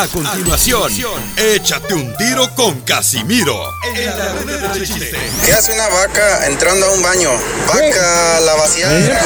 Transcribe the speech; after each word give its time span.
A 0.00 0.06
continuación, 0.06 0.92
échate 1.36 1.92
un 1.92 2.16
tiro 2.16 2.54
con 2.54 2.82
Casimiro. 2.82 3.60
En 3.96 4.06
la 4.16 4.32
de 4.72 4.86
chiste. 4.86 5.18
¿Qué 5.44 5.52
hace 5.52 5.72
una 5.72 5.88
vaca 5.88 6.46
entrando 6.46 6.86
a 6.86 6.92
un 6.92 7.02
baño? 7.02 7.30
Vaca, 7.66 8.38
la 8.38 8.54
vaciada. 8.54 9.20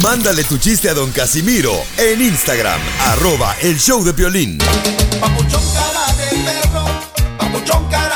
Mándale 0.02 0.44
tu 0.44 0.56
chiste 0.56 0.88
a 0.88 0.94
don 0.94 1.12
Casimiro 1.12 1.74
en 1.98 2.22
Instagram, 2.22 2.80
arroba 3.08 3.54
el 3.60 3.78
show 3.78 4.02
de 4.02 4.12
violín. 4.12 4.56
Papuchón 5.20 5.62
cara 5.74 6.14
de 6.14 6.38
perro, 6.38 6.86
papuchón 7.36 7.86
cara 7.90 8.09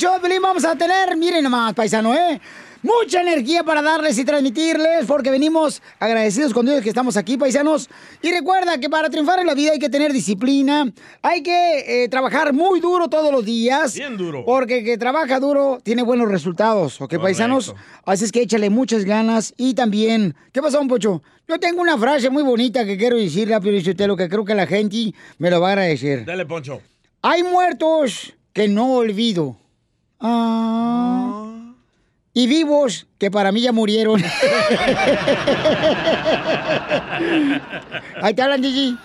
show 0.00 0.18
Pelín. 0.18 0.40
Vamos 0.40 0.64
a 0.64 0.74
tener, 0.74 1.14
miren 1.14 1.44
nomás, 1.44 1.74
paisano, 1.74 2.14
¿eh? 2.14 2.40
Mucha 2.82 3.20
energía 3.20 3.62
para 3.62 3.82
darles 3.82 4.16
y 4.16 4.24
transmitirles, 4.24 5.04
porque 5.06 5.30
venimos 5.30 5.82
agradecidos 5.98 6.54
con 6.54 6.64
Dios 6.64 6.80
que 6.80 6.88
estamos 6.88 7.18
aquí, 7.18 7.36
paisanos. 7.36 7.90
Y 8.22 8.30
recuerda 8.30 8.80
que 8.80 8.88
para 8.88 9.10
triunfar 9.10 9.40
en 9.40 9.46
la 9.46 9.52
vida 9.52 9.72
hay 9.72 9.78
que 9.78 9.90
tener 9.90 10.14
disciplina, 10.14 10.90
hay 11.20 11.42
que 11.42 12.04
eh, 12.04 12.08
trabajar 12.08 12.54
muy 12.54 12.80
duro 12.80 13.08
todos 13.08 13.30
los 13.30 13.44
días. 13.44 13.94
Bien 13.94 14.16
duro. 14.16 14.42
Porque 14.46 14.78
el 14.78 14.84
que 14.86 14.96
trabaja 14.96 15.38
duro 15.38 15.80
tiene 15.82 16.00
buenos 16.00 16.30
resultados, 16.30 16.98
¿ok, 17.02 17.18
paisanos? 17.20 17.74
Así 18.06 18.24
es 18.24 18.32
que 18.32 18.40
échale 18.40 18.70
muchas 18.70 19.04
ganas 19.04 19.52
y 19.58 19.74
también... 19.74 20.34
¿Qué 20.50 20.62
pasó, 20.62 20.80
un 20.80 20.88
pocho? 20.88 21.22
Yo 21.46 21.60
tengo 21.60 21.82
una 21.82 21.98
frase 21.98 22.30
muy 22.30 22.42
bonita 22.42 22.86
que 22.86 22.96
quiero 22.96 23.18
decirle 23.18 23.54
a 23.54 24.06
lo 24.06 24.16
que 24.16 24.30
creo 24.30 24.46
que 24.46 24.54
la 24.54 24.66
gente 24.66 25.12
me 25.36 25.50
lo 25.50 25.60
va 25.60 25.68
a 25.68 25.72
agradecer. 25.72 26.24
Dale, 26.24 26.46
Poncho. 26.46 26.80
Hay 27.20 27.42
muertos 27.42 28.32
que 28.54 28.66
no 28.66 28.94
olvido. 28.94 29.58
Ah. 30.20 31.46
Y 32.32 32.46
vivos 32.46 33.06
que 33.18 33.30
para 33.30 33.50
mí 33.52 33.60
ya 33.60 33.72
murieron. 33.72 34.22
Ahí 38.22 38.34
te 38.34 38.42
hablan, 38.42 38.62
Gigi. 38.62 38.96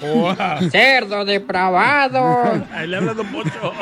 Cerdo 0.71 1.25
depravado. 1.25 2.63
Ahí 2.71 2.87
le 2.87 2.97
habla 2.97 3.13
Don 3.13 3.27
Poncho. 3.27 3.73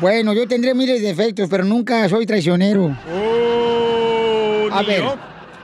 Bueno, 0.00 0.32
yo 0.32 0.48
tendré 0.48 0.74
miles 0.74 1.00
de 1.00 1.08
defectos, 1.08 1.48
pero 1.48 1.64
nunca 1.64 2.08
soy 2.08 2.26
traicionero. 2.26 2.96
Oh, 3.12 4.68
A 4.72 4.82
ver. 4.82 5.04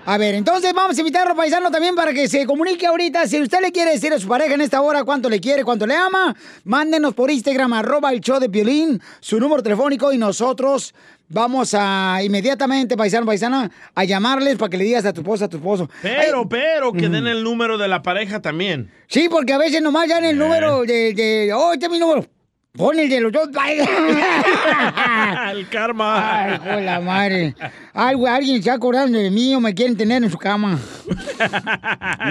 A 0.06 0.18
ver, 0.18 0.34
entonces 0.34 0.72
vamos 0.74 0.98
a 0.98 1.00
invitar 1.00 1.22
a 1.24 1.28
los 1.30 1.36
paisanos 1.36 1.72
también 1.72 1.94
para 1.94 2.12
que 2.12 2.28
se 2.28 2.44
comunique 2.44 2.86
ahorita. 2.86 3.26
Si 3.26 3.40
usted 3.40 3.60
le 3.62 3.72
quiere 3.72 3.92
decir 3.92 4.12
a 4.12 4.18
su 4.18 4.28
pareja 4.28 4.52
en 4.54 4.60
esta 4.60 4.82
hora 4.82 5.02
cuánto 5.02 5.30
le 5.30 5.40
quiere, 5.40 5.64
cuánto 5.64 5.86
le 5.86 5.94
ama, 5.94 6.36
mándenos 6.64 7.14
por 7.14 7.30
Instagram, 7.30 7.72
arroba 7.72 8.12
el 8.12 8.20
show 8.20 8.38
de 8.38 8.50
Piolín, 8.50 9.00
su 9.20 9.40
número 9.40 9.62
telefónico 9.62 10.12
y 10.12 10.18
nosotros 10.18 10.94
vamos 11.30 11.74
a 11.74 12.18
inmediatamente, 12.22 12.98
paisano, 12.98 13.24
paisana, 13.24 13.70
a 13.94 14.04
llamarles 14.04 14.56
para 14.56 14.68
que 14.68 14.76
le 14.76 14.84
digas 14.84 15.06
a 15.06 15.14
tu 15.14 15.22
esposa, 15.22 15.46
a 15.46 15.48
tu 15.48 15.56
esposo. 15.56 15.88
Pero, 16.02 16.46
pero, 16.50 16.92
que 16.92 17.08
den 17.08 17.24
Ujú. 17.24 17.28
el 17.28 17.42
número 17.42 17.78
de 17.78 17.88
la 17.88 18.02
pareja 18.02 18.42
tamén. 18.42 18.90
Sí, 19.06 19.28
porque 19.30 19.54
a 19.54 19.58
veces 19.58 19.80
nomás 19.80 20.06
ya 20.06 20.18
en 20.18 20.26
el 20.26 20.38
número 20.38 20.82
de, 20.82 21.14
de 21.14 21.50
oh, 21.54 21.72
este 21.72 21.86
es 21.86 21.92
mi 21.92 21.98
número. 21.98 22.26
Pon 22.76 22.98
el 22.98 23.08
de 23.08 23.20
los 23.20 23.30
dos. 23.30 23.48
el 25.52 25.68
karma. 25.68 26.54
Ay, 26.54 26.58
de 26.58 26.80
la 26.82 27.00
madre. 27.00 27.54
Algo, 27.92 28.26
alguien 28.26 28.56
se 28.56 28.58
está 28.58 28.74
acordando 28.74 29.16
de 29.16 29.30
mí 29.30 29.54
o 29.54 29.60
me 29.60 29.72
quieren 29.72 29.96
tener 29.96 30.24
en 30.24 30.28
su 30.28 30.36
cama. 30.36 30.76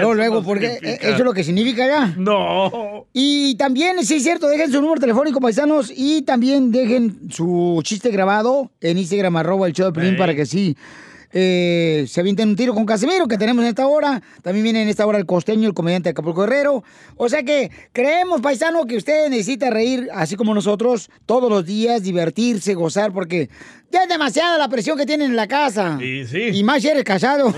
No, 0.00 0.12
luego, 0.14 0.42
porque 0.42 0.74
significa. 0.74 1.08
eso 1.08 1.16
es 1.16 1.24
lo 1.24 1.32
que 1.32 1.44
significa 1.44 1.86
ya. 1.86 2.12
No. 2.18 3.06
Y 3.14 3.54
también, 3.54 4.04
sí 4.04 4.16
es 4.16 4.22
cierto, 4.22 4.46
dejen 4.48 4.70
su 4.70 4.82
número 4.82 5.00
telefónico, 5.00 5.40
paisanos, 5.40 5.90
y 5.96 6.20
también 6.20 6.70
dejen 6.70 7.30
su 7.30 7.80
chiste 7.82 8.10
grabado 8.10 8.70
en 8.82 8.98
Instagram, 8.98 9.38
arroba 9.38 9.66
el 9.66 9.72
show 9.72 9.86
de 9.86 9.92
Piolín, 9.92 10.12
Ey. 10.12 10.18
para 10.18 10.34
que 10.34 10.44
sí 10.44 10.76
eh, 11.36 12.06
se 12.08 12.20
avienten 12.20 12.50
un 12.50 12.54
tiro 12.54 12.74
con 12.74 12.86
Casimiro, 12.86 13.26
que 13.26 13.36
tenemos 13.36 13.64
en 13.64 13.70
esta 13.70 13.88
hora. 13.88 14.22
También 14.40 14.62
viene 14.62 14.82
en 14.82 14.88
esta 14.88 15.04
hora 15.04 15.18
el 15.18 15.26
costeño, 15.26 15.66
el 15.68 15.74
comediante 15.74 16.04
de 16.04 16.10
Acapulco 16.12 16.44
Herrero. 16.44 16.84
O 17.16 17.28
sea 17.28 17.42
que 17.42 17.72
creemos, 17.92 18.40
paisano, 18.40 18.86
que 18.86 18.96
usted 18.96 19.28
necesita 19.28 19.68
reír, 19.68 20.08
así 20.14 20.36
como 20.36 20.54
nosotros, 20.54 21.10
todos 21.26 21.50
los 21.50 21.66
días, 21.66 22.04
divertirse, 22.04 22.74
gozar, 22.74 23.12
porque 23.12 23.50
ya 23.90 24.04
es 24.04 24.08
demasiada 24.08 24.58
la 24.58 24.68
presión 24.68 24.96
que 24.96 25.06
tienen 25.06 25.30
en 25.30 25.36
la 25.36 25.48
casa. 25.48 25.98
Sí, 25.98 26.24
sí. 26.24 26.50
Y 26.52 26.62
más 26.62 26.82
si 26.82 26.88
eres 26.88 27.02
casado. 27.02 27.46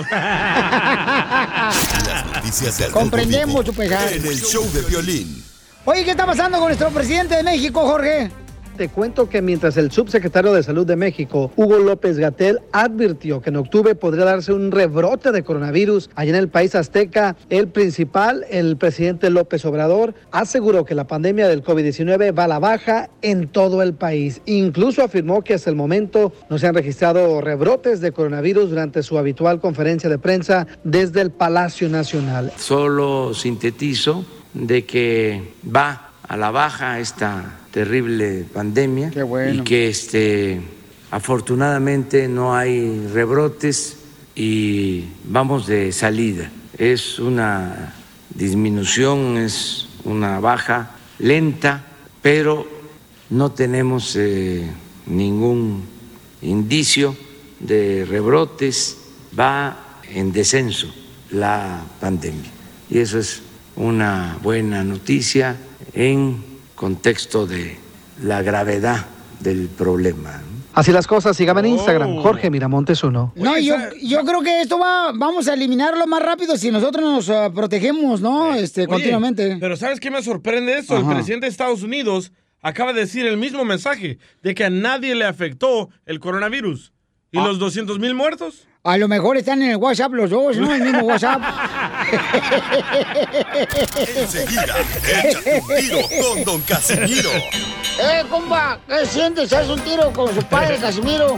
Noticias 2.35 2.79
del 2.79 2.91
Comprendemos 2.93 3.63
tu 3.63 3.75
pesar. 3.75 4.11
En 4.11 4.25
el 4.25 4.41
show 4.41 4.65
de 4.73 4.81
violín. 4.89 5.45
Oye, 5.85 6.03
¿qué 6.03 6.13
está 6.13 6.25
pasando 6.25 6.57
con 6.59 6.69
nuestro 6.69 6.89
presidente 6.89 7.37
de 7.37 7.43
México, 7.43 7.83
Jorge? 7.87 8.31
Te 8.77 8.91
cuento 8.91 9.31
que 9.31 9.41
mientras 9.41 9.79
el 9.79 9.91
subsecretario 9.91 10.53
de 10.53 10.63
Salud 10.63 10.87
de 10.87 10.97
México, 10.97 11.51
Hugo 11.57 11.79
López 11.79 12.19
Gatel, 12.19 12.61
advirtió 12.73 13.41
que 13.41 13.49
en 13.49 13.57
octubre 13.57 13.95
podría 13.95 14.27
darse 14.27 14.53
un 14.53 14.71
rebrote 14.71 15.33
de 15.33 15.43
coronavirus 15.43 16.11
allá 16.15 16.31
en 16.31 16.37
el 16.37 16.51
país 16.51 16.75
azteca, 16.75 17.37
el 17.49 17.69
principal, 17.69 18.45
el 18.51 18.77
presidente 18.77 19.31
López 19.31 19.65
Obrador, 19.65 20.13
aseguró 20.31 20.85
que 20.85 20.95
la 20.95 21.07
pandemia 21.07 21.49
del 21.49 21.65
COVID-19 21.65 22.39
va 22.39 22.45
a 22.45 22.49
la 22.49 22.59
baja 22.59 23.09
en 23.23 23.49
todo 23.49 23.83
el 23.83 23.95
país. 23.95 24.43
Incluso 24.45 25.03
afirmó 25.03 25.43
que 25.43 25.55
hasta 25.55 25.71
el 25.71 25.77
momento 25.77 26.35
no 26.51 26.59
se 26.59 26.67
han 26.67 26.75
registrado 26.75 27.41
rebrotes 27.41 28.03
de 28.03 28.13
coronavirus 28.13 28.69
durante 28.69 29.03
su 29.03 29.17
habitual 29.17 29.59
conferencia 29.59 30.11
de 30.11 30.19
prensa 30.19 30.67
desde 30.85 31.23
el 31.23 31.31
Palacio 31.31 31.89
Nacional. 31.89 32.53
Solo 32.59 33.33
sintetizo 33.33 34.27
de 34.53 34.85
que 34.85 35.55
va 35.65 36.11
a 36.29 36.37
la 36.37 36.51
baja 36.51 36.99
esta 36.99 37.61
terrible 37.77 38.47
pandemia 38.55 39.13
y 39.53 39.61
que 39.61 39.89
este 39.89 40.63
afortunadamente 41.11 42.27
no 42.27 42.57
hay 42.57 43.07
rebrotes 43.13 43.99
y 44.35 45.05
vamos 45.25 45.67
de 45.67 45.93
salida. 45.93 46.51
Es 46.79 47.19
una 47.19 47.93
disminución, 48.35 49.37
es 49.37 49.89
una 50.05 50.41
baja 50.41 50.93
lenta, 51.19 51.85
pero 52.23 52.67
no 53.29 53.53
tenemos 53.53 54.17
eh, 54.17 54.71
ningún 55.05 55.85
indicio 56.41 57.15
de 57.61 58.07
rebrotes, 58.09 58.97
va 59.39 60.01
en 60.09 60.33
descenso 60.33 60.91
la 61.31 61.85
pandemia. 62.01 62.51
Y 62.89 63.01
eso 63.01 63.19
es 63.19 63.43
una 63.77 64.39
buena 64.43 64.83
noticia 64.83 65.59
en 65.93 66.56
contexto 66.77 67.47
de 67.47 67.77
la 68.23 68.43
gravedad 68.43 69.07
del 69.41 69.69
problema. 69.69 70.41
Así 70.75 70.93
las 70.93 71.07
cosas, 71.07 71.35
sígame 71.37 71.61
en 71.61 71.69
Instagram, 71.69 72.19
Jorge 72.19 72.51
Miramontes 72.51 73.03
uno. 73.03 73.33
No, 73.35 73.59
yo, 73.59 73.77
yo 74.03 74.23
creo 74.25 74.43
que 74.43 74.61
esto 74.61 74.79
va, 74.79 75.11
vamos 75.15 75.49
a 75.49 75.55
eliminarlo 75.55 76.07
más 76.07 76.23
rápido 76.23 76.59
si 76.59 76.71
nosotros 76.71 77.03
nos 77.03 77.31
ah, 77.31 77.51
protegemos, 77.53 78.21
¿no? 78.21 78.55
Este, 78.55 78.83
Oye, 78.83 78.89
continuamente. 78.89 79.57
Pero 79.59 79.77
¿sabes 79.77 80.01
qué 80.01 80.11
me 80.11 80.23
sorprende 80.23 80.77
esto? 80.77 80.97
Ajá. 80.97 81.09
El 81.09 81.17
presidente 81.17 81.47
de 81.47 81.51
Estados 81.51 81.83
Unidos 81.83 82.31
acaba 82.61 82.93
de 82.93 83.01
decir 83.01 83.25
el 83.25 83.39
mismo 83.39 83.65
mensaje 83.65 84.19
de 84.43 84.55
que 84.55 84.65
a 84.65 84.71
nadie 84.71 85.15
le 85.15 85.25
afectó 85.25 85.89
el 86.05 86.21
coronavirus. 86.21 86.93
¿Y 87.33 87.39
los 87.39 87.59
200 87.59 87.99
mil 87.99 88.15
muertos? 88.15 88.69
A 88.87 88.97
lo 88.97 89.09
mejor 89.09 89.37
están 89.37 89.61
en 89.63 89.73
el 89.73 89.77
WhatsApp 89.79 90.13
los 90.13 90.31
dos, 90.31 90.57
¿no? 90.59 90.73
El 90.73 90.81
mismo 90.81 91.01
WhatsApp. 91.01 91.43
Enseguida, 94.15 94.77
échate 95.25 95.61
un 95.61 95.77
tiro 95.77 95.99
con 96.23 96.45
Don 96.45 96.61
Casimiro. 96.63 97.31
¡Eh, 97.33 98.23
compa! 98.31 98.79
¿Qué 98.87 99.05
sientes? 99.05 99.53
¿Haz 99.53 99.69
un 99.71 99.81
tiro 99.81 100.13
con 100.13 100.33
su 100.33 100.41
padre, 100.45 100.79
Casimiro? 100.79 101.37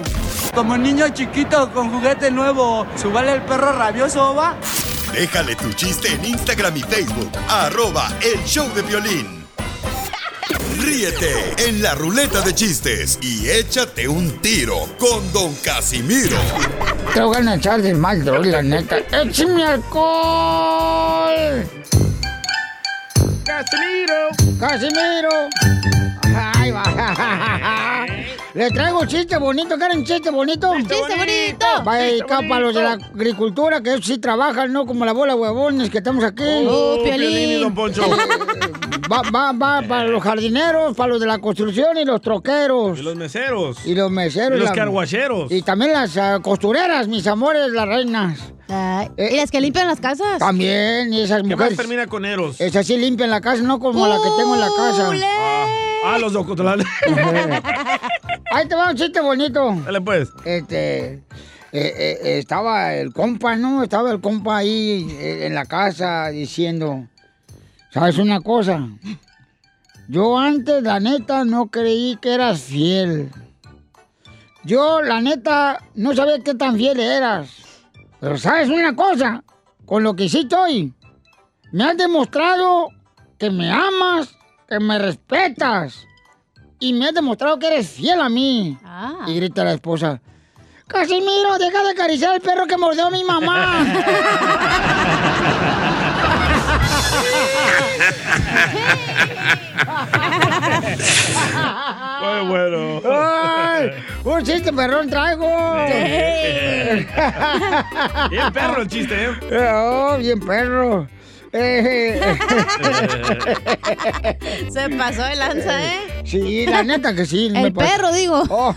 Como 0.55 0.77
niño 0.77 1.09
chiquito 1.09 1.73
con 1.73 1.91
juguete 1.91 2.31
nuevo, 2.31 2.87
¿subale 2.97 3.33
el 3.33 3.41
perro 3.41 3.73
rabioso, 3.73 4.35
va? 4.35 4.55
Déjale 5.15 5.57
tu 5.57 5.73
chiste 5.73 6.13
en 6.13 6.27
Instagram 6.27 6.77
y 6.77 6.83
Facebook, 6.83 7.33
arroba 7.49 8.13
el 8.21 8.45
show 8.45 8.69
de 8.75 8.83
violín. 8.83 9.38
Ríete 10.81 11.55
en 11.59 11.83
la 11.83 11.95
ruleta 11.95 12.41
de 12.41 12.55
chistes 12.55 13.19
y 13.21 13.49
échate 13.51 14.09
un 14.09 14.41
tiro 14.41 14.89
con 14.99 15.31
Don 15.33 15.55
Casimiro. 15.57 16.39
Te 17.13 17.21
voy 17.21 17.47
a 17.47 17.55
echar 17.55 17.83
de 17.83 17.95
mal, 17.95 18.25
droga, 18.25 18.47
la 18.47 18.63
neta. 18.63 18.99
¡Échame 18.99 19.65
alcohol! 19.65 21.69
¡Casimiro! 23.45 24.29
¡Casimiro! 24.59 25.29
¡Ay, 26.35 26.71
va! 26.71 28.07
Le 28.55 28.71
traigo 28.71 29.01
un 29.01 29.07
chiste 29.07 29.37
bonito, 29.37 29.77
¿quieren 29.77 30.05
chiste 30.05 30.31
bonito? 30.31 30.73
¡Chiste 30.79 30.95
bonito! 30.97 31.67
Va 31.87 31.95
a 31.95 31.99
¡Chiste 31.99 32.13
dedicar 32.13 32.49
para 32.49 32.61
los 32.61 32.75
de 32.75 32.83
la 32.83 32.93
agricultura, 32.93 33.83
que 33.83 33.91
ellos 33.91 34.07
sí 34.07 34.19
trabajan, 34.19 34.73
no 34.73 34.87
como 34.87 35.05
la 35.05 35.13
bola 35.13 35.37
huevones 35.37 35.91
que 35.91 35.99
estamos 35.99 36.25
aquí. 36.25 36.65
Oh, 36.67 36.99
Piolín 37.05 37.51
y 37.51 37.61
Don 37.61 37.75
Poncho. 37.75 38.03
Va, 39.11 39.23
va, 39.35 39.53
va 39.53 39.83
para 39.89 40.05
los 40.05 40.23
jardineros, 40.23 40.97
para 40.97 41.11
los 41.11 41.21
de 41.21 41.27
la 41.27 41.39
construcción 41.39 41.97
y 41.99 42.05
los 42.05 42.21
troqueros. 42.21 42.99
Y 42.99 43.03
los 43.03 43.17
meseros. 43.17 43.87
Y 43.87 43.95
los 43.95 44.11
meseros. 44.11 44.57
Y 44.59 44.61
los 44.61 44.69
la- 44.71 44.75
carguacheros. 44.75 45.51
Y 45.51 45.63
también 45.63 45.93
las 45.93 46.17
ah, 46.17 46.41
costureras, 46.43 47.09
mis 47.09 47.27
amores, 47.27 47.71
las 47.71 47.87
reinas. 47.89 48.39
¿Y 49.17 49.37
las 49.37 49.51
que 49.51 49.61
limpian 49.63 49.87
las 49.87 49.99
casas? 49.99 50.39
También, 50.41 51.11
y 51.13 51.23
esas 51.23 51.39
¿Qué 51.43 51.49
más 51.49 51.57
mujeres. 51.57 51.77
termina 51.79 52.07
con 52.07 52.27
Eros? 52.27 52.61
Esas 52.61 52.87
sí 52.87 52.99
limpian 52.99 53.31
la 53.31 53.41
casa, 53.41 53.63
no 53.63 53.79
como 53.79 54.07
la 54.07 54.17
que 54.17 54.29
tengo 54.37 54.55
en 54.55 54.61
la 54.61 54.69
casa. 54.77 55.11
Ah, 56.05 56.19
los 56.19 56.33
de 56.35 56.39
Ocotlán. 56.39 56.81
Ahí 58.53 58.67
te 58.69 58.75
va 58.75 58.91
un 58.91 58.97
chiste 58.97 59.21
bonito. 59.21 59.75
Dale 59.85 60.01
pues. 60.03 60.29
Este. 60.45 61.15
eh, 61.15 61.21
eh, 61.73 62.19
eh, 62.23 62.39
estaba 62.39 62.95
el 62.95 63.13
compa, 63.13 63.57
¿no? 63.57 63.83
Estaba 63.83 64.11
el 64.13 64.21
compa 64.21 64.59
ahí 64.59 65.07
eh, 65.19 65.47
en 65.47 65.55
la 65.55 65.65
casa 65.67 66.29
diciendo, 66.29 67.07
¿sabes 67.91 68.19
una 68.19 68.41
cosa? 68.41 68.89
Yo 70.09 70.39
antes, 70.39 70.83
la 70.83 71.01
neta, 71.01 71.45
no 71.45 71.67
creí 71.67 72.17
que 72.17 72.33
eras 72.33 72.63
fiel. 72.63 73.31
Yo, 74.65 75.03
la 75.03 75.21
neta, 75.21 75.83
no 75.95 76.15
sabía 76.15 76.39
qué 76.41 76.55
tan 76.55 76.77
fiel 76.77 76.99
eras. 76.99 77.51
Pero 78.21 78.39
¿sabes 78.39 78.69
una 78.69 78.97
cosa? 78.97 79.45
Con 79.87 80.03
lo 80.03 80.17
que 80.17 80.25
hiciste 80.25 80.55
hoy, 80.57 80.93
me 81.73 81.85
has 81.85 81.97
demostrado 81.97 82.89
que 83.39 83.51
me 83.51 83.71
amas, 83.71 84.35
que 84.69 84.81
me 84.81 84.99
respetas. 84.99 86.07
Y 86.81 86.93
me 86.93 87.07
has 87.07 87.15
demostrado 87.15 87.59
que 87.59 87.67
eres 87.67 87.89
fiel 87.89 88.21
a 88.21 88.29
mí. 88.29 88.79
Y 89.27 89.35
grita 89.35 89.65
la 89.65 89.73
esposa. 89.73 90.21
Casimiro, 90.87 91.59
deja 91.59 91.83
de 91.83 91.91
acariciar 91.91 92.33
al 92.35 92.41
perro 92.41 92.67
que 92.67 92.79
mordió 92.79 93.07
a 93.07 93.11
mi 93.11 93.23
mamá. 93.25 93.85
Muy 102.21 102.41
bueno. 102.49 103.01
¡Ay! 103.11 103.91
¡Un 104.25 104.43
chiste 104.45 104.73
perrón 104.73 105.09
traigo! 105.09 105.75
Bien 108.31 108.53
perro 108.53 108.83
el 108.83 108.89
chiste, 108.89 109.25
¿eh? 109.25 109.31
Oh, 109.75 110.17
bien 110.19 110.41
perro. 110.41 111.09
Se 114.71 114.91
pasó 114.97 115.23
de 115.25 115.37
lanza, 115.37 115.83
¿eh? 115.83 116.23
Sí, 116.25 116.67
la 116.67 116.83
neta 116.83 117.15
que 117.15 117.25
sí. 117.25 117.51
El 117.55 117.73
perro, 117.73 118.13
digo. 118.13 118.43
Oh. 118.51 118.75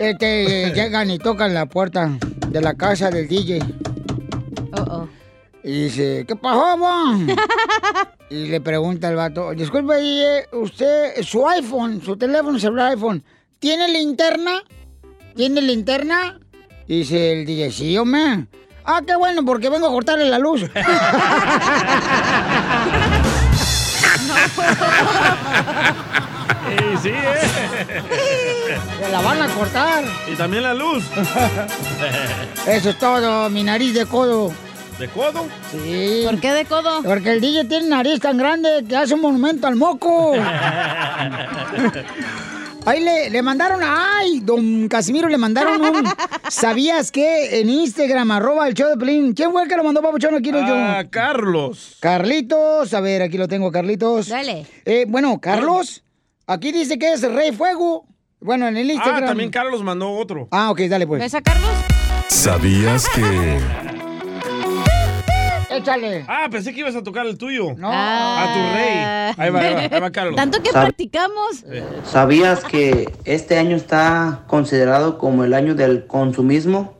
Este, 0.00 0.72
llegan 0.72 1.10
y 1.10 1.18
tocan 1.18 1.52
la 1.54 1.66
puerta 1.66 2.10
de 2.48 2.60
la 2.60 2.74
casa 2.74 3.10
del 3.10 3.28
DJ. 3.28 3.60
Y 5.62 5.84
dice, 5.84 6.24
¿qué 6.26 6.36
pasó, 6.36 6.78
bon? 6.78 7.26
y 8.30 8.46
le 8.46 8.60
pregunta 8.60 9.08
el 9.08 9.16
vato, 9.16 9.52
disculpe, 9.52 9.96
DJ, 9.96 10.48
usted, 10.52 11.22
su 11.22 11.46
iPhone, 11.46 12.00
su 12.02 12.16
teléfono 12.16 12.58
celular 12.58 12.92
iPhone, 12.92 13.22
¿tiene 13.58 13.88
linterna? 13.88 14.62
¿Tiene 15.36 15.60
linterna? 15.60 16.40
Y 16.86 17.00
dice 17.00 17.32
el 17.32 17.46
DJ, 17.46 17.70
sí, 17.70 17.98
hombre. 17.98 18.46
Ah, 18.84 19.02
qué 19.06 19.14
bueno, 19.16 19.44
porque 19.44 19.68
vengo 19.68 19.86
a 19.86 19.90
cortarle 19.90 20.28
la 20.28 20.38
luz. 20.38 20.62
Sí, 26.70 26.76
sí, 27.02 27.08
¿eh? 27.08 28.78
Se 29.00 29.08
la 29.10 29.20
van 29.22 29.42
a 29.42 29.48
cortar. 29.48 30.04
Y 30.30 30.36
también 30.36 30.62
la 30.62 30.74
luz. 30.74 31.04
Eso 32.66 32.90
es 32.90 32.98
todo, 32.98 33.50
mi 33.50 33.64
nariz 33.64 33.92
de 33.94 34.06
codo. 34.06 34.52
¿De 35.00 35.08
codo? 35.08 35.48
Sí. 35.72 36.22
¿Por 36.26 36.38
qué 36.40 36.52
de 36.52 36.66
codo? 36.66 37.02
Porque 37.02 37.32
el 37.32 37.40
DJ 37.40 37.64
tiene 37.64 37.88
nariz 37.88 38.20
tan 38.20 38.36
grande 38.36 38.84
que 38.86 38.94
hace 38.94 39.14
un 39.14 39.22
monumento 39.22 39.66
al 39.66 39.76
moco. 39.76 40.34
Ahí 42.84 43.02
le, 43.02 43.30
le 43.30 43.40
mandaron, 43.40 43.80
ay, 43.82 44.40
don 44.40 44.88
Casimiro, 44.88 45.30
le 45.30 45.38
mandaron 45.38 45.82
un, 45.82 46.04
¿sabías 46.50 47.10
qué? 47.10 47.60
En 47.60 47.70
Instagram, 47.70 48.30
arroba 48.30 48.68
el 48.68 48.74
show 48.74 48.90
de 48.90 48.98
Pelín. 48.98 49.32
¿Quién 49.32 49.52
fue 49.52 49.62
el 49.62 49.70
que 49.70 49.76
lo 49.78 49.84
mandó, 49.84 50.02
Papuchón? 50.02 50.34
Aquí 50.34 50.52
lo 50.52 50.60
yo. 50.60 50.74
Ah, 50.74 51.04
Carlos. 51.08 51.96
Carlitos, 52.00 52.92
a 52.92 53.00
ver, 53.00 53.22
aquí 53.22 53.38
lo 53.38 53.48
tengo, 53.48 53.72
Carlitos. 53.72 54.28
Dale. 54.28 54.66
Eh, 54.84 55.06
bueno, 55.08 55.40
Carlos, 55.40 56.02
aquí 56.46 56.72
dice 56.72 56.98
que 56.98 57.14
es 57.14 57.22
Rey 57.22 57.52
Fuego. 57.52 58.04
Bueno, 58.40 58.68
en 58.68 58.76
el 58.76 58.90
Instagram. 58.90 59.24
Ah, 59.24 59.28
también 59.28 59.50
Carlos 59.50 59.82
mandó 59.82 60.10
otro. 60.10 60.46
Ah, 60.50 60.70
ok, 60.70 60.80
dale 60.80 61.06
pues. 61.06 61.22
¿Ves 61.22 61.34
a 61.34 61.40
Carlos? 61.40 61.70
¿Sabías 62.28 63.08
que... 63.08 63.89
Échale. 65.70 66.24
Ah, 66.28 66.48
pensé 66.50 66.72
que 66.72 66.80
ibas 66.80 66.96
a 66.96 67.02
tocar 67.02 67.26
el 67.26 67.38
tuyo. 67.38 67.74
No. 67.76 67.90
A 67.92 68.52
tu 68.52 68.58
rey. 68.76 69.44
Ahí 69.46 69.50
va, 69.50 69.60
ahí 69.60 69.74
va, 69.74 69.80
ahí 69.96 70.00
va 70.00 70.10
Carlos. 70.10 70.36
Tanto 70.36 70.62
que 70.62 70.70
Sab- 70.70 70.82
practicamos. 70.82 71.64
¿Sabías 72.04 72.64
que 72.64 73.12
este 73.24 73.58
año 73.58 73.76
está 73.76 74.42
considerado 74.46 75.18
como 75.18 75.44
el 75.44 75.54
año 75.54 75.74
del 75.74 76.06
consumismo? 76.06 76.94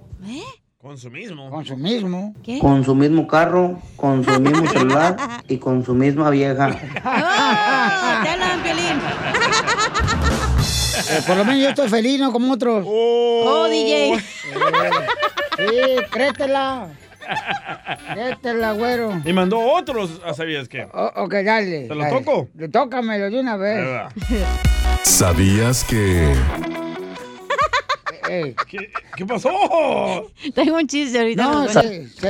Consumismo. 0.81 1.51
Consumismo. 1.51 2.35
¿Qué? 2.43 2.59
Con 2.59 2.83
su 2.85 2.95
mismo 2.95 3.27
carro, 3.29 3.79
con 3.97 4.25
su 4.25 4.41
mismo 4.41 4.67
celular 4.73 5.15
y 5.47 5.59
con 5.59 5.85
su 5.85 5.95
misma 5.95 6.31
vieja. 6.31 6.69
¡Oh! 7.05 8.23
¡Te 8.25 8.29
hablan! 8.31 8.61
Eh, 11.11 11.23
por 11.27 11.37
lo 11.37 11.45
menos 11.45 11.63
yo 11.63 11.69
estoy 11.71 11.89
feliz, 11.89 12.19
no 12.21 12.33
como 12.33 12.53
otros. 12.53 12.85
¡Oh, 12.89 13.67
DJ! 13.69 14.19
Sí, 15.57 15.97
créetela. 16.11 16.89
Créetela, 18.13 18.73
güero. 18.73 19.21
Y 19.25 19.33
mandó 19.33 19.59
otros, 19.61 20.21
¿sabías 20.37 20.69
qué? 20.69 20.87
Oh, 20.93 21.11
ok, 21.17 21.35
dale. 21.45 21.83
¿Te 21.89 21.95
lo 21.95 22.03
dale. 22.05 22.19
toco? 22.21 22.49
Le- 22.57 22.69
Tócamelo 22.69 23.31
de 23.31 23.41
una 23.41 23.57
vez. 23.57 24.03
¿Sabías 25.03 25.85
que... 25.85 26.33
Ey. 28.29 28.55
¿Qué, 28.69 28.93
qué 29.17 29.27
pasó? 29.27 29.51
Tengo 30.55 30.77
un 30.77 30.87
chiste 30.87 31.19
ahorita. 31.19 31.43
No. 31.43 31.67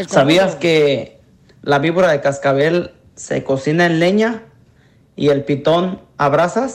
¿Sabías 0.08 0.54
que 0.56 1.18
la 1.62 1.78
víbora 1.78 2.10
de 2.12 2.20
cascabel 2.22 2.92
se 3.16 3.44
cocina 3.44 3.84
en 3.86 4.00
leña 4.00 4.42
y 5.16 5.28
el 5.28 5.44
pitón 5.44 6.00
a 6.16 6.28
brasas? 6.30 6.74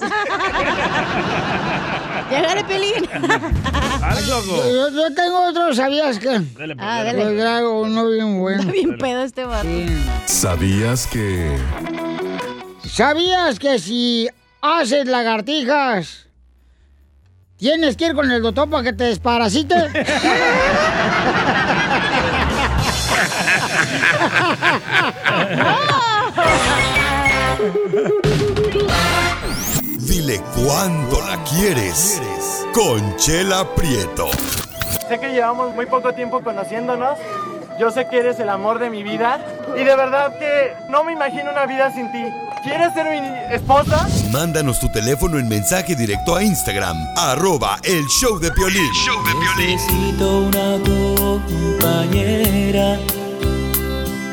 Llegale, 2.29 2.63
Piolín. 2.65 3.05
Loco. 4.27 4.55
Yo, 4.57 4.89
yo 4.89 5.13
tengo 5.13 5.47
otro, 5.49 5.73
¿sabías 5.75 6.17
qué? 6.19 6.39
Dale, 6.57 6.75
pues, 6.75 6.77
Ah, 6.79 7.03
dale. 7.03 7.19
Yo 7.35 7.41
traigo 7.41 7.81
uno 7.81 8.07
bien 8.07 8.39
bueno. 8.39 8.59
Está 8.61 8.71
bien 8.71 8.97
pedo 8.97 9.23
este. 9.23 9.43
Sí. 9.61 9.85
¿Sabías 10.25 11.07
que... 11.07 11.57
¿Sabías 12.89 13.59
que 13.59 13.77
si 13.79 14.29
haces 14.61 15.05
lagartijas, 15.07 16.27
tienes 17.57 17.97
que 17.97 18.07
ir 18.07 18.15
con 18.15 18.31
el 18.31 18.41
doctor 18.41 18.69
para 18.69 18.83
que 18.83 18.93
te 18.93 19.03
desparasite? 19.05 19.75
Dile 29.99 30.41
cuándo 30.55 31.21
la 31.21 31.43
quieres. 31.43 32.21
Conchela 32.75 33.63
Prieto. 33.73 34.27
Sé 35.07 35.17
que 35.17 35.29
llevamos 35.29 35.73
muy 35.73 35.85
poco 35.85 36.13
tiempo 36.13 36.41
conociéndonos. 36.41 37.17
Yo 37.79 37.89
sé 37.89 38.05
que 38.09 38.17
eres 38.17 38.37
el 38.41 38.49
amor 38.49 38.79
de 38.79 38.89
mi 38.89 39.03
vida 39.03 39.39
Y 39.77 39.83
de 39.83 39.95
verdad 39.95 40.37
que 40.39 40.73
no 40.89 41.03
me 41.05 41.13
imagino 41.13 41.51
una 41.51 41.65
vida 41.67 41.89
sin 41.93 42.11
ti. 42.11 42.21
¿Quieres 42.63 42.93
ser 42.93 43.09
mi 43.09 43.55
esposa? 43.55 44.05
Mándanos 44.29 44.81
tu 44.81 44.89
teléfono 44.89 45.39
en 45.39 45.47
mensaje 45.47 45.95
directo 45.95 46.35
a 46.35 46.43
Instagram, 46.43 46.97
arroba 47.15 47.77
el 47.83 48.05
show 48.07 48.39
de 48.39 48.51
Piolín. 48.51 48.91
Necesito 49.57 50.39
una 50.39 50.77
compañera 51.79 52.97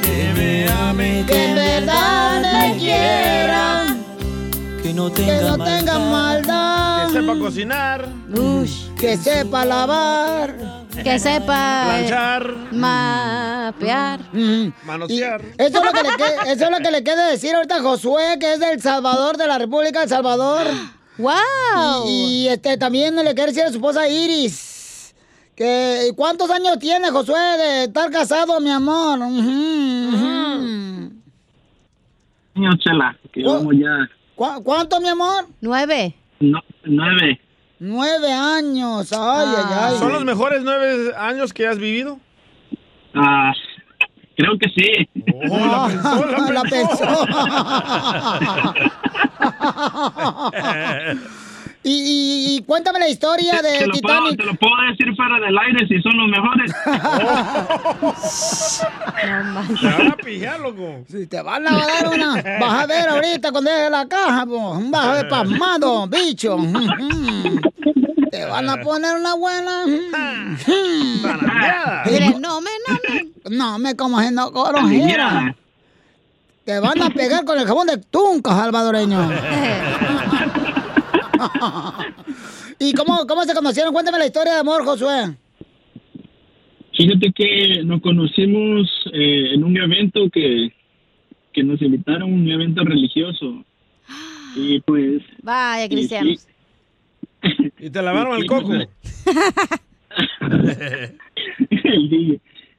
que 0.02 0.32
me 0.34 0.68
ame, 0.68 1.24
Que 1.26 1.44
en 1.44 1.54
verdad 1.54 2.40
me 2.40 2.76
quiera, 2.78 3.86
que 4.82 4.92
no 4.94 5.12
que 5.12 5.22
tenga, 5.22 5.56
no 5.56 5.64
tenga 5.64 5.98
maldad, 5.98 6.71
sepa 7.12 7.38
cocinar. 7.38 8.08
que 8.98 9.16
sepa 9.16 9.64
lavar, 9.64 10.54
Que 11.02 11.18
sepa. 11.18 11.84
Planchar. 11.86 12.54
Mapear. 12.72 14.20
Manosear. 14.84 15.40
Eso 15.58 15.78
es, 15.78 15.84
lo 15.84 15.92
que 15.92 16.02
le 16.02 16.08
que- 16.16 16.52
eso 16.52 16.64
es 16.64 16.70
lo 16.70 16.78
que 16.78 16.90
le 16.90 17.02
queda 17.04 17.28
decir 17.28 17.54
ahorita 17.54 17.76
a 17.76 17.82
Josué, 17.82 18.36
que 18.38 18.52
es 18.54 18.60
del 18.60 18.80
Salvador, 18.80 19.36
de 19.36 19.46
la 19.46 19.58
República 19.58 20.00
del 20.00 20.08
Salvador. 20.08 20.66
¡Wow! 21.18 22.06
Y, 22.06 22.44
y, 22.44 22.48
este 22.48 22.76
también 22.78 23.14
le 23.16 23.34
quiere 23.34 23.52
decir 23.52 23.64
a 23.64 23.68
su 23.68 23.74
esposa 23.76 24.08
Iris. 24.08 25.14
Que, 25.54 26.12
¿Cuántos 26.16 26.50
años 26.50 26.78
tiene 26.78 27.10
Josué 27.10 27.38
de 27.58 27.84
estar 27.84 28.10
casado, 28.10 28.58
mi 28.60 28.70
amor? 28.70 29.18
Señor 32.54 32.78
Chela, 32.78 33.16
que 33.32 33.40
llevamos 33.40 33.74
ya 33.74 34.08
¿Cu- 34.34 34.62
¿Cuánto, 34.64 35.00
mi 35.00 35.08
amor? 35.08 35.46
Nueve. 35.60 36.14
no- 36.40 36.60
nueve. 36.84 37.40
Nueve 37.78 38.32
años. 38.32 39.12
Ay, 39.12 39.48
ay, 39.56 39.64
ay. 39.80 39.98
¿Son 39.98 40.12
los 40.12 40.24
mejores 40.24 40.62
nueve 40.62 41.12
años 41.16 41.52
que 41.52 41.66
has 41.66 41.78
vivido? 41.78 42.18
Ah, 43.14 43.52
creo 44.36 44.58
que 44.58 44.68
sí. 44.68 45.08
Ah, 45.52 45.88
la 46.52 46.62
pensó. 46.62 47.26
y, 51.84 51.90
y- 51.92 52.56
y 52.56 52.62
cuéntame 52.62 52.98
la 53.00 53.08
historia 53.08 53.60
Te 53.60 53.68
del 53.68 53.88
lo, 53.88 53.94
puedo, 54.00 54.16
Titanic. 54.18 54.36
te 54.40 54.46
lo 54.46 54.54
puedo 54.54 54.74
decir 54.90 55.14
fuera 55.16 55.38
del 55.40 55.58
aire 55.58 55.86
si 55.88 56.00
son 56.02 56.16
los 56.16 56.28
mejores. 56.28 56.72
Te 59.20 59.26
van 59.86 60.08
a 60.12 60.16
pillar, 60.16 60.60
loco. 60.60 61.04
Si 61.10 61.26
te 61.26 61.40
van 61.42 61.66
a 61.66 61.70
dar 61.86 62.08
una. 62.08 62.34
Vas 62.60 62.82
a 62.82 62.86
ver 62.86 63.08
ahorita 63.08 63.50
cuando 63.52 63.70
deje 63.70 63.90
la 63.90 64.06
caja, 64.08 64.46
po. 64.46 64.80
Vas 64.90 65.06
a 65.06 65.12
ver 65.14 65.28
pasmado, 65.28 66.06
bicho. 66.06 66.56
Te 68.30 68.44
van 68.46 68.68
a 68.70 68.76
poner 68.80 69.16
una 69.16 69.34
buena. 69.34 69.84
Dile, 69.84 70.16
no 72.40 72.60
me, 72.60 72.70
no 72.88 72.98
me. 73.08 73.26
No 73.56 73.78
me 73.78 73.96
como 73.96 74.18
haciendo 74.18 74.50
coronjera. 74.52 75.54
Te 76.64 76.78
van 76.78 77.02
a 77.02 77.10
pegar 77.10 77.44
con 77.44 77.58
el 77.58 77.66
jabón 77.66 77.88
de 77.88 77.96
tunca, 77.98 78.54
salvadoreño. 78.54 79.30
¿Y 82.78 82.92
cómo, 82.92 83.26
cómo 83.26 83.42
se 83.44 83.54
conocieron? 83.54 83.92
Cuéntame 83.92 84.18
la 84.18 84.26
historia 84.26 84.54
de 84.54 84.60
amor, 84.60 84.84
Josué. 84.84 85.36
Fíjate 86.96 87.32
que 87.32 87.82
nos 87.84 88.00
conocimos 88.02 88.88
eh, 89.12 89.54
en 89.54 89.64
un 89.64 89.76
evento 89.76 90.28
que, 90.30 90.72
que 91.52 91.62
nos 91.62 91.80
invitaron 91.80 92.22
a 92.22 92.26
un 92.26 92.50
evento 92.50 92.84
religioso. 92.84 93.64
Y 94.54 94.80
pues... 94.80 95.22
Vaya, 95.42 95.86
y 95.86 95.88
cristianos. 95.88 96.46
Y 97.78 97.88
te 97.88 98.02
lavaron 98.02 98.38
el 98.38 98.46
coco. 98.46 98.72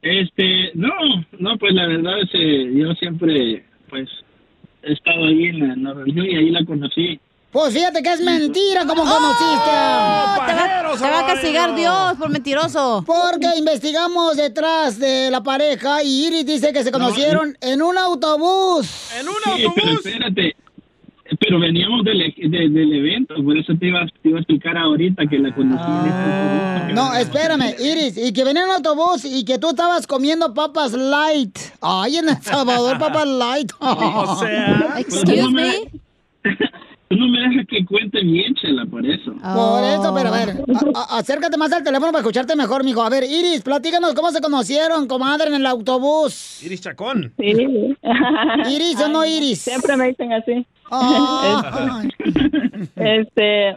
Este, 0.04 0.70
no, 0.74 0.92
no, 1.38 1.56
pues 1.56 1.72
la 1.72 1.86
verdad 1.86 2.20
es 2.20 2.30
que 2.30 2.74
yo 2.74 2.92
siempre, 2.94 3.64
pues, 3.88 4.06
he 4.82 4.92
estado 4.92 5.24
ahí 5.24 5.46
en 5.46 5.60
la, 5.60 5.72
en 5.72 5.82
la 5.82 5.94
religión 5.94 6.26
y 6.26 6.36
ahí 6.36 6.50
la 6.50 6.62
conocí. 6.66 7.18
Pues 7.54 7.72
fíjate 7.72 8.02
que 8.02 8.12
es 8.12 8.20
mentira 8.20 8.84
como 8.84 9.02
Oh, 9.02 9.06
conociste. 9.06 9.70
te, 10.46 10.54
va, 10.54 10.96
te 10.98 11.08
va 11.10 11.20
a 11.20 11.26
castigar 11.26 11.74
Dios 11.76 12.14
por 12.18 12.28
mentiroso. 12.28 13.04
Porque 13.06 13.46
investigamos 13.56 14.36
detrás 14.36 14.98
de 14.98 15.30
la 15.30 15.40
pareja 15.40 16.02
y 16.02 16.26
Iris 16.26 16.44
dice 16.46 16.72
que 16.72 16.82
se 16.82 16.90
conocieron 16.90 17.56
en 17.60 17.80
un 17.80 17.96
autobús. 17.96 18.88
¿En 19.20 19.28
un 19.28 19.34
Sí, 19.56 19.66
pero 19.72 19.92
espérate, 19.92 20.56
pero 21.38 21.60
veníamos 21.60 22.04
del, 22.04 22.22
e- 22.22 22.34
de- 22.36 22.68
del 22.70 22.92
evento, 22.92 23.34
por 23.44 23.56
eso 23.56 23.72
te 23.78 23.86
iba, 23.86 24.00
te 24.20 24.28
iba 24.30 24.38
a 24.38 24.40
explicar 24.40 24.76
ahorita 24.76 25.22
que 25.30 25.38
la 25.38 25.54
conocí 25.54 25.90
en 25.90 26.06
este 26.06 26.24
autobús. 26.24 26.94
No, 26.94 27.14
espérame, 27.14 27.74
Iris, 27.78 28.18
y 28.18 28.32
que 28.32 28.42
venía 28.42 28.62
en 28.64 28.68
un 28.70 28.74
autobús 28.74 29.24
y 29.24 29.44
que 29.44 29.58
tú 29.60 29.68
estabas 29.70 30.08
comiendo 30.08 30.52
papas 30.54 30.92
light. 30.92 31.56
Ay, 31.80 32.16
en 32.16 32.28
El 32.30 32.42
Salvador, 32.42 32.98
papas 32.98 33.26
light. 33.28 33.70
O 33.78 34.36
sea, 34.40 34.94
Excuse 34.98 35.50
me. 35.52 35.72
Tú 37.14 37.20
no 37.20 37.28
me 37.28 37.40
dejas 37.40 37.66
que 37.68 37.84
cuente 37.84 38.20
bien, 38.22 38.54
Chela, 38.56 38.84
por 38.86 39.04
eso. 39.06 39.32
Por 39.32 39.84
eso, 39.84 40.12
pero 40.14 40.28
a 40.28 40.32
ver, 40.32 40.50
a- 40.94 41.14
a- 41.14 41.18
acércate 41.18 41.56
más 41.56 41.72
al 41.72 41.82
teléfono 41.84 42.10
para 42.12 42.20
escucharte 42.22 42.56
mejor, 42.56 42.84
mijo. 42.84 43.02
A 43.02 43.10
ver, 43.10 43.24
Iris, 43.24 43.62
platícanos 43.62 44.14
cómo 44.14 44.30
se 44.30 44.40
conocieron, 44.40 45.06
comadre, 45.06 45.48
en 45.48 45.54
el 45.54 45.66
autobús. 45.66 46.62
Iris 46.64 46.80
Chacón. 46.80 47.32
Sí. 47.38 47.52
Iris 48.72 49.00
o 49.00 49.08
no 49.08 49.24
Iris. 49.24 49.60
Siempre 49.62 49.96
me 49.96 50.08
dicen 50.08 50.32
así. 50.32 50.66
Este, 52.96 53.74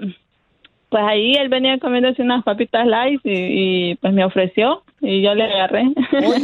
pues 0.89 1.03
ahí 1.03 1.33
él 1.33 1.49
venía 1.49 1.77
comiéndose 1.79 2.21
unas 2.21 2.43
papitas 2.43 2.85
light 2.85 3.21
y, 3.23 3.91
y, 3.91 3.95
pues 3.95 4.13
me 4.13 4.23
ofreció 4.25 4.83
y 5.09 5.21
yo 5.23 5.33
le 5.33 5.45
agarré. 5.45 5.83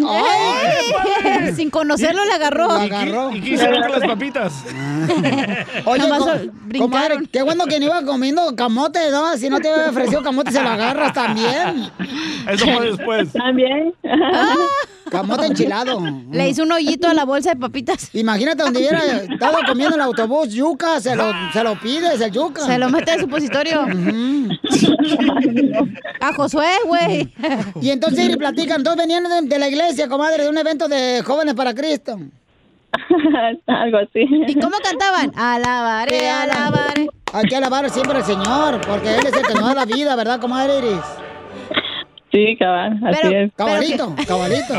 Ay, 0.09 1.53
Sin 1.53 1.69
conocerlo 1.69 2.23
le 2.25 2.31
agarró. 2.31 2.71
Agarró. 2.71 3.35
¿Y 3.35 3.41
qué 3.41 3.49
hicieron 3.55 3.81
con 3.81 3.91
las 3.91 4.07
papitas? 4.09 4.63
Oye, 5.85 6.03
co- 6.17 6.77
comadre, 6.79 7.17
qué 7.31 7.41
bueno 7.41 7.65
que 7.65 7.79
no 7.79 7.85
iba 7.87 8.01
comiendo 8.03 8.55
camote, 8.55 8.99
¿no? 9.11 9.35
Si 9.37 9.49
no 9.49 9.59
te 9.59 9.67
hubiera 9.71 9.89
ofrecido 9.89 10.23
camote, 10.23 10.51
se 10.51 10.61
lo 10.63 10.69
agarras 10.69 11.11
también. 11.13 11.89
Eso 12.49 12.65
fue 12.65 12.91
después. 12.91 13.33
También. 13.33 13.93
Camote 15.11 15.45
enchilado. 15.45 16.01
Le 16.31 16.49
hizo 16.49 16.63
un 16.63 16.71
hoyito 16.71 17.07
a 17.07 17.13
la 17.13 17.23
bolsa 17.23 17.51
de 17.53 17.57
papitas. 17.59 18.09
Imagínate 18.15 18.63
donde 18.63 18.79
hubiera 18.79 18.99
estado 19.17 19.57
comiendo 19.67 19.95
en 19.95 20.01
el 20.01 20.07
autobús 20.07 20.49
yuca, 20.51 20.99
se 21.01 21.15
lo, 21.15 21.25
se 21.51 21.63
lo 21.63 21.79
pides, 21.79 22.19
el 22.19 22.31
yuca. 22.31 22.65
Se 22.65 22.79
lo 22.79 22.89
mete 22.89 23.11
en 23.11 23.19
supositorio. 23.19 23.85
A 26.19 26.33
Josué, 26.33 26.67
güey. 26.87 27.31
Y 27.81 27.91
entonces, 27.91 28.35
platican, 28.53 28.77
entonces 28.79 29.05
venían 29.07 29.23
de, 29.23 29.49
de 29.49 29.59
la 29.59 29.67
iglesia, 29.67 30.07
comadre, 30.07 30.43
de 30.43 30.49
un 30.49 30.57
evento 30.57 30.87
de 30.87 31.21
jóvenes 31.25 31.53
para 31.53 31.73
Cristo. 31.73 32.17
Algo 33.67 33.97
así. 33.97 34.21
¿Y 34.47 34.53
cómo 34.55 34.75
cantaban? 34.83 35.31
Alabaré, 35.35 36.29
alabaré. 36.29 37.07
Hay 37.33 37.45
que 37.45 37.55
alabar 37.55 37.89
siempre 37.89 38.17
al 38.17 38.23
Señor, 38.23 38.81
porque 38.87 39.15
Él 39.15 39.25
es 39.25 39.33
el 39.33 39.41
que 39.47 39.53
nos 39.55 39.65
da 39.65 39.73
la 39.73 39.85
vida, 39.85 40.15
¿verdad, 40.15 40.39
comadre 40.39 40.77
Iris? 40.77 40.99
Sí, 42.31 42.55
cabal, 42.57 42.99
así 43.05 43.19
Pero- 43.21 43.37
es. 43.45 43.51
Cabalito, 43.55 44.15
cabalito. 44.27 44.73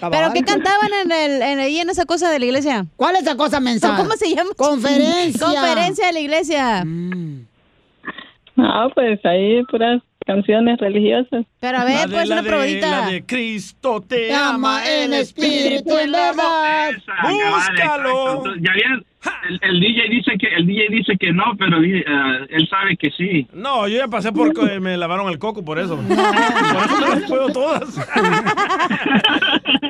¿Pero 0.10 0.32
qué 0.32 0.42
cantaban 0.42 0.90
en 1.04 1.10
el, 1.12 1.42
en, 1.42 1.58
ahí 1.58 1.78
en 1.78 1.90
esa 1.90 2.04
cosa 2.04 2.30
de 2.30 2.38
la 2.38 2.44
iglesia? 2.44 2.86
¿Cuál 2.96 3.16
es 3.16 3.22
esa 3.22 3.36
cosa 3.36 3.58
mensa? 3.60 3.96
¿Cómo 3.96 4.12
se 4.12 4.32
llama? 4.34 4.50
Conferencia. 4.56 5.46
Conferencia 5.46 6.06
de 6.06 6.12
la 6.12 6.20
iglesia. 6.20 6.84
Ah, 8.56 8.88
pues 8.94 9.18
ahí 9.24 9.64
puras 9.64 10.00
canciones 10.26 10.78
religiosas. 10.78 11.44
Pero 11.60 11.76
a 11.78 11.80
La 11.80 11.84
ver, 11.84 12.08
de- 12.08 12.14
pues 12.16 12.28
la 12.28 12.34
una 12.36 12.42
de- 12.42 12.48
probadita. 12.48 12.90
La 13.02 13.06
de 13.10 13.24
Cristo 13.24 14.00
te 14.06 14.28
Te 14.28 14.34
ama 14.34 14.82
en 14.86 15.12
espíritu, 15.14 15.96
en 15.98 16.12
verdad. 16.12 16.90
Búscalo. 17.22 18.44
Ya 18.60 18.72
bien, 18.72 19.04
el, 19.48 19.60
el 19.62 19.80
DJ 19.80 20.08
dice 20.10 20.32
que 20.38 20.48
el 20.56 20.66
DJ 20.66 20.86
dice 20.90 21.12
que 21.18 21.32
no, 21.32 21.44
pero 21.58 21.82
eh, 21.82 22.04
él 22.50 22.68
sabe 22.68 22.96
que 22.96 23.10
sí. 23.10 23.46
No, 23.52 23.86
yo 23.88 23.98
ya 23.98 24.08
pasé 24.08 24.32
por 24.32 24.52
que 24.52 24.80
me 24.80 24.96
lavaron 24.96 25.28
el 25.30 25.38
coco 25.38 25.64
por 25.64 25.78
eso. 25.78 25.96
Por 25.96 26.04
eso 26.06 27.00
no 27.00 27.08
las 27.08 27.22
puedo 27.28 27.48
todas. 27.50 27.84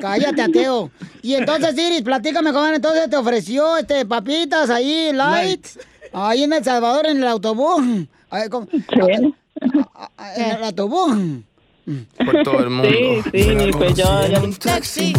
Cállate, 0.00 0.42
ateo. 0.42 0.90
Y 1.22 1.34
entonces, 1.34 1.74
Iris, 1.78 2.02
platícame, 2.02 2.52
comadre, 2.52 2.76
entonces 2.76 3.08
te 3.08 3.16
ofreció 3.16 3.76
este 3.76 4.04
papitas 4.04 4.68
ahí, 4.70 5.10
light, 5.12 5.64
ahí 6.12 6.42
en 6.42 6.52
El 6.52 6.64
Salvador, 6.64 7.06
en 7.06 7.18
el 7.18 7.28
autobús. 7.28 7.82
Ahí, 8.30 8.48
¿cómo? 8.48 8.66
En 8.72 9.34
el 10.37 10.64
autobús. 10.64 11.16
Por 12.25 12.42
todo 12.45 12.61
el 12.61 12.71
mundo. 12.71 12.88
Sí, 12.88 13.23
sí, 13.33 13.71
pues 13.73 13.95
yo, 13.95 14.26
yo 14.28 14.50
Taxi. 14.59 15.12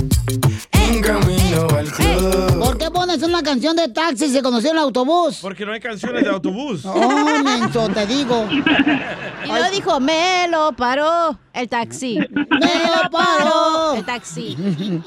¿Por 2.59 2.77
qué 2.77 2.89
pones 2.91 3.21
una 3.23 3.41
canción 3.43 3.75
de 3.75 3.89
taxi 3.89 4.27
si 4.27 4.33
se 4.33 4.41
conoció 4.41 4.69
en 4.71 4.77
el 4.77 4.83
autobús? 4.83 5.39
Porque 5.41 5.65
no 5.65 5.73
hay 5.73 5.79
canciones 5.79 6.23
de 6.23 6.29
autobús. 6.29 6.85
Oh, 6.95 7.43
menso, 7.43 7.89
te 7.89 8.05
digo. 8.05 8.47
Y 8.49 9.47
luego 9.47 9.69
dijo, 9.71 9.99
me 9.99 10.47
lo 10.49 10.71
paró 10.73 11.37
el 11.53 11.67
taxi. 11.67 12.17
Me 12.17 12.45
lo 12.85 13.09
paró. 13.11 13.95
el 13.95 14.05
taxi. 14.05 14.55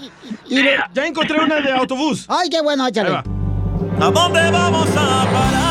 Y 0.49 0.63
lo- 0.63 0.71
Ya 0.95 1.07
encontré 1.07 1.41
una 1.41 1.61
de 1.61 1.73
autobús. 1.73 2.27
Ay, 2.29 2.49
qué 2.51 2.61
bueno, 2.61 2.87
échale. 2.87 3.11
¿A 4.01 4.11
dónde 4.11 4.51
vamos 4.51 4.89
a 4.91 5.25
parar? 5.33 5.66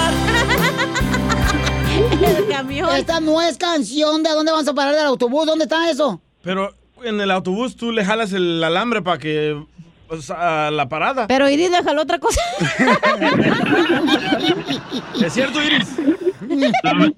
Camión. 2.49 2.95
Esta 2.95 3.19
no 3.19 3.41
es 3.41 3.57
canción 3.57 4.23
de 4.23 4.29
dónde 4.31 4.51
vamos 4.51 4.67
a 4.67 4.73
parar 4.73 4.95
del 4.95 5.05
autobús. 5.05 5.45
¿Dónde 5.45 5.65
está 5.65 5.89
eso? 5.89 6.21
Pero 6.41 6.73
en 7.03 7.19
el 7.19 7.31
autobús 7.31 7.75
tú 7.75 7.91
le 7.91 8.05
jalas 8.05 8.31
el 8.33 8.63
alambre 8.63 9.01
para 9.01 9.17
que 9.17 9.61
Pues 10.07 10.29
a 10.31 10.69
la 10.71 10.87
parada. 10.87 11.27
Pero 11.27 11.49
Iris 11.49 11.71
déjalo 11.71 12.03
otra 12.03 12.19
cosa. 12.19 12.41
¿Es 15.23 15.33
cierto, 15.33 15.61
Iris? 15.63 15.95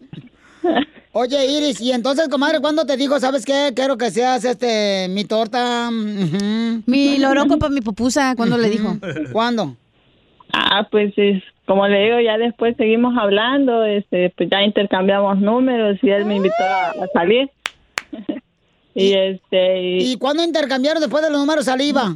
Oye, 1.12 1.46
Iris, 1.48 1.82
y 1.82 1.92
entonces, 1.92 2.30
comadre, 2.30 2.60
¿cuándo 2.60 2.86
te 2.86 2.96
dijo, 2.96 3.20
sabes 3.20 3.44
qué? 3.44 3.74
Quiero 3.76 3.98
que 3.98 4.12
seas 4.12 4.46
este, 4.46 5.08
mi 5.10 5.26
torta. 5.26 5.90
Mi 5.92 7.18
loroco 7.18 7.58
para 7.58 7.74
mi 7.74 7.82
pupusa, 7.82 8.36
¿cuándo 8.36 8.56
le 8.58 8.70
dijo? 8.70 8.98
¿Cuándo? 9.32 9.76
Ah, 10.54 10.88
pues 10.92 11.14
es, 11.18 11.42
como 11.68 11.88
le 11.88 12.04
digo, 12.06 12.20
ya 12.20 12.38
después 12.38 12.76
seguimos 12.78 13.16
hablando, 13.18 13.84
este, 13.84 14.32
pues 14.36 14.50
ya 14.50 14.64
intercambiamos 14.64 15.40
números 15.40 15.98
y 16.02 16.10
él 16.10 16.26
me 16.26 16.38
invitó 16.38 16.64
a, 16.64 16.90
a 17.04 17.08
salir. 17.14 17.50
y 18.96 19.14
este, 19.14 19.82
y, 19.82 20.12
¿Y 20.14 20.18
cuándo 20.18 20.44
intercambiaron 20.44 21.02
después 21.02 21.24
de 21.24 21.30
los 21.30 21.40
números 21.40 21.66
saliva? 21.66 22.16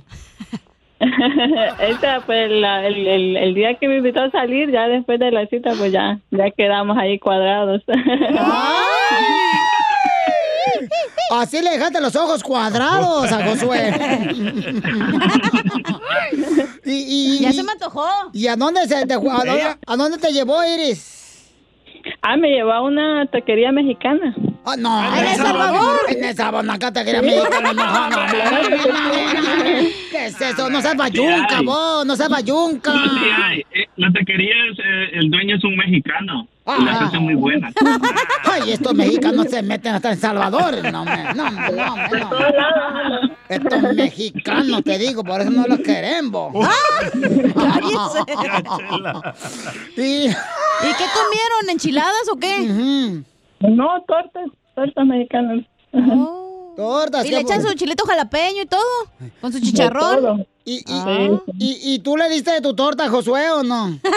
esa 1.80 2.22
fue 2.22 2.48
la- 2.48 2.86
el, 2.88 3.08
el, 3.08 3.38
el 3.38 3.54
día 3.56 3.74
que 3.76 3.88
me 3.88 3.98
invitó 3.98 4.22
a 4.22 4.32
salir, 4.32 4.72
ya 4.72 4.88
después 4.88 5.20
de 5.20 5.32
la 5.32 5.46
cita, 5.48 5.72
pues 5.78 5.92
ya, 5.92 6.20
ya 6.32 6.50
quedamos 6.52 6.98
ahí 6.98 7.20
cuadrados. 7.20 7.82
Así 11.32 11.62
le 11.62 11.72
dejaste 11.72 12.02
los 12.02 12.16
ojos 12.16 12.44
cuadrados 12.44 13.32
a 13.32 13.46
Josué. 13.46 13.94
y, 16.86 17.38
y- 17.38 17.40
Ya 17.42 17.52
se 17.54 17.64
me 17.64 17.72
antojó. 17.72 18.06
¿Y 18.34 18.48
a 18.48 18.56
dónde, 18.56 18.82
se 18.88 19.06
te, 19.06 19.14
a, 19.14 19.18
dónde, 19.18 19.64
a 19.86 19.96
dónde 19.96 20.18
te 20.18 20.32
llevó, 20.32 20.64
Iris? 20.64 21.18
Ah, 22.24 22.36
me 22.36 22.50
llevó 22.50 22.72
a 22.72 22.82
una 22.82 23.26
taquería 23.28 23.72
mexicana. 23.72 24.34
Ah, 24.66 24.76
no. 24.78 25.18
¿En 25.18 25.26
El 25.26 25.36
Salvador? 25.36 26.00
En 26.10 26.24
El 26.24 26.36
Salvador, 26.36 26.72
acá 26.72 26.92
taquería 26.92 27.22
mexicana. 27.22 27.74
No, 27.74 28.10
no, 28.10 28.10
no. 28.10 28.32
¿Qué 30.12 30.26
es 30.26 30.42
eso? 30.42 30.70
No 30.70 30.82
seas 30.82 30.96
bayunca, 30.98 31.62
vos. 31.64 32.06
No 32.06 32.16
seas 32.16 32.30
bayunca. 32.30 32.92
No, 32.94 33.04
sí 33.20 33.26
hay. 33.44 33.60
Eh, 33.72 33.86
La 33.98 34.12
taquería, 34.12 34.54
es, 34.72 34.80
eh, 34.80 35.10
el 35.20 35.30
dueño 35.30 35.56
es 35.58 35.64
un 35.64 35.76
mexicano. 35.78 36.48
Y 36.80 36.84
las 36.86 37.14
Ah. 37.14 37.20
muy 37.20 37.36
buenas. 37.36 37.74
Ay, 38.44 38.72
estos 38.72 38.94
mexicanos 38.94 39.48
se 39.50 39.62
meten 39.64 39.96
hasta 39.96 40.12
en 40.12 40.20
Salvador. 40.20 40.76
No, 40.92 41.04
me, 41.06 41.24
no, 41.34 41.50
no, 41.50 41.72
no. 41.72 41.96
Estos 43.50 43.82
mexicanos, 43.96 44.84
te 44.84 44.98
digo, 44.98 45.24
por 45.24 45.42
eso 45.42 45.50
no 45.52 45.66
los 45.68 45.80
queremos. 45.80 46.54
¿Y 49.98 50.28
qué 50.30 51.06
comieron? 51.14 51.70
¿Enchiladas 51.70 52.30
o 52.32 52.38
qué? 52.38 53.24
No, 53.60 54.04
tortas, 54.08 54.44
tortas 54.76 55.06
mexicanas. 55.06 55.66
Tortas. 56.76 57.26
¿Y 57.26 57.30
le 57.32 57.40
echan 57.42 57.62
su 57.62 57.74
chilito 57.74 58.06
jalapeño 58.06 58.62
y 58.64 58.66
todo? 58.66 58.82
¿Con 59.42 59.52
su 59.52 59.60
chicharrón? 59.60 60.48
¿Y, 60.64 60.76
y, 60.78 60.84
Ah. 60.88 61.28
y, 61.58 61.94
y 61.96 62.00
tú 62.00 62.16
le 62.18 62.30
diste 62.30 62.52
de 62.52 62.62
tu 62.62 62.76
torta 62.76 63.06
a 63.06 63.10
Josué 63.10 63.50
o 63.52 63.64
no? 63.64 63.98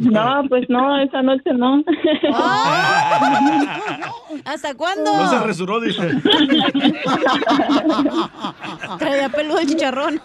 No, 0.00 0.42
pues 0.48 0.64
no, 0.68 0.98
esa 1.02 1.22
noche 1.22 1.52
no. 1.54 1.82
¿Hasta 4.44 4.74
cuándo? 4.74 5.12
No 5.14 5.30
se 5.30 5.38
resuró, 5.40 5.80
dice. 5.80 6.02
Traía 8.98 9.28
peludo 9.28 9.58
el 9.58 9.68
chicharrón. 9.68 10.20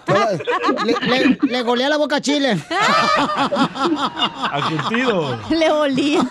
Le, 0.86 0.96
le, 1.08 1.38
le 1.42 1.62
golea 1.64 1.90
la 1.90 1.98
boca 1.98 2.18
a 2.18 2.22
Chile. 2.22 2.58
A 2.70 4.62
curtido. 4.70 5.38
Le 5.50 5.72
olía. 5.72 6.22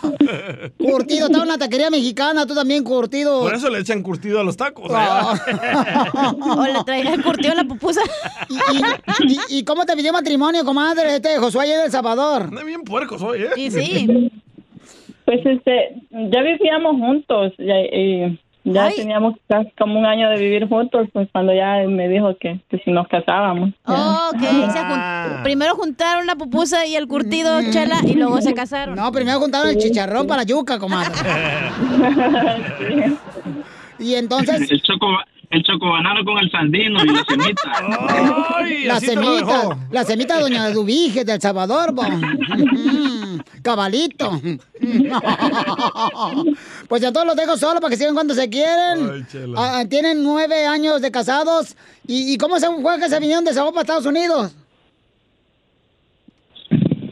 Curtido, 0.78 1.26
estaba 1.26 1.44
en 1.44 1.50
la 1.50 1.58
taquería 1.58 1.90
mexicana, 1.90 2.46
tú 2.46 2.54
también 2.54 2.82
curtido. 2.84 3.40
Por 3.42 3.54
eso 3.54 3.68
le 3.68 3.80
echan 3.80 4.02
curtido 4.02 4.40
a 4.40 4.44
los 4.44 4.56
tacos. 4.56 4.90
¿eh? 4.90 4.94
O 6.40 6.64
le 6.66 6.82
traía 6.84 7.14
el 7.14 7.22
curtido 7.22 7.50
en 7.52 7.56
la 7.58 7.64
pupusa. 7.64 8.00
¿Y, 9.50 9.58
y 9.58 9.64
cómo 9.64 9.84
te 9.84 9.94
pidió 9.96 10.12
matrimonio, 10.12 10.64
comadre, 10.64 11.16
este 11.16 11.36
Josué 11.38 11.66
de 11.66 11.84
El 11.84 11.90
Salvador? 11.90 12.42
Anda 12.44 12.62
bien 12.64 12.82
puerco 12.82 13.18
soy, 13.18 13.42
¿eh? 13.42 13.50
Sí, 13.54 13.70
sí. 13.70 14.32
Pues 15.24 15.40
este, 15.46 15.94
ya 16.10 16.42
vivíamos 16.42 16.96
juntos, 16.96 17.52
ya, 17.58 17.78
y 17.80 18.38
ya 18.64 18.90
teníamos 18.94 19.34
casi 19.48 19.70
como 19.78 19.98
un 19.98 20.04
año 20.06 20.28
de 20.30 20.38
vivir 20.38 20.68
juntos, 20.68 21.08
pues 21.12 21.28
cuando 21.32 21.54
ya 21.54 21.82
me 21.88 22.08
dijo 22.08 22.36
que, 22.38 22.60
que 22.70 22.78
si 22.78 22.90
nos 22.90 23.08
casábamos. 23.08 23.70
Oh, 23.86 24.30
ok. 24.34 24.40
Se 24.40 24.80
jun- 24.80 25.42
Primero 25.42 25.74
juntaron 25.76 26.26
la 26.26 26.36
pupusa 26.36 26.86
y 26.86 26.94
el 26.96 27.06
curtido, 27.08 27.60
chela, 27.70 27.96
y 28.06 28.14
luego 28.14 28.40
se 28.42 28.52
casaron. 28.54 28.96
No, 28.96 29.10
primero 29.12 29.38
juntaron 29.40 29.68
el 29.70 29.78
chicharrón 29.78 30.26
para 30.26 30.42
la 30.42 30.46
yuca, 30.46 30.78
comadre. 30.78 31.10
Y 33.98 34.14
entonces, 34.16 34.70
El 34.70 34.82
choco, 34.82 35.06
el 35.50 35.62
chocobanano 35.62 36.24
con 36.24 36.38
el 36.38 36.50
sandino 36.50 37.04
y 37.04 37.08
la 37.08 37.24
semita. 37.24 37.62
la 38.86 39.00
semita, 39.00 39.78
la 39.90 40.04
semita 40.04 40.40
Doña 40.40 40.70
Dubige 40.70 41.24
de 41.24 41.34
El 41.34 41.40
Salvador, 41.40 41.92
bo. 41.92 42.02
Cabalito. 43.62 44.40
Pues 46.88 47.00
ya 47.00 47.10
todos 47.12 47.26
los 47.26 47.34
dejo 47.34 47.56
solo 47.56 47.80
para 47.80 47.90
que 47.90 47.96
sigan 47.96 48.14
cuando 48.14 48.34
se 48.34 48.48
quieren. 48.50 49.26
Ah, 49.56 49.80
ah, 49.80 49.84
tienen 49.88 50.22
nueve 50.22 50.66
años 50.66 51.00
de 51.00 51.10
casados. 51.10 51.76
¿Y, 52.06 52.34
y 52.34 52.36
cómo 52.36 52.58
se 52.58 52.66
fue 52.68 52.98
que 52.98 53.08
se 53.08 53.18
vinieron 53.18 53.44
de 53.44 53.54
Sabor 53.54 53.72
para 53.72 53.82
Estados 53.82 54.06
Unidos? 54.06 54.54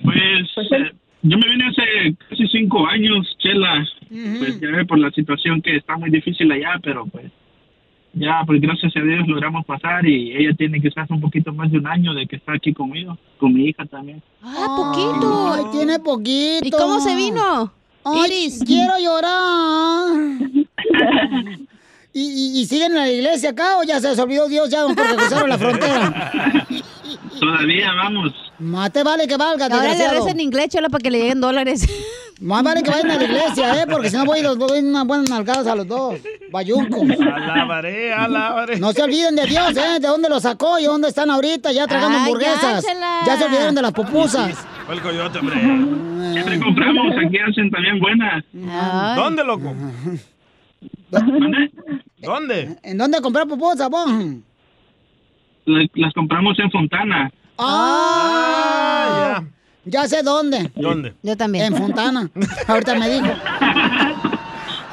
Pues 0.04 0.72
eh, 0.72 0.92
yo 1.22 1.38
me 1.38 1.48
vine 1.48 1.68
hace 1.68 2.14
casi 2.28 2.46
cinco 2.48 2.86
años, 2.86 3.26
Chela. 3.38 3.86
Pues 4.08 4.60
ya 4.60 4.68
ve 4.70 4.84
por 4.84 4.98
la 4.98 5.10
situación 5.10 5.62
que 5.62 5.76
está 5.76 5.96
muy 5.96 6.10
difícil 6.10 6.52
allá, 6.52 6.78
pero 6.82 7.06
pues 7.06 7.32
ya, 8.14 8.42
pues 8.46 8.60
gracias 8.60 8.94
a 8.96 9.00
Dios 9.00 9.26
logramos 9.26 9.64
pasar 9.64 10.06
y 10.06 10.32
ella 10.36 10.54
tiene 10.56 10.80
quizás 10.80 11.08
un 11.10 11.20
poquito 11.20 11.52
más 11.52 11.70
de 11.70 11.78
un 11.78 11.86
año 11.86 12.12
de 12.14 12.26
que 12.26 12.36
está 12.36 12.52
aquí 12.52 12.72
conmigo, 12.72 13.16
con 13.38 13.54
mi 13.54 13.68
hija 13.68 13.84
también. 13.86 14.22
Ah, 14.42 14.66
poquito. 14.76 15.52
Ay, 15.54 15.64
tiene 15.72 15.98
poquito. 15.98 16.66
¿Y 16.66 16.70
cómo 16.70 17.00
se 17.00 17.16
vino? 17.16 17.72
Ay, 18.04 18.20
Iris. 18.26 18.62
quiero 18.66 18.92
llorar. 19.00 20.12
¿Y, 22.14 22.20
y, 22.20 22.60
y 22.60 22.66
siguen 22.66 22.92
en 22.92 22.98
la 22.98 23.10
iglesia 23.10 23.50
acá 23.50 23.78
o 23.78 23.84
ya 23.84 23.98
se 23.98 24.10
les 24.10 24.18
olvidó 24.18 24.46
Dios 24.46 24.68
ya 24.68 24.84
porque 24.86 25.02
cruzaron 25.16 25.48
la 25.48 25.56
frontera? 25.56 26.68
Todavía 27.40 27.92
vamos. 27.94 28.51
Más 28.58 28.92
te 28.92 29.02
vale 29.02 29.26
que 29.26 29.36
valga, 29.36 29.66
Ahora 29.66 29.94
le 29.94 30.08
reza 30.10 30.30
en 30.30 30.40
inglés, 30.40 30.68
chela, 30.68 30.88
para 30.88 31.02
que 31.02 31.10
le 31.10 31.18
lleguen 31.18 31.40
dólares. 31.40 31.88
Más 32.40 32.62
vale 32.62 32.82
que 32.82 32.90
vayan 32.90 33.10
a 33.10 33.16
la 33.16 33.24
iglesia, 33.24 33.82
¿eh? 33.82 33.86
Porque 33.90 34.10
si 34.10 34.16
no 34.16 34.24
voy 34.24 34.40
los 34.42 34.56
doy 34.58 34.80
unas 34.80 35.04
buenas 35.06 35.28
nalgadas 35.30 35.66
a 35.66 35.74
los 35.74 35.86
dos. 35.88 36.16
Bayuncos. 36.50 37.02
Alabaré, 37.20 38.12
alabaré. 38.12 38.78
No 38.78 38.92
se 38.92 39.02
olviden 39.02 39.34
de 39.36 39.46
Dios, 39.46 39.76
¿eh? 39.76 39.98
De 40.00 40.06
dónde 40.08 40.28
los 40.28 40.42
sacó 40.42 40.78
y 40.78 40.84
dónde 40.84 41.08
están 41.08 41.30
ahorita 41.30 41.72
ya 41.72 41.86
tragando 41.86 42.18
Ay, 42.18 42.24
hamburguesas. 42.24 42.84
ya, 43.26 43.36
se 43.36 43.44
olvidaron 43.44 43.74
de 43.74 43.82
las 43.82 43.92
pupusas. 43.92 44.56
Fue 44.86 44.94
el 44.94 45.00
coyote, 45.00 45.38
hombre. 45.38 45.56
Siempre 46.32 46.60
compramos, 46.60 47.14
aquí 47.26 47.38
hacen 47.38 47.70
también 47.70 47.98
buenas. 48.00 48.44
¿Dónde, 49.16 49.44
loco? 49.44 49.74
¿Dónde? 52.18 52.76
¿En 52.82 52.98
dónde 52.98 53.20
comprar 53.20 53.46
pupusas, 53.46 53.88
vos? 53.90 54.08
La- 55.64 55.86
Las 55.94 56.12
compramos 56.14 56.58
en 56.58 56.70
Fontana. 56.70 57.30
¡Ah! 57.58 59.42
ya. 59.84 60.08
sé 60.08 60.22
dónde. 60.22 60.70
¿Dónde? 60.74 61.14
Yo 61.22 61.36
también. 61.36 61.66
En 61.66 61.76
Fontana. 61.76 62.30
Ahorita 62.66 62.94
me 62.94 63.08
dijo. 63.08 63.32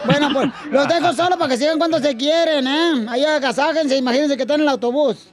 Bueno, 0.06 0.30
pues 0.34 0.50
los 0.72 0.88
dejo 0.88 1.13
solo 1.13 1.38
para 1.38 1.50
que 1.50 1.58
sigan 1.58 1.78
cuando 1.78 2.00
se 2.00 2.15
quieren, 2.15 2.65
¿eh? 2.67 3.06
Ahí 3.10 3.24
agasájense, 3.24 3.98
imagínense 3.98 4.36
que 4.38 4.43
están 4.43 4.56
en 4.56 4.63
el 4.63 4.69
autobús. 4.69 5.32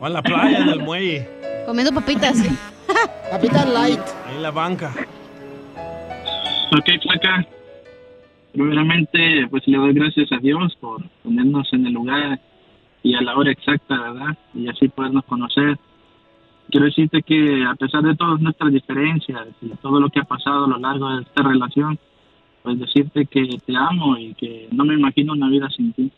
O 0.00 0.06
en 0.06 0.12
la 0.12 0.22
playa, 0.22 0.58
en 0.58 0.68
el 0.68 0.80
muelle. 0.80 1.28
Comiendo 1.66 1.92
papitas. 1.92 2.38
Papitas 3.30 3.68
light. 3.68 4.00
Ahí 4.26 4.36
en 4.36 4.42
la 4.42 4.50
banca. 4.50 4.94
Ok, 6.72 6.88
flaca. 7.02 7.46
Primeramente, 8.52 9.46
pues 9.50 9.66
le 9.66 9.76
doy 9.76 9.92
gracias 9.92 10.32
a 10.32 10.38
Dios 10.38 10.76
por 10.80 11.02
ponernos 11.22 11.68
en 11.72 11.86
el 11.86 11.92
lugar 11.92 12.40
y 13.02 13.14
a 13.14 13.20
la 13.20 13.36
hora 13.36 13.50
exacta, 13.50 14.00
¿verdad? 14.00 14.38
Y 14.54 14.68
así 14.68 14.88
podernos 14.88 15.24
conocer. 15.24 15.78
Quiero 16.70 16.86
decirte 16.86 17.22
que 17.22 17.64
a 17.64 17.74
pesar 17.74 18.02
de 18.02 18.16
todas 18.16 18.40
nuestras 18.40 18.72
diferencias 18.72 19.46
y 19.62 19.68
todo 19.76 20.00
lo 20.00 20.08
que 20.08 20.20
ha 20.20 20.24
pasado 20.24 20.64
a 20.64 20.68
lo 20.68 20.78
largo 20.78 21.08
de 21.10 21.22
esta 21.22 21.42
relación, 21.42 21.98
pues 22.62 22.80
decirte 22.80 23.26
que 23.26 23.58
te 23.64 23.76
amo 23.76 24.18
y 24.18 24.34
que 24.34 24.68
no 24.72 24.84
me 24.84 24.94
imagino 24.94 25.34
una 25.34 25.48
vida 25.48 25.68
sin 25.70 25.92
ti. 25.92 26.10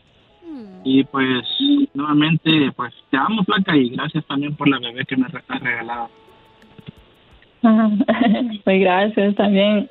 Y 0.83 1.03
pues 1.03 1.45
nuevamente, 1.93 2.71
pues 2.75 2.93
te 3.11 3.17
amo, 3.17 3.43
flaca, 3.43 3.75
y 3.75 3.89
gracias 3.89 4.25
también 4.25 4.55
por 4.55 4.67
la 4.67 4.79
bebé 4.79 5.05
que 5.05 5.17
me 5.17 5.27
has 5.27 5.61
regalado. 5.61 6.09
Pues 8.63 8.79
gracias 8.79 9.35
también. 9.35 9.89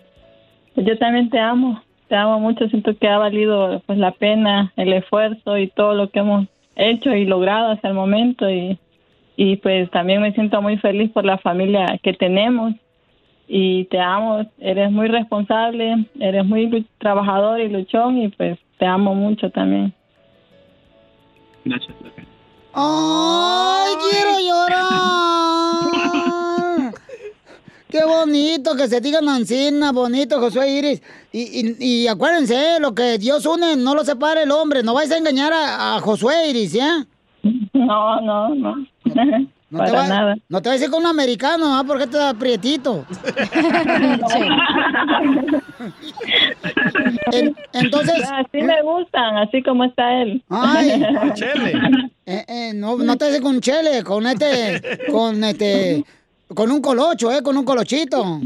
Yo 0.75 0.97
también 0.99 1.29
te 1.29 1.39
amo, 1.39 1.83
te 2.09 2.17
amo 2.17 2.41
mucho. 2.41 2.69
Siento 2.69 2.97
que 2.97 3.09
ha 3.09 3.19
valido 3.19 3.83
pues 3.87 3.99
la 3.99 4.13
pena, 4.13 4.73
el 4.77 4.93
esfuerzo 4.93 5.59
y 5.59 5.69
todo 5.69 5.95
lo 5.95 6.11
que 6.11 6.21
hemos 6.21 6.47
hecho 6.77 7.15
y 7.15 7.27
logrado 7.27 7.71
hasta 7.73 7.89
el 7.89 7.95
momento 7.95 8.49
y 8.49 8.79
y 9.41 9.57
pues 9.59 9.89
también 9.93 10.21
me 10.21 10.33
siento 10.33 10.61
muy 10.61 10.79
feliz 10.79 11.13
por 11.13 11.25
la 11.25 11.39
familia 11.39 11.97
que 12.03 12.13
tenemos 12.13 12.75
y 13.47 13.85
te 13.85 14.01
amo. 14.01 14.45
Eres 14.59 14.91
muy 14.91 15.07
responsable, 15.07 16.09
eres 16.19 16.45
muy 16.45 16.85
trabajador 16.99 17.61
y 17.61 17.69
luchón 17.69 18.19
y 18.19 18.31
pues 18.31 18.59
te 18.81 18.87
amo 18.87 19.15
mucho 19.15 19.49
también. 19.51 19.95
Gracias. 21.65 21.95
¡Ay, 22.75 23.93
quiero 24.11 24.41
llorar! 24.49 25.93
¡Qué 27.89 28.05
bonito 28.05 28.75
que 28.75 28.89
se 28.89 29.01
digan 29.01 29.29
Ancina, 29.29 29.93
bonito, 29.93 30.41
Josué 30.41 30.69
Iris! 30.69 31.01
Y, 31.31 31.61
y, 31.61 31.77
y 31.79 32.09
acuérdense, 32.09 32.81
lo 32.81 32.93
que 32.93 33.19
Dios 33.19 33.47
une, 33.47 33.77
no 33.77 33.95
lo 33.95 34.05
separa 34.05 34.43
el 34.43 34.51
hombre. 34.51 34.83
No 34.83 34.95
vais 34.95 35.13
a 35.13 35.17
engañar 35.17 35.53
a, 35.53 35.95
a 35.95 36.01
Josué 36.01 36.51
Iris, 36.51 36.73
¿ya? 36.73 37.07
No, 37.73 38.21
no, 38.21 38.55
no. 38.55 38.75
No 39.71 39.81
te, 39.85 39.91
Para 39.91 39.93
va- 39.93 40.09
nada. 40.09 40.37
no 40.49 40.63
te 40.63 40.69
vas 40.71 40.81
a 40.81 40.85
ir 40.85 40.91
con 40.91 41.01
un 41.01 41.07
americano, 41.11 41.77
¿ah? 41.77 41.85
Porque 41.87 42.07
te 42.07 42.17
da 42.17 42.33
prietito. 42.33 43.05
En- 47.33 47.55
entonces... 47.75 48.15
Así 48.31 48.63
me 48.63 48.81
gustan, 48.83 49.37
así 49.39 49.63
como 49.63 49.85
está 49.85 50.23
él. 50.23 50.43
Ay, 50.49 51.03
Eh, 52.27 52.45
eh, 52.49 52.73
no, 52.75 52.97
no 52.99 53.17
te 53.17 53.27
haces 53.27 53.41
con 53.41 53.61
chele, 53.61 54.03
con 54.05 54.27
este, 54.27 54.81
con 55.11 55.43
este, 55.45 56.05
con 56.55 56.71
un 56.71 56.81
colocho, 56.83 57.33
eh, 57.33 57.43
con 57.43 57.57
un 57.57 57.65
colochito. 57.65 58.23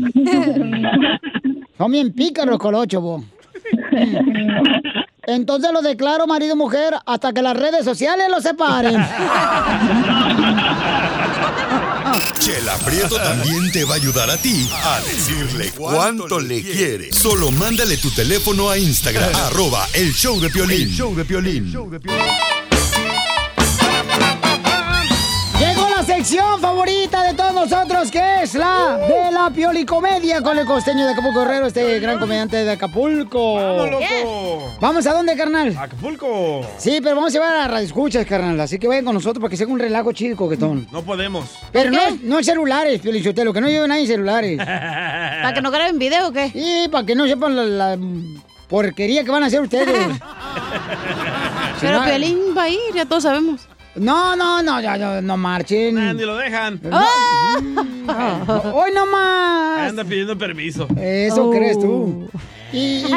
Son 1.78 1.90
bien 1.90 2.12
pícaros 2.12 2.50
los 2.50 2.58
colochos, 2.60 3.02
vos. 3.02 3.24
Entonces 5.24 5.70
lo 5.72 5.82
declaro 5.82 6.26
marido 6.26 6.54
y 6.54 6.56
mujer 6.58 6.94
hasta 7.06 7.32
que 7.32 7.42
las 7.42 7.56
redes 7.56 7.84
sociales 7.84 8.28
lo 8.28 8.40
separen. 8.40 8.96
Chela 12.38 12.76
Prieto 12.78 13.16
también 13.16 13.70
te 13.72 13.84
va 13.84 13.94
a 13.94 13.96
ayudar 13.96 14.28
a 14.30 14.36
ti 14.36 14.68
a 14.84 15.00
decirle 15.00 15.70
cuánto 15.76 16.40
le 16.40 16.60
quiere. 16.62 17.12
Solo 17.12 17.50
mándale 17.52 17.96
tu 17.96 18.10
teléfono 18.10 18.68
a 18.68 18.76
Instagram, 18.78 19.34
arroba 19.46 19.86
el 19.94 20.12
show 20.12 20.40
de 20.40 20.50
Piolín. 20.50 20.90
show 20.90 21.14
de 21.14 21.24
Piolín. 21.24 21.70
Llegó 21.70 21.88
la 21.90 22.51
sección 26.24 26.60
favorita 26.60 27.24
de 27.24 27.34
todos 27.34 27.52
nosotros, 27.52 28.08
que 28.08 28.42
es 28.42 28.54
la 28.54 28.96
de 28.96 29.32
la 29.32 29.50
piolicomedia 29.50 30.40
con 30.40 30.56
el 30.56 30.64
costeño 30.66 31.04
de 31.04 31.10
Acapulco 31.14 31.40
Guerrero, 31.40 31.66
este 31.66 31.98
gran 31.98 32.20
comediante 32.20 32.58
de 32.64 32.70
Acapulco. 32.70 33.56
¡Vamos, 33.56 33.90
loco! 33.90 34.76
¿Vamos 34.80 35.04
a 35.08 35.14
dónde, 35.14 35.36
carnal? 35.36 35.76
Acapulco. 35.76 36.60
Sí, 36.78 37.00
pero 37.02 37.16
vamos 37.16 37.30
a 37.32 37.32
llevar 37.32 37.56
a 37.56 37.66
Radio 37.66 37.86
Escuchas, 37.86 38.24
carnal. 38.24 38.60
Así 38.60 38.78
que 38.78 38.86
vayan 38.86 39.04
con 39.04 39.14
nosotros 39.14 39.40
para 39.40 39.50
que 39.50 39.56
sea 39.56 39.66
un 39.66 39.80
relajo 39.80 40.12
chido, 40.12 40.36
coquetón. 40.36 40.86
No 40.92 41.02
podemos. 41.02 41.44
Pero 41.72 41.90
no, 41.90 41.98
no 42.22 42.40
celulares, 42.44 43.00
Piolichotelo, 43.00 43.52
que 43.52 43.60
no 43.60 43.68
lleven 43.68 43.88
nadie 43.88 44.06
celulares. 44.06 44.58
¿Para 44.58 45.52
que 45.54 45.60
no 45.60 45.72
graben 45.72 45.98
video 45.98 46.28
o 46.28 46.32
qué? 46.32 46.50
Sí, 46.50 46.86
para 46.88 47.04
que 47.04 47.16
no 47.16 47.26
sepan 47.26 47.56
la, 47.56 47.64
la 47.64 47.98
porquería 48.68 49.24
que 49.24 49.30
van 49.32 49.42
a 49.42 49.46
hacer 49.46 49.60
ustedes. 49.60 49.88
Si 51.80 51.86
Pero 51.88 51.98
no- 51.98 52.04
Piolín 52.06 52.38
va 52.56 52.62
a 52.64 52.68
ir, 52.68 52.78
ya 52.94 53.04
todos 53.06 53.24
sabemos. 53.24 53.66
No, 53.94 54.34
no, 54.36 54.62
no, 54.62 54.80
ya, 54.80 54.96
ya, 54.96 55.20
no 55.20 55.36
marchen. 55.36 55.94
Ni 56.16 56.22
lo 56.24 56.36
dejan. 56.36 56.80
Hoy 58.72 58.90
no 58.94 59.06
más. 59.06 59.90
Anda 59.90 60.04
pidiendo 60.04 60.36
permiso. 60.36 60.86
Eso 60.98 61.50
crees 61.50 61.78
tú. 61.78 62.28
Y, 62.72 62.78
y- 63.04 63.10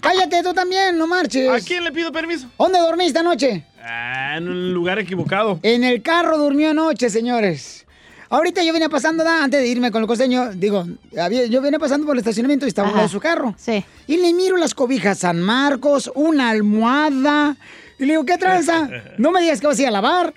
cállate 0.00 0.42
tú 0.42 0.52
también, 0.54 0.98
no 0.98 1.06
marches. 1.06 1.48
¿A 1.50 1.60
quién 1.64 1.84
le 1.84 1.92
pido 1.92 2.10
permiso? 2.10 2.48
¿Dónde 2.58 2.80
dormiste 2.80 3.18
anoche? 3.20 3.64
Ah, 3.82 4.34
en 4.38 4.48
un 4.48 4.74
lugar 4.74 4.98
equivocado. 4.98 5.60
En 5.62 5.84
el 5.84 6.02
carro 6.02 6.36
durmió 6.36 6.70
anoche, 6.70 7.08
señores. 7.10 7.86
Ahorita 8.30 8.62
yo 8.62 8.72
venía 8.74 8.88
pasando, 8.90 9.24
da, 9.24 9.42
antes 9.44 9.60
de 9.62 9.68
irme 9.68 9.90
con 9.90 10.02
el 10.02 10.08
costeño, 10.08 10.52
digo, 10.52 10.84
había- 11.18 11.46
yo 11.46 11.62
venía 11.62 11.78
pasando 11.78 12.06
por 12.06 12.14
el 12.16 12.18
estacionamiento 12.18 12.66
y 12.66 12.68
estaba 12.68 13.02
en 13.02 13.08
su 13.08 13.20
carro. 13.20 13.54
Sí. 13.56 13.82
Y 14.06 14.16
le 14.18 14.34
miro 14.34 14.56
las 14.56 14.74
cobijas 14.74 15.20
San 15.20 15.40
Marcos, 15.40 16.10
una 16.14 16.50
almohada. 16.50 17.56
Y 17.98 18.04
le 18.04 18.12
digo, 18.12 18.24
¿qué 18.24 18.38
tranza? 18.38 18.88
No 19.16 19.32
me 19.32 19.40
digas 19.42 19.60
que 19.60 19.66
vas 19.66 19.78
a 19.78 19.82
ir 19.82 19.88
a 19.88 19.90
lavar. 19.90 20.32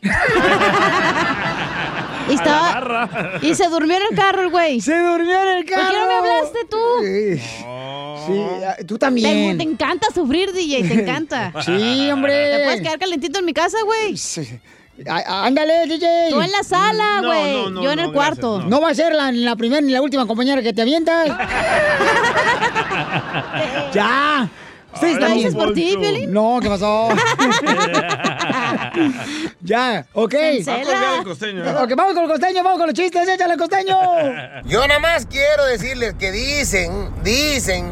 Y 2.30 2.34
estaba. 2.34 3.39
Y 3.41 3.54
se 3.56 3.67
durmió 3.67 3.97
en 3.97 4.04
el 4.12 4.15
carro 4.17 4.41
el 4.43 4.50
güey. 4.50 4.80
Se 4.82 4.97
durmió 4.97 5.41
en 5.43 5.58
el 5.60 5.65
¿Por 5.65 5.76
qué 5.76 5.97
no 6.00 6.08
me 6.08 6.13
hablaste 6.15 6.60
tú? 6.69 6.78
Sí, 7.02 7.41
Sí, 8.28 8.39
ah, 8.67 8.76
tú 8.88 8.97
también. 9.00 9.58
Te, 9.58 9.63
te 9.63 9.69
encanta 9.71 10.08
sufrir, 10.13 10.52
DJ, 10.54 10.88
te 10.88 10.93
encanta. 11.02 11.52
Sí, 11.65 12.10
hombre. 12.12 12.58
¿Te 12.58 12.63
puedes 12.65 12.82
quedar 12.82 13.00
calentito 13.00 13.39
en 13.39 13.45
mi 13.45 13.54
casa, 13.54 13.78
güey? 13.84 14.15
Á- 15.08 15.45
Ándale, 15.47 15.88
DJ. 15.88 16.30
Tú 16.30 16.39
en 16.41 16.52
la 16.52 16.63
sala, 16.63 17.21
güey. 17.24 17.74
Yo 17.84 17.91
en 17.91 18.00
el 18.00 18.12
cuarto. 18.12 18.62
No 18.63 18.80
va 18.82 18.89
a 18.89 18.93
ser 18.95 19.13
la, 19.13 19.32
la 19.32 19.56
primera 19.56 19.82
ni 19.82 19.91
la 19.91 20.02
última 20.02 20.26
compañera 20.28 20.62
que 20.62 20.74
te 20.74 20.82
avientas. 20.84 21.28
ya. 23.93 24.47
Ustedes 24.94 25.14
¿Lo 25.16 25.20
también. 25.20 25.38
dices 25.38 25.56
por 25.56 25.74
ti, 25.74 25.96
Piolín? 26.00 26.34
No, 26.34 26.60
¿qué 26.62 26.70
pasó? 26.70 27.10
ya, 29.62 30.06
ok. 30.14 30.32
Cancela. 30.32 30.74
Va 30.74 30.82
a 30.82 30.84
colgar 30.84 31.18
el 31.20 31.24
costeño. 31.24 31.64
Ok, 31.84 31.96
vamos 31.96 32.14
con 32.14 32.24
el 32.24 32.30
costeño, 32.30 32.64
vamos 32.64 32.80
con 32.80 32.88
los 32.88 32.96
chistes, 32.96 33.28
échale 33.28 33.58
costeño. 33.58 33.98
Yo 34.66 34.88
nada 34.88 35.00
más 35.00 35.26
quiero 35.26 35.66
decirles 35.66 36.14
que 36.16 36.32
dicen, 36.32 37.10
dicen 37.24 37.90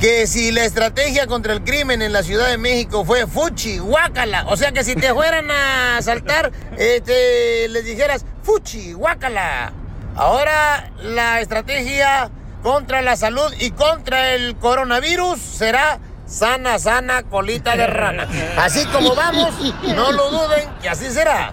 que 0.00 0.26
si 0.26 0.50
la 0.50 0.64
estrategia 0.64 1.26
contra 1.28 1.52
el 1.52 1.62
crimen 1.62 2.02
en 2.02 2.12
la 2.12 2.22
Ciudad 2.24 2.48
de 2.48 2.58
México 2.58 3.04
fue 3.04 3.26
fuchi, 3.26 3.78
guácala, 3.78 4.44
o 4.48 4.56
sea 4.56 4.72
que 4.72 4.82
si 4.82 4.96
te 4.96 5.12
fueran 5.14 5.48
a 5.50 5.98
asaltar, 5.98 6.50
este, 6.76 7.68
les 7.68 7.84
dijeras 7.84 8.24
fuchi, 8.42 8.92
guácala. 8.94 9.72
Ahora 10.16 10.90
la 11.02 11.40
estrategia 11.40 12.30
contra 12.62 13.00
la 13.00 13.16
salud 13.16 13.52
y 13.60 13.70
contra 13.70 14.34
el 14.34 14.56
coronavirus 14.56 15.38
será 15.40 16.00
sana, 16.32 16.78
sana, 16.78 17.22
colita 17.24 17.76
de 17.76 17.86
rana. 17.86 18.26
Así 18.56 18.86
como 18.86 19.14
vamos, 19.14 19.50
no 19.94 20.12
lo 20.12 20.30
duden 20.30 20.68
que 20.80 20.88
así 20.88 21.10
será. 21.10 21.52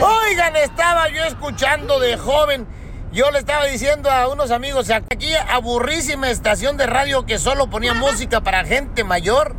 Oigan, 0.00 0.56
estaba 0.56 1.08
yo 1.08 1.24
escuchando 1.24 2.00
de 2.00 2.16
joven. 2.16 2.66
Yo 3.10 3.30
le 3.30 3.38
estaba 3.38 3.64
diciendo 3.64 4.10
a 4.10 4.28
unos 4.28 4.50
amigos, 4.50 4.90
aquí 4.90 5.34
aburrísima 5.50 6.28
estación 6.30 6.76
de 6.76 6.86
radio 6.86 7.24
que 7.24 7.38
solo 7.38 7.70
ponía 7.70 7.94
música 7.94 8.42
para 8.42 8.64
gente 8.64 9.02
mayor. 9.02 9.56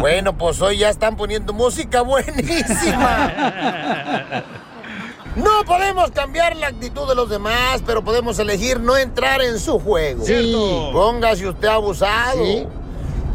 Bueno, 0.00 0.38
pues 0.38 0.60
hoy 0.62 0.78
ya 0.78 0.88
están 0.88 1.16
poniendo 1.16 1.52
música 1.52 2.02
buenísima. 2.02 3.32
No 5.34 5.64
podemos 5.64 6.10
cambiar 6.10 6.56
la 6.56 6.68
actitud 6.68 7.08
de 7.08 7.14
los 7.14 7.28
demás, 7.28 7.82
pero 7.86 8.04
podemos 8.04 8.38
elegir 8.38 8.78
no 8.78 8.96
entrar 8.96 9.42
en 9.42 9.58
su 9.58 9.80
juego. 9.80 10.24
Cierto. 10.24 10.92
Póngase 10.92 11.48
usted 11.48 11.68
abusado. 11.68 12.44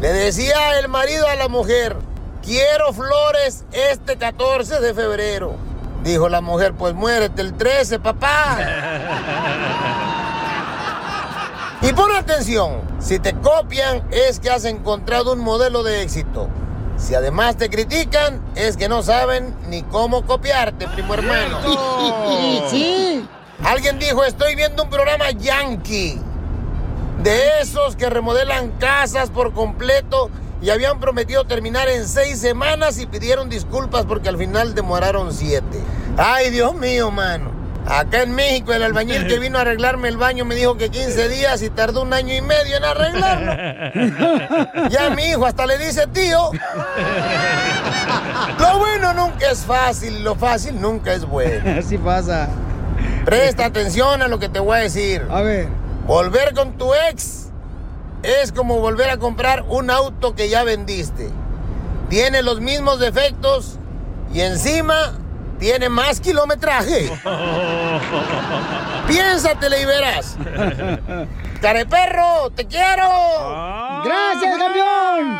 Le 0.00 0.12
decía 0.12 0.78
el 0.78 0.88
marido 0.88 1.26
a 1.26 1.34
la 1.34 1.48
mujer, 1.48 1.96
quiero 2.44 2.92
flores 2.92 3.64
este 3.72 4.16
14 4.16 4.80
de 4.80 4.94
febrero. 4.94 5.56
Dijo 6.04 6.28
la 6.28 6.40
mujer, 6.40 6.74
pues 6.74 6.94
muérete 6.94 7.42
el 7.42 7.54
13, 7.54 7.98
papá. 7.98 8.58
Y 11.80 11.92
pon 11.92 12.10
atención, 12.10 12.80
si 12.98 13.20
te 13.20 13.34
copian 13.34 14.02
es 14.10 14.40
que 14.40 14.50
has 14.50 14.64
encontrado 14.64 15.32
un 15.32 15.38
modelo 15.38 15.84
de 15.84 16.02
éxito. 16.02 16.48
Si 16.96 17.14
además 17.14 17.56
te 17.56 17.70
critican 17.70 18.42
es 18.56 18.76
que 18.76 18.88
no 18.88 19.04
saben 19.04 19.54
ni 19.68 19.84
cómo 19.84 20.26
copiarte, 20.26 20.88
primo 20.88 21.14
hermano. 21.14 21.58
Sí. 22.70 23.26
Alguien 23.64 23.98
dijo, 23.98 24.24
estoy 24.24 24.54
viendo 24.56 24.82
un 24.84 24.90
programa 24.90 25.30
yankee. 25.30 26.20
De 27.22 27.60
esos 27.60 27.96
que 27.96 28.08
remodelan 28.08 28.70
casas 28.78 29.30
por 29.30 29.52
completo 29.52 30.30
y 30.60 30.70
habían 30.70 31.00
prometido 31.00 31.44
terminar 31.44 31.88
en 31.88 32.06
seis 32.06 32.38
semanas 32.38 32.98
y 32.98 33.06
pidieron 33.06 33.48
disculpas 33.48 34.04
porque 34.06 34.28
al 34.28 34.38
final 34.38 34.74
demoraron 34.74 35.32
siete. 35.32 35.80
Ay, 36.16 36.50
Dios 36.50 36.74
mío, 36.74 37.10
mano. 37.10 37.50
Acá 37.86 38.22
en 38.22 38.34
México 38.34 38.74
el 38.74 38.82
albañil 38.82 39.26
que 39.26 39.38
vino 39.38 39.58
a 39.58 39.62
arreglarme 39.62 40.08
el 40.08 40.18
baño 40.18 40.44
me 40.44 40.54
dijo 40.54 40.76
que 40.76 40.90
15 40.90 41.28
días 41.28 41.62
y 41.62 41.70
tardó 41.70 42.02
un 42.02 42.12
año 42.12 42.34
y 42.34 42.42
medio 42.42 42.76
en 42.76 42.84
arreglarlo. 42.84 44.88
Ya 44.90 45.10
mi 45.10 45.24
hijo 45.24 45.46
hasta 45.46 45.66
le 45.66 45.78
dice 45.78 46.06
tío. 46.08 46.50
Lo 48.58 48.78
bueno 48.78 49.14
nunca 49.14 49.50
es 49.50 49.60
fácil 49.60 50.22
lo 50.22 50.34
fácil 50.34 50.80
nunca 50.80 51.12
es 51.12 51.24
bueno. 51.24 51.78
Así 51.80 51.98
pasa. 51.98 52.48
Presta 53.24 53.66
atención 53.66 54.22
a 54.22 54.28
lo 54.28 54.38
que 54.38 54.48
te 54.48 54.60
voy 54.60 54.78
a 54.78 54.80
decir. 54.80 55.26
A 55.30 55.42
ver. 55.42 55.68
Volver 56.08 56.54
con 56.54 56.78
tu 56.78 56.94
ex 56.94 57.50
es 58.22 58.50
como 58.52 58.80
volver 58.80 59.10
a 59.10 59.18
comprar 59.18 59.66
un 59.68 59.90
auto 59.90 60.34
que 60.34 60.48
ya 60.48 60.64
vendiste. 60.64 61.28
Tiene 62.08 62.42
los 62.42 62.62
mismos 62.62 62.98
defectos 62.98 63.78
y 64.32 64.40
encima 64.40 65.12
tiene 65.58 65.90
más 65.90 66.20
kilometraje. 66.20 67.12
Piénsatele 69.06 69.82
y 69.82 69.84
verás. 69.84 70.38
¡Careperro! 71.60 72.50
¡Te 72.54 72.66
quiero! 72.66 73.02
¡Ah! 73.04 74.02
¡Gracias, 74.04 74.56
campeón! 74.58 75.38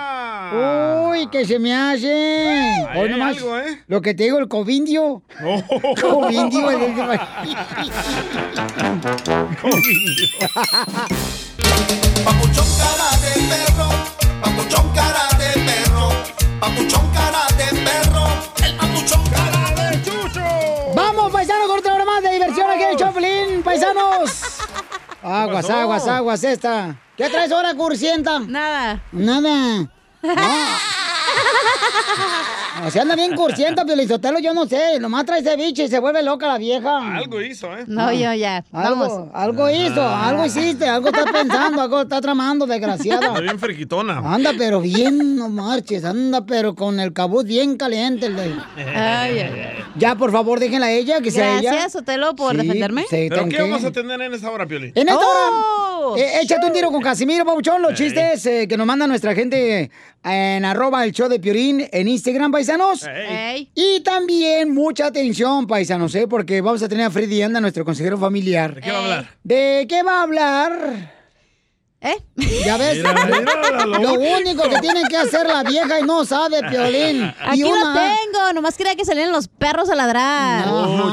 ¡Uy, 1.10 1.28
que 1.28 1.44
se 1.44 1.60
me 1.60 1.74
hace! 1.74 2.86
Nomás, 3.08 3.36
algo, 3.36 3.58
¿eh? 3.58 3.84
lo 3.86 4.00
que 4.00 4.14
te 4.14 4.24
digo, 4.24 4.38
el 4.38 4.48
covindio. 4.48 5.22
No. 5.40 5.62
Covindio. 6.00 6.70
El... 6.70 6.78
covindio. 9.60 10.28
Papuchón 12.24 12.66
cara 12.78 13.10
de 13.22 13.32
perro, 13.48 13.88
papuchón 14.42 14.92
cara 14.92 15.28
de 15.38 15.50
perro, 15.60 16.08
papuchón 16.58 17.10
cara 17.12 17.46
de 17.56 17.66
perro, 17.84 18.26
el 18.64 18.76
papuchón 18.76 19.24
cara 19.30 19.90
de 19.92 20.02
chucho. 20.02 20.42
¡Vamos, 20.94 21.30
paisanos, 21.30 21.68
corta 21.68 21.94
hora 21.94 22.04
más 22.04 22.22
de 22.22 22.30
diversión 22.32 22.70
aquí 22.70 22.82
en 22.82 22.90
el 22.90 22.96
Choplin, 22.96 23.62
paisanos! 23.62 24.37
Aguas, 25.22 26.06
aguas, 26.06 26.44
esta. 26.44 26.96
¿Qué 27.16 27.28
traes 27.28 27.50
ahora, 27.52 27.74
cursienta? 27.74 28.38
Nada. 28.40 29.02
Nada. 29.12 29.90
O 32.86 32.90
sea, 32.92 33.02
anda 33.02 33.16
bien 33.16 33.34
cursienta, 33.34 33.84
Piolizotelo, 33.84 34.38
yo 34.38 34.54
no 34.54 34.64
sé. 34.66 35.00
Nomás 35.00 35.24
trae 35.26 35.42
ceviche 35.42 35.84
y 35.84 35.88
se 35.88 35.98
vuelve 35.98 36.22
loca 36.22 36.46
la 36.46 36.58
vieja. 36.58 37.16
Algo 37.16 37.40
hizo, 37.42 37.76
¿eh? 37.76 37.84
No, 37.88 38.12
yo 38.12 38.32
ya. 38.34 38.64
Algo, 38.72 39.00
Vamos. 39.00 39.28
algo 39.34 39.68
hizo, 39.68 40.00
algo 40.06 40.44
hiciste, 40.44 40.86
algo 40.88 41.08
estás 41.08 41.30
pensando, 41.30 41.82
algo 41.82 42.02
estás 42.02 42.20
tramando, 42.20 42.66
desgraciada. 42.66 43.26
Anda 43.28 43.40
bien 43.40 43.58
friquitona. 43.58 44.18
Anda, 44.18 44.52
pero 44.56 44.80
bien, 44.80 45.36
no 45.36 45.48
marches, 45.48 46.04
anda, 46.04 46.46
pero 46.46 46.76
con 46.76 47.00
el 47.00 47.12
cabuz 47.12 47.44
bien 47.44 47.76
caliente. 47.76 48.26
El 48.26 48.36
de... 48.36 48.54
Ay, 48.76 49.38
ay, 49.40 49.40
ay. 49.40 49.84
Ya, 49.96 50.14
por 50.14 50.30
favor, 50.30 50.60
déjenla 50.60 50.86
a 50.86 50.92
ella, 50.92 51.20
que 51.20 51.32
sea 51.32 51.58
ella. 51.58 51.72
Gracias, 51.72 51.92
Sotelo, 51.94 52.36
por 52.36 52.52
Sí, 52.52 52.62
defenderme. 52.62 53.02
sí, 53.10 53.26
¿Pero 53.28 53.40
¿tan 53.40 53.48
qué 53.50 53.60
vamos 53.60 53.84
a 53.84 53.90
tener 53.90 54.20
en 54.22 54.32
esta 54.34 54.50
hora, 54.52 54.66
Pioli? 54.66 54.92
En 54.94 55.08
esta 55.08 55.18
¡Oh! 55.20 56.12
hora, 56.12 56.22
eh, 56.22 56.40
échate 56.42 56.64
un 56.64 56.72
tiro 56.72 56.92
con 56.92 57.02
Casimiro, 57.02 57.44
Pabuchón, 57.44 57.82
los 57.82 57.94
chistes 57.94 58.46
eh, 58.46 58.66
que 58.68 58.76
nos 58.76 58.86
manda 58.86 59.06
nuestra 59.08 59.34
gente 59.34 59.90
en 60.24 60.64
arroba 60.64 61.04
el 61.04 61.12
show 61.12 61.28
de 61.28 61.37
Piorín 61.38 61.88
en 61.90 62.08
Instagram, 62.08 62.52
paisanos. 62.52 63.04
Y 63.74 64.00
también 64.00 64.72
mucha 64.72 65.06
atención, 65.06 65.66
paisanos, 65.66 66.14
¿eh? 66.14 66.26
porque 66.28 66.60
vamos 66.60 66.82
a 66.82 66.88
tener 66.88 67.06
a 67.06 67.10
Freddy 67.10 67.42
Anda, 67.42 67.60
nuestro 67.60 67.84
consejero 67.84 68.18
familiar. 68.18 68.74
¿De 68.74 68.80
qué 68.80 68.92
va 68.92 68.98
a 68.98 69.02
hablar? 69.02 69.30
¿De 69.42 69.86
qué 69.88 70.02
va 70.02 70.18
a 70.18 70.22
hablar? 70.22 71.18
¿Eh? 72.00 72.16
Ya 72.64 72.76
ves, 72.76 72.98
Mira, 72.98 73.12
mira, 73.12 73.86
lo 73.86 73.98
lo 73.98 74.12
único 74.12 74.62
que 74.68 74.78
tiene 74.78 75.02
que 75.08 75.16
hacer 75.16 75.48
la 75.48 75.64
vieja 75.64 75.98
y 75.98 76.04
no 76.04 76.24
sabe, 76.24 76.60
Piolín. 76.62 77.24
Aquí 77.40 77.60
y 77.60 77.62
lo 77.62 77.70
tengo, 77.72 78.52
nomás 78.54 78.76
quería 78.76 78.94
que 78.94 79.04
salieran 79.04 79.32
los 79.32 79.48
perros 79.48 79.90
a 79.90 79.96
ladrar. 79.96 80.64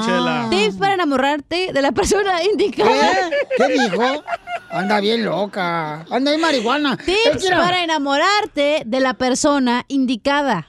Chela. 0.05 0.47
Tips 0.51 0.75
para 0.75 0.93
enamorarte 0.93 1.71
de 1.73 1.81
la 1.81 1.91
persona 1.91 2.43
indicada. 2.43 3.31
¿Qué? 3.57 3.65
¿Qué 3.65 3.73
dijo? 3.73 4.23
Anda 4.75 4.99
bien 4.99 5.23
loca. 5.23 6.01
Anda 6.09 6.31
bien 6.31 6.41
marihuana. 6.41 6.97
Tips 6.97 7.45
era- 7.45 7.59
para 7.61 7.83
enamorarte 7.83 8.83
de 8.85 8.99
la 8.99 9.13
persona 9.15 9.85
indicada. 9.87 10.67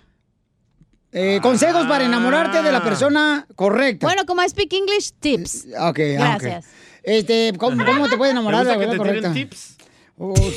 eh, 1.12 1.40
consejos 1.40 1.87
para 1.87 2.05
enamorarte 2.05 2.62
de 2.62 2.71
la 2.71 2.83
persona 2.85 3.47
correcta. 3.55 4.07
Bueno, 4.07 4.27
como 4.27 4.42
I 4.45 4.49
speak 4.51 4.71
English, 4.75 5.12
tips. 5.19 5.64
Ok, 5.64 5.75
ah, 5.79 5.88
ok. 5.88 5.99
Gracias. 6.42 6.66
Este, 7.03 7.53
¿cómo, 7.57 7.83
cómo 7.87 8.09
te 8.09 8.16
puedes 8.19 8.33
¿Te 8.35 8.38
enamorar 8.38 8.66
de 8.66 8.75
gusta 8.75 8.85
la 8.87 8.92
tiren 8.92 8.99
correcta? 8.99 9.33
tips? 9.33 9.77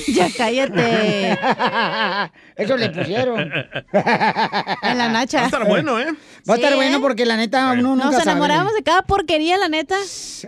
Ya 0.08 0.30
cállate. 0.38 1.32
Eso 2.56 2.78
le 2.78 2.90
pusieron. 2.92 3.40
En 3.42 4.98
la 4.98 5.10
nacha. 5.10 5.40
Va 5.40 5.44
a 5.44 5.48
estar 5.48 5.66
bueno, 5.68 6.00
¿eh? 6.00 6.08
Va 6.50 6.54
a 6.54 6.58
estar 6.58 6.72
Sí, 6.72 6.76
bueno 6.78 7.02
porque 7.02 7.26
la 7.26 7.36
neta 7.36 7.72
uno 7.74 7.82
nunca 7.96 8.06
Nos 8.06 8.16
sabe. 8.16 8.32
enamoramos 8.32 8.74
de 8.74 8.84
cada 8.84 9.02
porquería, 9.02 9.58
la 9.58 9.68
neta. 9.68 9.96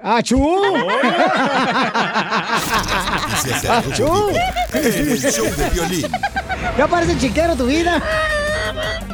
¡Achú! 0.02 0.62
Del 0.62 0.82
¡Achú! 3.69 4.30
El 4.74 5.19
show 5.32 5.45
de 5.58 5.69
violín. 5.71 6.08
Ya 6.78 6.88
parece 6.88 7.17
chiquero 7.17 7.56
tu 7.56 7.65
vida. 7.65 8.02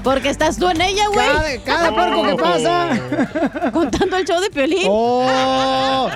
Porque 0.04 0.30
estás 0.30 0.58
tú 0.58 0.70
en 0.70 0.80
ella, 0.82 1.08
güey. 1.08 1.60
Cada, 1.64 1.90
cada 1.90 1.92
puerco 1.96 2.24
que 2.24 2.36
pasa. 2.36 3.72
Contando 3.74 4.18
el 4.18 4.26
show 4.26 4.40
de 4.40 4.50
Piolín. 4.52 4.84
¡Oh! 4.88 6.08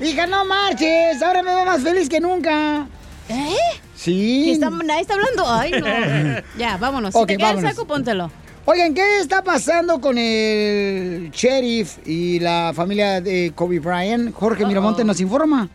Hija, 0.00 0.26
no 0.26 0.44
marches. 0.44 1.22
Ahora 1.22 1.42
me 1.42 1.54
veo 1.54 1.64
más 1.64 1.82
feliz 1.82 2.08
que 2.08 2.20
nunca. 2.20 2.86
¿Eh? 3.30 3.56
Sí. 3.94 4.42
¿Qué 4.46 4.52
está- 4.52 4.70
nadie 4.70 5.02
está 5.02 5.14
hablando. 5.14 5.44
Ay, 5.46 5.72
no. 5.72 5.86
Ya, 6.58 6.76
vámonos. 6.76 7.14
Si 7.14 7.26
te 7.26 7.36
queda 7.36 7.50
el 7.52 7.60
saco, 7.60 7.86
póntelo. 7.86 8.30
Oigan, 8.66 8.94
¿qué 8.94 9.18
está 9.20 9.42
pasando 9.42 10.00
con 10.00 10.18
el 10.18 11.30
sheriff 11.32 11.98
y 12.06 12.38
la 12.40 12.72
familia 12.74 13.20
de 13.20 13.52
Kobe 13.54 13.78
Bryant? 13.80 14.32
Jorge 14.34 14.66
Miramonte 14.66 15.02
nos 15.04 15.20
informa. 15.20 15.68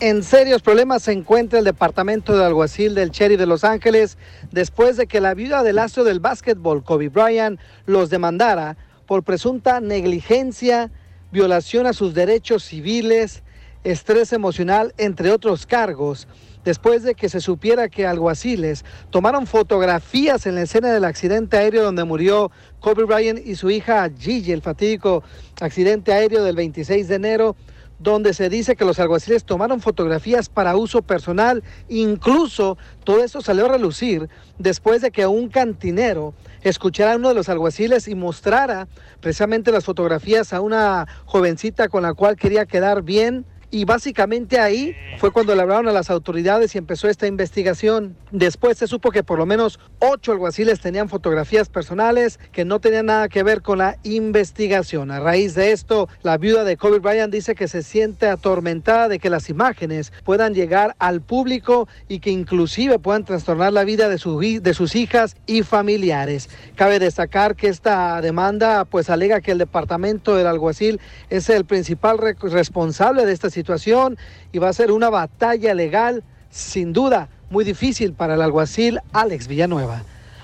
En 0.00 0.22
serios 0.22 0.60
problemas 0.60 1.04
se 1.04 1.12
encuentra 1.12 1.58
el 1.58 1.64
departamento 1.64 2.36
de 2.36 2.44
alguacil 2.44 2.94
del 2.94 3.10
Cherry 3.10 3.36
de 3.36 3.46
Los 3.46 3.64
Ángeles 3.64 4.18
después 4.50 4.98
de 4.98 5.06
que 5.06 5.20
la 5.22 5.32
viuda 5.32 5.62
del 5.62 5.78
astro 5.78 6.04
del 6.04 6.20
básquetbol, 6.20 6.84
Kobe 6.84 7.08
Bryant, 7.08 7.58
los 7.86 8.10
demandara 8.10 8.76
por 9.06 9.22
presunta 9.22 9.80
negligencia, 9.80 10.90
violación 11.32 11.86
a 11.86 11.94
sus 11.94 12.12
derechos 12.12 12.64
civiles, 12.64 13.42
estrés 13.84 14.34
emocional, 14.34 14.92
entre 14.98 15.30
otros 15.30 15.64
cargos, 15.64 16.28
después 16.66 17.04
de 17.04 17.14
que 17.14 17.28
se 17.28 17.40
supiera 17.40 17.88
que 17.88 18.08
alguaciles 18.08 18.84
tomaron 19.10 19.46
fotografías 19.46 20.46
en 20.46 20.56
la 20.56 20.62
escena 20.62 20.92
del 20.92 21.04
accidente 21.04 21.56
aéreo 21.56 21.84
donde 21.84 22.02
murió 22.02 22.50
Kobe 22.80 23.04
Bryant 23.04 23.38
y 23.46 23.54
su 23.54 23.70
hija 23.70 24.10
Gigi, 24.18 24.50
el 24.50 24.62
fatídico 24.62 25.22
accidente 25.60 26.12
aéreo 26.12 26.42
del 26.42 26.56
26 26.56 27.06
de 27.06 27.14
enero 27.14 27.56
donde 28.00 28.34
se 28.34 28.50
dice 28.50 28.74
que 28.74 28.84
los 28.84 28.98
alguaciles 28.98 29.44
tomaron 29.44 29.80
fotografías 29.80 30.48
para 30.48 30.76
uso 30.76 31.02
personal. 31.02 31.62
Incluso 31.88 32.76
todo 33.04 33.22
esto 33.22 33.40
salió 33.40 33.66
a 33.66 33.68
relucir 33.68 34.28
después 34.58 35.00
de 35.00 35.12
que 35.12 35.26
un 35.26 35.48
cantinero 35.48 36.34
escuchara 36.62 37.12
a 37.12 37.16
uno 37.16 37.28
de 37.28 37.34
los 37.36 37.48
alguaciles 37.48 38.08
y 38.08 38.14
mostrara 38.14 38.88
precisamente 39.20 39.72
las 39.72 39.84
fotografías 39.84 40.52
a 40.52 40.60
una 40.60 41.06
jovencita 41.24 41.88
con 41.88 42.02
la 42.02 42.12
cual 42.12 42.36
quería 42.36 42.66
quedar 42.66 43.02
bien. 43.02 43.46
Y 43.70 43.84
básicamente 43.84 44.60
ahí 44.60 44.94
fue 45.18 45.32
cuando 45.32 45.54
le 45.54 45.62
hablaron 45.62 45.88
a 45.88 45.92
las 45.92 46.08
autoridades 46.08 46.74
y 46.74 46.78
empezó 46.78 47.08
esta 47.08 47.26
investigación. 47.26 48.16
Después 48.30 48.78
se 48.78 48.86
supo 48.86 49.10
que 49.10 49.24
por 49.24 49.38
lo 49.38 49.46
menos 49.46 49.80
ocho 49.98 50.32
alguaciles 50.32 50.80
tenían 50.80 51.08
fotografías 51.08 51.68
personales 51.68 52.38
que 52.52 52.64
no 52.64 52.80
tenían 52.80 53.06
nada 53.06 53.28
que 53.28 53.42
ver 53.42 53.62
con 53.62 53.78
la 53.78 53.98
investigación. 54.04 55.10
A 55.10 55.20
raíz 55.20 55.54
de 55.54 55.72
esto, 55.72 56.08
la 56.22 56.38
viuda 56.38 56.64
de 56.64 56.76
Kobe 56.76 57.00
Bryant 57.00 57.32
dice 57.32 57.54
que 57.54 57.66
se 57.66 57.82
siente 57.82 58.28
atormentada 58.28 59.08
de 59.08 59.18
que 59.18 59.30
las 59.30 59.50
imágenes 59.50 60.12
puedan 60.24 60.54
llegar 60.54 60.94
al 60.98 61.20
público 61.20 61.88
y 62.08 62.20
que 62.20 62.30
inclusive 62.30 62.98
puedan 62.98 63.24
trastornar 63.24 63.72
la 63.72 63.84
vida 63.84 64.08
de, 64.08 64.60
de 64.60 64.74
sus 64.74 64.94
hijas 64.94 65.36
y 65.46 65.62
familiares. 65.62 66.48
Cabe 66.76 66.98
destacar 66.98 67.56
que 67.56 67.68
esta 67.68 68.20
demanda 68.20 68.84
pues 68.84 69.10
alega 69.10 69.40
que 69.40 69.52
el 69.52 69.58
departamento 69.58 70.36
del 70.36 70.46
alguacil 70.46 71.00
es 71.30 71.50
el 71.50 71.64
principal 71.64 72.18
re- 72.18 72.36
responsable 72.40 73.26
de 73.26 73.32
esta 73.32 73.50
situación 73.56 74.16
y 74.52 74.58
va 74.58 74.68
a 74.68 74.72
ser 74.72 74.92
una 74.92 75.10
batalla 75.10 75.74
legal 75.74 76.22
sin 76.50 76.92
duda 76.92 77.28
muy 77.50 77.64
difícil 77.64 78.12
para 78.12 78.34
el 78.34 78.42
alguacil 78.42 79.00
Alex 79.12 79.48
Villanueva. 79.48 80.02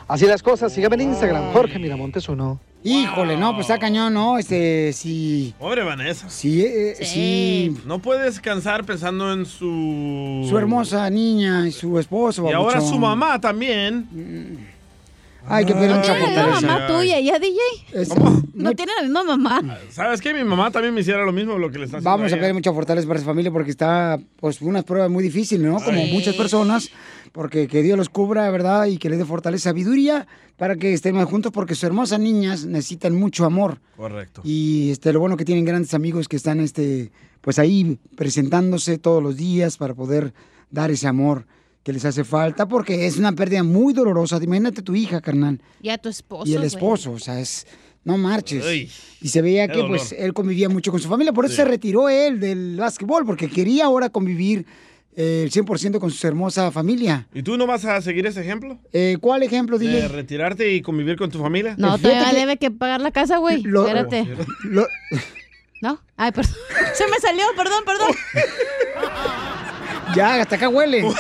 Así 0.08 0.26
las 0.26 0.42
cosas, 0.42 0.72
síganme 0.72 0.96
en 0.96 1.10
Instagram, 1.10 1.52
Jorge 1.52 1.78
Miramontes 1.78 2.28
uno. 2.28 2.58
Híjole, 2.84 3.36
no, 3.36 3.54
pues 3.54 3.66
está 3.66 3.78
cañón, 3.78 4.12
¿no? 4.12 4.38
Este, 4.38 4.92
sí. 4.92 5.54
Pobre 5.58 5.84
Vanessa. 5.84 6.28
Sí, 6.28 6.64
eh, 6.64 6.96
sí. 7.00 7.76
No 7.86 8.00
puede 8.00 8.24
descansar 8.24 8.84
pensando 8.84 9.32
en 9.32 9.46
su... 9.46 10.44
Su 10.48 10.58
hermosa 10.58 11.08
niña 11.08 11.68
y 11.68 11.70
su 11.70 11.96
esposo. 12.00 12.50
Y 12.50 12.52
ahora 12.52 12.80
su 12.80 12.98
mamá 12.98 13.40
también. 13.40 14.71
Ay, 15.48 15.64
qué 15.64 15.74
pena, 15.74 15.96
¿No 15.96 16.02
tiene 16.02 16.34
la 16.34 16.46
misma 16.46 16.60
mamá 16.60 16.86
tuya 16.86 17.20
ya, 17.20 17.38
DJ? 17.38 17.58
No 18.54 18.72
tiene 18.74 18.92
la 18.96 19.02
misma 19.02 19.24
mamá. 19.24 19.78
¿Sabes 19.90 20.20
qué? 20.20 20.32
Mi 20.32 20.44
mamá 20.44 20.70
también 20.70 20.94
me 20.94 21.00
hiciera 21.00 21.24
lo 21.24 21.32
mismo 21.32 21.58
lo 21.58 21.70
que 21.70 21.78
le 21.78 21.86
está 21.86 21.98
haciendo 21.98 22.10
Vamos 22.10 22.32
a 22.32 22.36
ver 22.36 22.54
mucha 22.54 22.72
fortaleza 22.72 23.06
para 23.06 23.18
esa 23.18 23.26
familia 23.26 23.50
porque 23.50 23.70
está, 23.70 24.18
pues, 24.40 24.62
unas 24.62 24.84
pruebas 24.84 25.10
muy 25.10 25.22
difíciles, 25.22 25.66
¿no? 25.66 25.76
Como 25.80 25.98
Ay. 25.98 26.12
muchas 26.12 26.34
personas, 26.36 26.90
porque 27.32 27.66
que 27.66 27.82
Dios 27.82 27.98
los 27.98 28.08
cubra, 28.08 28.50
¿verdad? 28.50 28.86
Y 28.86 28.98
que 28.98 29.10
les 29.10 29.18
dé 29.18 29.24
fortaleza, 29.24 29.70
sabiduría 29.70 30.26
para 30.56 30.76
que 30.76 30.92
estén 30.92 31.16
más 31.16 31.26
juntos, 31.26 31.50
porque 31.52 31.74
sus 31.74 31.84
hermosas 31.84 32.20
niñas 32.20 32.64
necesitan 32.64 33.14
mucho 33.14 33.44
amor. 33.44 33.80
Correcto. 33.96 34.42
Y 34.44 34.90
este, 34.90 35.12
lo 35.12 35.20
bueno 35.20 35.36
que 35.36 35.44
tienen 35.44 35.64
grandes 35.64 35.92
amigos 35.94 36.28
que 36.28 36.36
están, 36.36 36.60
este, 36.60 37.10
pues 37.40 37.58
ahí 37.58 37.98
presentándose 38.16 38.98
todos 38.98 39.22
los 39.22 39.36
días 39.36 39.76
para 39.76 39.94
poder 39.94 40.32
dar 40.70 40.90
ese 40.90 41.08
amor 41.08 41.46
que 41.82 41.92
les 41.92 42.04
hace 42.04 42.24
falta, 42.24 42.66
porque 42.66 43.06
es 43.06 43.16
una 43.18 43.32
pérdida 43.32 43.62
muy 43.62 43.92
dolorosa. 43.92 44.38
Imagínate 44.42 44.82
tu 44.82 44.94
hija, 44.94 45.20
carnal. 45.20 45.60
Y 45.82 45.88
a 45.88 45.98
tu 45.98 46.08
esposo. 46.08 46.48
y 46.48 46.52
el 46.52 46.58
güey. 46.58 46.66
esposo, 46.68 47.12
o 47.12 47.18
sea, 47.18 47.40
es... 47.40 47.66
No 48.04 48.18
marches. 48.18 48.90
Y 49.20 49.28
se 49.28 49.40
veía 49.42 49.68
que 49.68 49.80
pues 49.84 50.10
él 50.10 50.32
convivía 50.32 50.68
mucho 50.68 50.90
con 50.90 50.98
su 50.98 51.08
familia, 51.08 51.32
por 51.32 51.44
eso 51.44 51.54
se 51.54 51.64
retiró 51.64 52.08
él 52.08 52.40
del 52.40 52.74
básquetbol, 52.76 53.24
porque 53.24 53.48
quería 53.48 53.84
ahora 53.84 54.08
convivir 54.08 54.66
eh, 55.14 55.42
el 55.44 55.52
100% 55.52 56.00
con 56.00 56.10
su 56.10 56.26
hermosa 56.26 56.72
familia. 56.72 57.28
¿Y 57.32 57.44
tú 57.44 57.56
no 57.56 57.64
vas 57.64 57.84
a 57.84 58.00
seguir 58.02 58.26
ese 58.26 58.40
ejemplo? 58.40 58.76
Eh, 58.92 59.18
¿Cuál 59.20 59.44
ejemplo, 59.44 59.78
De 59.78 59.86
dile? 59.86 60.08
retirarte 60.08 60.72
y 60.74 60.82
convivir 60.82 61.14
con 61.16 61.30
tu 61.30 61.38
familia. 61.38 61.76
No, 61.78 61.96
Fíjate 61.96 62.02
todavía 62.08 62.30
que- 62.30 62.36
debe 62.40 62.56
que 62.56 62.70
pagar 62.72 63.00
la 63.00 63.12
casa, 63.12 63.36
güey. 63.36 63.62
Lo- 63.62 63.86
Espérate. 63.86 64.26
Lo- 64.64 64.88
¿No? 65.80 66.00
Ay, 66.16 66.32
perdón. 66.32 66.54
Se 66.94 67.06
me 67.06 67.18
salió, 67.20 67.44
perdón, 67.56 67.84
perdón. 67.86 68.08
ya, 70.14 70.40
hasta 70.40 70.56
acá 70.56 70.68
huele. 70.68 71.02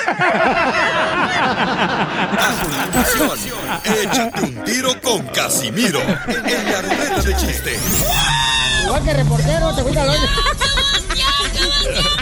Acción. 2.94 3.58
Échate 3.84 4.42
un 4.42 4.64
tiro 4.64 5.00
con 5.00 5.26
Casimiro 5.28 6.00
en 6.00 6.72
la 6.72 6.82
ruleta 6.82 7.22
de 7.22 7.36
chiste. 7.36 7.78
Igual 8.84 9.04
que 9.04 9.12
reportero, 9.14 9.74
te 9.74 9.98
al 9.98 10.08
hoyo. 10.08 10.28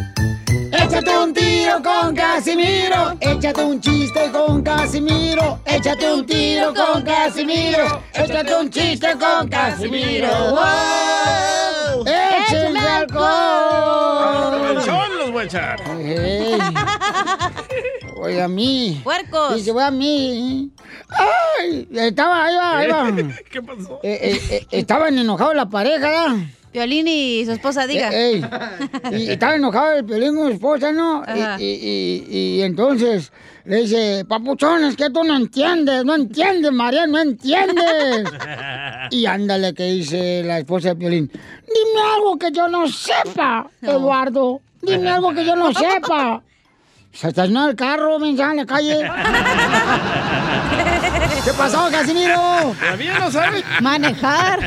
Échate 0.91 1.17
un 1.17 1.33
tiro 1.33 1.81
con 1.81 2.13
Casimiro. 2.13 3.15
Échate 3.21 3.63
un 3.63 3.79
chiste 3.79 4.29
con 4.29 4.61
Casimiro. 4.61 5.59
Échate 5.65 6.11
un 6.11 6.25
tiro 6.25 6.73
con 6.73 7.01
Casimiro. 7.01 8.03
Échate 8.13 8.55
un 8.55 8.69
chiste 8.69 9.15
con 9.17 9.47
Casimiro. 9.47 10.27
¡Wow! 10.51 12.03
¡Échame 12.05 12.79
alcohol! 12.81 14.81
Son 14.83 15.17
los 15.17 15.31
voy 15.31 15.43
a 15.43 15.45
echar. 15.45 15.79
Voy 18.17 18.37
a 18.37 18.49
mí. 18.49 18.99
Puercos. 19.01 19.55
Dice, 19.55 19.71
voy 19.71 19.83
a 19.83 19.91
mí. 19.91 20.71
¡Ay! 21.07 21.87
Estaba, 21.89 22.43
ahí 22.43 22.55
va, 22.57 22.77
ahí 22.79 22.87
va. 22.89 23.13
¿Qué 23.49 23.61
pasó? 23.61 24.01
Eh, 24.03 24.19
eh, 24.21 24.41
eh, 24.49 24.67
estaban 24.71 25.17
enojados 25.17 25.55
la 25.55 25.69
pareja, 25.69 26.09
¿verdad? 26.09 26.35
Violín 26.73 27.07
y 27.07 27.45
su 27.45 27.51
esposa 27.51 27.85
diga. 27.85 28.09
Eh, 28.13 28.41
ey. 29.11 29.13
Y 29.19 29.29
estaba 29.31 29.55
enojado 29.55 29.93
el 29.97 30.05
Piolín 30.05 30.35
con 30.35 30.47
su 30.47 30.53
esposa, 30.53 30.91
¿no? 30.91 31.23
Y, 31.59 31.63
y- 31.63 32.25
y- 32.29 32.59
y 32.59 32.61
entonces 32.61 33.31
le 33.65 33.77
dice, 33.83 34.25
papuchón, 34.27 34.83
es 34.85 34.95
que 34.95 35.09
tú 35.09 35.23
no 35.23 35.35
entiendes, 35.35 36.05
no 36.05 36.15
entiendes, 36.15 36.71
María, 36.71 37.05
no 37.07 37.19
entiendes. 37.19 38.29
Y 39.11 39.25
ándale 39.25 39.73
que 39.73 39.83
dice 39.83 40.41
la 40.45 40.59
esposa 40.59 40.89
de 40.89 40.95
Piolín, 40.95 41.29
dime 41.31 42.01
algo 42.15 42.37
que 42.37 42.51
yo 42.51 42.67
no 42.69 42.87
sepa, 42.87 43.67
Eduardo. 43.81 44.61
Dime 44.81 45.09
algo 45.09 45.33
que 45.33 45.43
yo 45.45 45.55
no 45.55 45.73
sepa. 45.73 46.41
Se 47.11 47.27
estacionó 47.27 47.67
el 47.69 47.75
carro, 47.75 48.17
mensaje 48.19 48.51
en 48.51 48.57
la 48.57 48.65
calle. 48.65 48.99
¿Qué 51.43 51.51
pasó, 51.57 51.89
Casimiro? 51.91 52.73
Todavía 52.79 53.19
no 53.19 53.31
sabe. 53.31 53.63
Manejar. 53.81 54.59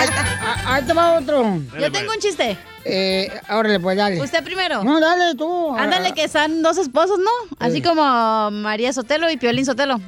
Ahí, 0.00 0.08
ah, 0.12 0.62
ahí 0.74 0.82
te 0.84 0.92
va 0.92 1.12
otro. 1.18 1.58
Yo 1.78 1.92
tengo 1.92 2.12
un 2.12 2.18
chiste. 2.18 2.56
Eh, 2.84 3.30
órale, 3.50 3.78
pues 3.80 3.96
dale. 3.96 4.20
Usted 4.20 4.42
primero. 4.42 4.82
No, 4.84 5.00
dale 5.00 5.34
tú. 5.34 5.76
Ándale, 5.76 6.12
que 6.14 6.24
están 6.24 6.62
dos 6.62 6.78
esposos, 6.78 7.18
¿no? 7.18 7.30
Así 7.58 7.78
Eh. 7.78 7.82
como 7.82 8.50
María 8.50 8.92
Sotelo 8.92 9.30
y 9.30 9.36
Piolín 9.36 9.66
Sotelo. 9.66 10.00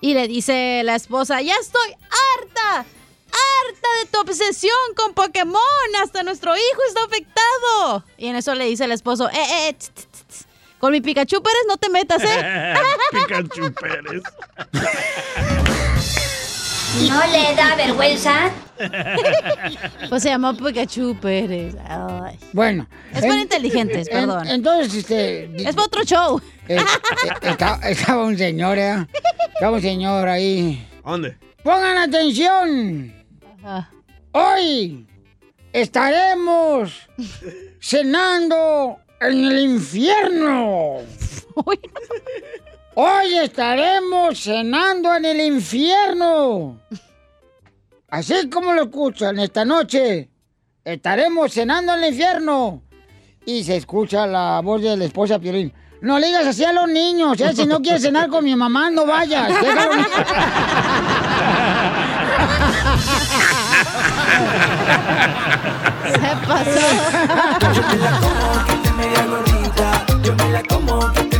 Y 0.00 0.14
le 0.14 0.28
dice 0.28 0.82
la 0.84 0.94
esposa, 0.96 1.40
ya 1.40 1.54
estoy 1.60 1.92
harta, 1.92 2.78
harta 2.80 3.88
de 4.00 4.06
tu 4.10 4.20
obsesión 4.20 4.76
con 4.96 5.14
Pokémon. 5.14 5.60
Hasta 6.02 6.22
nuestro 6.22 6.54
hijo 6.56 6.80
está 6.88 7.04
afectado. 7.04 8.04
Y 8.18 8.26
en 8.26 8.36
eso 8.36 8.54
le 8.54 8.66
dice 8.66 8.84
el 8.84 8.92
esposo, 8.92 9.30
eh, 9.30 9.68
eh, 9.68 9.72
tss, 9.74 9.90
tss, 9.94 10.26
tss, 10.28 10.46
con 10.78 10.92
mi 10.92 11.00
Pikachu 11.00 11.40
Pérez 11.42 11.62
no 11.68 11.76
te 11.76 11.88
metas, 11.88 12.22
¿eh? 12.24 12.74
Pikachu 13.12 13.72
Pérez. 13.74 14.22
¿No 17.08 17.26
le 17.26 17.54
da 17.56 17.74
vergüenza? 17.76 18.50
pues 20.08 20.22
se 20.22 20.28
llamó 20.28 20.54
Pikachu 20.54 21.16
Pérez. 21.20 21.74
Ay. 21.88 22.38
Bueno. 22.52 22.86
Es 23.14 23.20
para 23.22 23.34
en- 23.34 23.40
inteligentes, 23.40 24.08
en- 24.08 24.12
perdón. 24.12 24.46
entonces, 24.48 24.94
este... 24.94 25.44
Es 25.56 25.74
para 25.74 25.86
otro 25.86 26.04
show. 26.04 26.40
eh, 26.68 26.76
eh, 26.78 27.56
estaba 27.88 28.24
un 28.24 28.36
señor, 28.36 28.78
¿eh? 28.78 29.06
Estaba 29.54 29.76
un 29.76 29.82
señor 29.82 30.28
ahí. 30.28 30.86
¿Dónde? 31.04 31.36
Pongan 31.62 31.98
atención. 31.98 33.12
Hoy 34.32 35.06
estaremos 35.72 36.92
cenando 37.80 38.98
en 39.20 39.44
el 39.44 39.58
infierno. 39.60 40.98
Hoy 42.94 43.38
estaremos 43.38 44.38
cenando 44.38 45.16
en 45.16 45.24
el 45.24 45.40
infierno. 45.40 46.78
Así 48.10 48.50
como 48.50 48.74
lo 48.74 48.82
escuchan 48.82 49.38
esta 49.38 49.64
noche, 49.64 50.28
estaremos 50.84 51.52
cenando 51.52 51.94
en 51.94 52.04
el 52.04 52.10
infierno. 52.10 52.82
Y 53.46 53.64
se 53.64 53.76
escucha 53.76 54.26
la 54.26 54.60
voz 54.60 54.82
de 54.82 54.94
la 54.98 55.06
esposa 55.06 55.38
Piolín. 55.38 55.72
No 56.02 56.18
le 56.18 56.26
digas 56.26 56.46
así 56.46 56.64
a 56.64 56.72
los 56.72 56.88
niños, 56.88 57.40
¿eh? 57.40 57.52
si 57.54 57.64
no 57.64 57.80
quieres 57.80 58.02
cenar 58.02 58.28
con 58.28 58.44
mi 58.44 58.54
mamá, 58.54 58.90
no 58.90 59.06
vayas. 59.06 59.48
Déjalo. 59.48 60.04
Se 66.12 66.36
pasó. 66.46 66.86
Ay, 67.30 68.76
pero 68.96 69.02
yo 70.22 71.12
que 71.14 71.31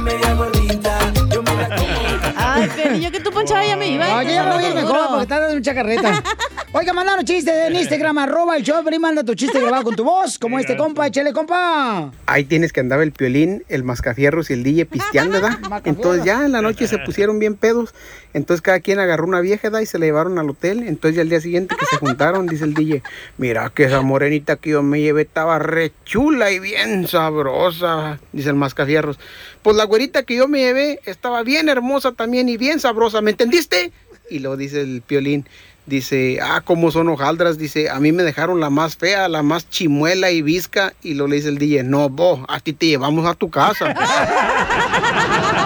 tú 3.22 3.30
ponchabas 3.30 3.68
a 3.68 3.76
mí, 3.76 3.96
¿va? 3.96 4.18
Oye, 4.18 4.34
ya 4.34 4.44
me 4.44 4.54
voy 4.54 4.64
a 4.64 4.68
ir 4.68 4.74
mejor 4.74 5.08
porque 5.08 5.22
estás 5.22 5.40
dando 5.40 5.56
mucha 5.56 5.74
carreta. 5.74 6.22
Oiga, 6.74 6.94
mandaron 6.94 7.24
chiste 7.24 7.66
en 7.66 7.76
Instagram, 7.76 8.16
arroba 8.18 8.56
el 8.56 8.62
show, 8.62 8.82
pero 8.82 8.98
manda 8.98 9.22
tu 9.22 9.34
chiste 9.34 9.60
grabado 9.60 9.84
con 9.84 9.94
tu 9.94 10.04
voz, 10.04 10.38
como 10.38 10.58
este 10.58 10.76
compa, 10.76 11.06
échale 11.06 11.32
compa. 11.32 12.10
Ahí 12.26 12.44
tienes 12.44 12.72
que 12.72 12.80
andaba 12.80 13.02
el 13.02 13.12
piolín, 13.12 13.62
el 13.68 13.84
mascafierros 13.84 14.48
y 14.50 14.54
el 14.54 14.62
DJ 14.62 14.86
pisteando, 14.86 15.40
¿verdad? 15.40 15.58
Entonces 15.84 16.24
ya 16.24 16.44
en 16.44 16.52
la 16.52 16.62
noche 16.62 16.88
se 16.88 16.98
pusieron 16.98 17.38
bien 17.38 17.56
pedos. 17.56 17.94
Entonces 18.34 18.62
cada 18.62 18.80
quien 18.80 18.98
agarró 18.98 19.26
una 19.26 19.40
vieja, 19.40 19.68
¿verdad? 19.68 19.80
Y 19.80 19.86
se 19.86 19.98
la 19.98 20.06
llevaron 20.06 20.38
al 20.38 20.48
hotel. 20.48 20.84
Entonces 20.88 21.16
ya 21.16 21.22
al 21.22 21.28
día 21.28 21.40
siguiente 21.40 21.76
que 21.78 21.84
se 21.84 21.96
juntaron, 21.98 22.46
dice 22.46 22.64
el 22.64 22.72
DJ, 22.72 23.02
mira 23.36 23.70
que 23.74 23.84
esa 23.84 24.00
morenita 24.00 24.56
que 24.56 24.70
yo 24.70 24.82
me 24.82 25.00
llevé 25.00 25.22
estaba 25.22 25.58
re 25.58 25.92
chula 26.04 26.50
y 26.50 26.58
bien 26.58 27.06
sabrosa, 27.06 28.18
dice 28.32 28.48
el 28.48 28.56
mascafierros. 28.56 29.18
Pues 29.62 29.76
la 29.76 29.84
güerita 29.84 30.24
que 30.24 30.36
yo 30.36 30.48
me 30.48 30.58
llevé 30.58 31.00
estaba 31.04 31.42
bien 31.42 31.68
hermosa 31.68 32.12
también 32.12 32.48
y 32.48 32.56
bien 32.56 32.80
sabrosa, 32.80 33.20
¿me 33.20 33.30
entendiste? 33.30 33.92
Y 34.28 34.40
lo 34.40 34.56
dice 34.56 34.80
el 34.80 35.02
piolín. 35.02 35.46
Dice, 35.84 36.38
ah, 36.40 36.62
cómo 36.64 36.92
son 36.92 37.08
hojaldras. 37.08 37.58
Dice, 37.58 37.90
a 37.90 37.98
mí 37.98 38.12
me 38.12 38.22
dejaron 38.22 38.60
la 38.60 38.70
más 38.70 38.96
fea, 38.96 39.28
la 39.28 39.42
más 39.42 39.68
chimuela 39.68 40.30
y 40.30 40.40
visca. 40.40 40.94
Y 41.02 41.14
lo 41.14 41.26
le 41.26 41.36
dice 41.36 41.48
el 41.48 41.58
DJ, 41.58 41.82
no, 41.82 42.08
vos, 42.08 42.40
a 42.48 42.60
ti 42.60 42.72
te 42.72 42.86
llevamos 42.86 43.26
a 43.26 43.34
tu 43.34 43.50
casa. 43.50 43.94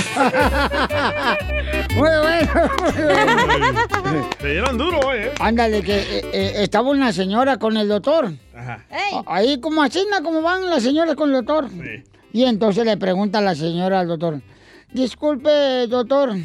Muy 1.94 2.08
bueno, 2.08 2.70
muy 2.80 3.02
bueno. 3.02 4.28
Te 4.38 4.52
dieron 4.52 4.78
duro 4.78 5.00
hoy, 5.00 5.18
¿eh? 5.18 5.32
Ándale, 5.40 5.82
que 5.82 5.98
eh, 5.98 6.22
eh, 6.32 6.52
estaba 6.58 6.90
una 6.90 7.12
señora 7.12 7.58
con 7.58 7.76
el 7.76 7.88
doctor. 7.88 8.32
Ajá. 8.54 8.84
Ahí 9.26 9.60
como 9.60 9.82
así, 9.82 10.06
¿no? 10.10 10.22
como 10.22 10.42
van 10.42 10.68
las 10.70 10.82
señoras 10.82 11.16
con 11.16 11.30
el 11.30 11.44
doctor. 11.44 11.68
Y 12.32 12.44
entonces 12.44 12.84
le 12.84 12.96
pregunta 12.96 13.38
a 13.38 13.42
la 13.42 13.54
señora 13.54 14.00
al 14.00 14.08
doctor, 14.08 14.40
disculpe, 14.92 15.86
doctor, 15.88 16.36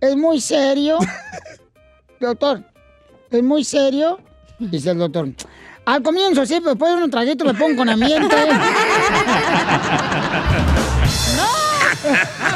¿es 0.00 0.16
muy 0.16 0.40
serio? 0.40 0.98
doctor, 2.20 2.62
¿es 3.30 3.42
muy 3.42 3.64
serio? 3.64 4.20
Dice 4.58 4.90
el 4.90 4.98
doctor. 4.98 5.28
Al 5.86 6.02
comienzo 6.02 6.44
sí, 6.44 6.56
pero 6.58 6.70
después 6.70 6.96
de 6.96 7.04
un 7.04 7.10
traguito 7.10 7.44
me 7.44 7.54
pongo 7.54 7.76
con 7.76 7.88
ambiente. 7.88 8.36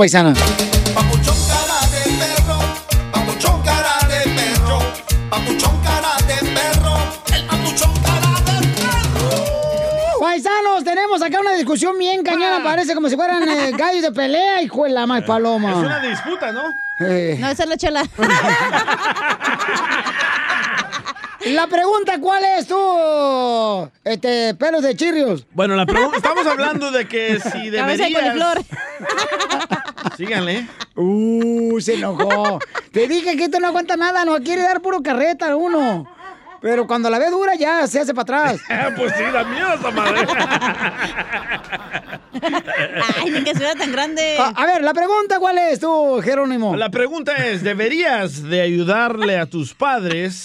paisana. 0.00 0.32
Papuchón 0.94 1.36
cara 1.46 1.78
de 1.92 2.00
perro, 2.20 2.58
papuchón 3.12 3.62
cara 3.62 3.94
de 4.08 4.20
perro, 4.30 4.78
papuchón 5.28 5.76
cara 5.82 6.12
de 6.26 6.36
perro, 6.56 6.94
el 7.34 7.42
papuchón 7.44 7.92
cara 8.02 8.32
de 8.46 8.56
perro. 8.68 9.28
Paisanos, 10.18 10.84
tenemos 10.84 11.20
acá 11.20 11.38
una 11.38 11.52
discusión 11.52 11.98
bien 11.98 12.22
cañona. 12.22 12.64
Parece 12.64 12.94
como 12.94 13.10
si 13.10 13.16
fueran 13.16 13.46
eh, 13.46 13.72
gallos 13.76 14.00
de 14.00 14.12
pelea, 14.12 14.62
hijo 14.62 14.84
de 14.84 14.90
la 14.90 15.06
más 15.06 15.22
paloma. 15.24 15.72
Es 15.72 15.76
una 15.76 16.00
disputa, 16.00 16.50
¿no? 16.50 16.62
Eh. 17.00 17.36
No, 17.38 17.50
esa 17.50 17.64
es 17.64 17.68
la 17.68 17.76
chela. 17.76 18.02
La 21.46 21.66
pregunta, 21.66 22.20
¿cuál 22.20 22.42
es 22.58 22.66
tú? 22.66 23.90
Este, 24.04 24.54
pelos 24.54 24.82
de 24.82 24.94
chirrios. 24.94 25.46
Bueno, 25.52 25.74
la 25.74 25.86
pregunta, 25.86 26.18
estamos 26.18 26.46
hablando 26.46 26.90
de 26.90 27.08
que 27.08 27.40
si 27.40 27.70
Cabeza 27.70 28.04
de 28.04 28.10
deberías... 28.10 28.12
coliflor. 28.14 28.62
Síganle. 30.16 30.66
Uh, 30.96 31.80
se 31.80 31.94
enojó. 31.94 32.58
Te 32.92 33.08
dije 33.08 33.36
que 33.36 33.44
esto 33.44 33.58
no 33.58 33.68
aguanta 33.68 33.96
nada, 33.96 34.24
no 34.24 34.38
quiere 34.40 34.62
dar 34.62 34.82
puro 34.82 35.02
carreta 35.02 35.50
a 35.50 35.56
uno. 35.56 36.06
Pero 36.60 36.86
cuando 36.86 37.08
la 37.08 37.18
ve 37.18 37.30
dura 37.30 37.54
ya 37.54 37.86
se 37.86 38.00
hace 38.00 38.12
para 38.12 38.50
atrás. 38.50 38.60
pues 38.96 39.14
sí, 39.16 39.24
da 39.32 39.44
miedo 39.44 39.72
esa 39.72 39.90
madre. 39.90 40.26
Ay, 43.16 43.30
ni 43.30 43.44
que 43.44 43.54
sea 43.54 43.74
tan 43.74 43.92
grande. 43.92 44.36
A, 44.38 44.48
a 44.48 44.66
ver, 44.66 44.82
la 44.82 44.92
pregunta, 44.92 45.38
¿cuál 45.38 45.56
es 45.56 45.80
tú, 45.80 46.20
Jerónimo? 46.22 46.76
La 46.76 46.90
pregunta 46.90 47.34
es, 47.46 47.62
¿deberías 47.62 48.42
de 48.42 48.60
ayudarle 48.60 49.38
a 49.38 49.46
tus 49.46 49.72
padres 49.72 50.44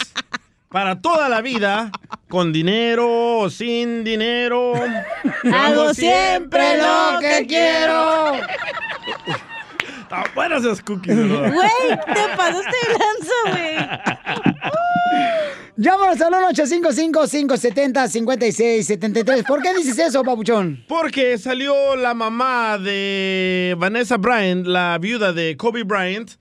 para 0.75 0.99
toda 0.99 1.29
la 1.29 1.41
vida 1.41 1.89
con 2.27 2.51
dinero 2.51 3.39
o 3.39 3.49
sin 3.49 4.03
dinero? 4.03 4.73
Hago 5.53 5.93
siempre 5.93 6.75
lo 6.75 7.17
que 7.21 7.47
quiero. 7.47 8.33
Están 10.01 10.25
buenas 10.35 10.65
esas 10.65 10.81
cookies, 10.81 11.15
¿verdad? 11.15 11.53
Güey, 11.53 11.69
te 12.13 12.27
pasaste 12.35 12.75
de 12.87 12.93
lanza, 12.99 13.33
güey. 13.51 13.77
Llámanos 15.77 16.19
al 16.19 16.33
1-855-570-5673. 16.53 19.47
¿Por 19.47 19.61
qué 19.61 19.73
dices 19.75 19.97
eso, 19.97 20.25
papuchón? 20.25 20.83
Porque 20.89 21.37
salió 21.37 21.95
la 21.95 22.13
mamá 22.13 22.77
de 22.79 23.75
Vanessa 23.77 24.17
Bryant, 24.17 24.67
la 24.67 24.97
viuda 24.99 25.31
de 25.31 25.55
Kobe 25.55 25.83
Bryant, 25.83 26.31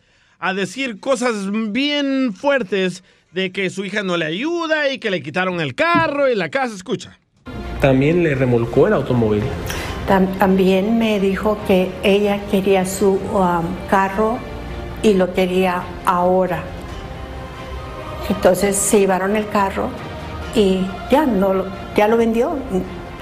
a 0.40 0.54
decir 0.54 0.98
cosas 0.98 1.36
bien 1.70 2.34
fuertes 2.34 3.04
de 3.34 3.50
que 3.50 3.68
su 3.68 3.84
hija 3.84 4.04
no 4.04 4.16
le 4.16 4.26
ayuda 4.26 4.88
y 4.90 4.98
que 4.98 5.10
le 5.10 5.20
quitaron 5.20 5.60
el 5.60 5.74
carro 5.74 6.28
y 6.28 6.36
la 6.36 6.48
casa. 6.50 6.74
Escucha. 6.74 7.18
También 7.80 8.22
le 8.22 8.34
remolcó 8.36 8.86
el 8.86 8.92
automóvil. 8.94 9.42
Tam- 10.08 10.38
También 10.38 10.98
me 10.98 11.18
dijo 11.18 11.58
que 11.66 11.90
ella 12.04 12.40
quería 12.50 12.86
su 12.86 13.14
um, 13.14 13.64
carro 13.90 14.38
y 15.02 15.14
lo 15.14 15.34
quería 15.34 15.82
ahora. 16.06 16.62
Entonces 18.30 18.76
se 18.76 19.00
llevaron 19.00 19.34
el 19.36 19.48
carro 19.48 19.88
y 20.54 20.86
ya 21.10 21.26
no 21.26 21.64
ya 21.96 22.06
lo 22.08 22.16
vendió. 22.16 22.56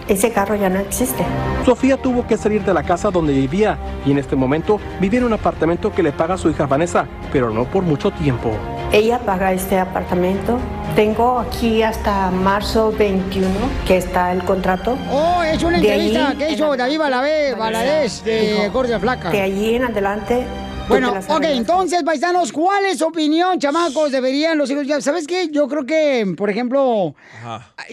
Ese 0.09 0.32
carro 0.32 0.55
ya 0.57 0.68
no 0.68 0.80
existe. 0.80 1.24
Sofía 1.64 1.96
tuvo 1.96 2.26
que 2.26 2.36
salir 2.36 2.64
de 2.64 2.74
la 2.74 2.82
casa 2.82 3.11
donde 3.11 3.32
vivía 3.32 3.78
y 4.05 4.11
en 4.11 4.18
este 4.18 4.36
momento 4.36 4.80
vive 5.00 5.18
en 5.18 5.24
un 5.24 5.32
apartamento 5.32 5.92
que 5.92 6.03
le 6.03 6.12
paga 6.12 6.36
su 6.36 6.50
hija 6.50 6.66
Vanessa, 6.66 7.07
pero 7.32 7.50
no 7.50 7.64
por 7.64 7.82
mucho 7.82 8.11
tiempo. 8.11 8.50
Ella 8.92 9.18
paga 9.20 9.53
este 9.53 9.78
apartamento. 9.78 10.59
Tengo 10.94 11.38
aquí 11.38 11.82
hasta 11.82 12.30
marzo 12.30 12.92
21 12.92 13.48
que 13.86 13.96
está 13.96 14.32
el 14.32 14.44
contrato. 14.44 14.98
Oh, 15.11 15.42
es 15.42 15.62
una 15.62 15.80
De 15.80 15.90
ahí 15.90 16.09
entrevista 16.09 16.34
que 16.36 16.53
hizo 16.53 16.76
David 16.76 16.98
Balabé, 16.98 17.55
Valadez 17.55 18.22
de 18.24 18.68
Gordia 18.70 19.00
Flaca. 19.00 19.30
De 19.30 19.40
allí 19.40 19.76
en 19.76 19.84
adelante. 19.84 20.44
Bueno, 20.89 21.12
ok, 21.37 21.45
entonces, 21.57 22.03
paisanos, 22.03 22.53
¿cuál 22.53 22.85
es 22.87 22.99
su 22.99 23.07
opinión, 23.07 23.59
chamacos? 23.59 24.12
¿Deberían 24.12 24.59
los 24.59 24.70
hijos? 24.70 24.87
ya- 24.87 25.01
¿Sabes 25.01 25.26
qué? 25.26 25.49
Yo 25.51 25.66
creo 25.68 25.87
que, 25.87 26.35
por 26.37 26.51
ejemplo, 26.51 27.14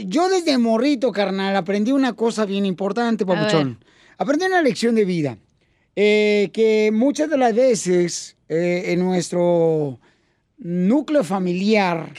yo 0.06 0.28
desde 0.30 0.58
morrito, 0.58 1.12
carnal, 1.12 1.56
aprendí 1.56 1.92
una 1.92 2.14
cosa 2.14 2.46
bien 2.46 2.66
importante, 2.66 3.26
papuchón. 3.26 3.84
Aprendí 4.18 4.46
una 4.46 4.62
lección 4.62 4.96
de 4.96 5.06
vida. 5.06 5.38
eh, 6.02 6.50
que 6.54 6.92
muchas 6.94 7.30
de 7.30 7.38
las 7.38 7.54
veces 7.54 8.38
eh, 8.48 8.84
en 8.88 9.00
nuestro 9.00 10.00
núcleo 10.58 11.24
familiar... 11.26 12.12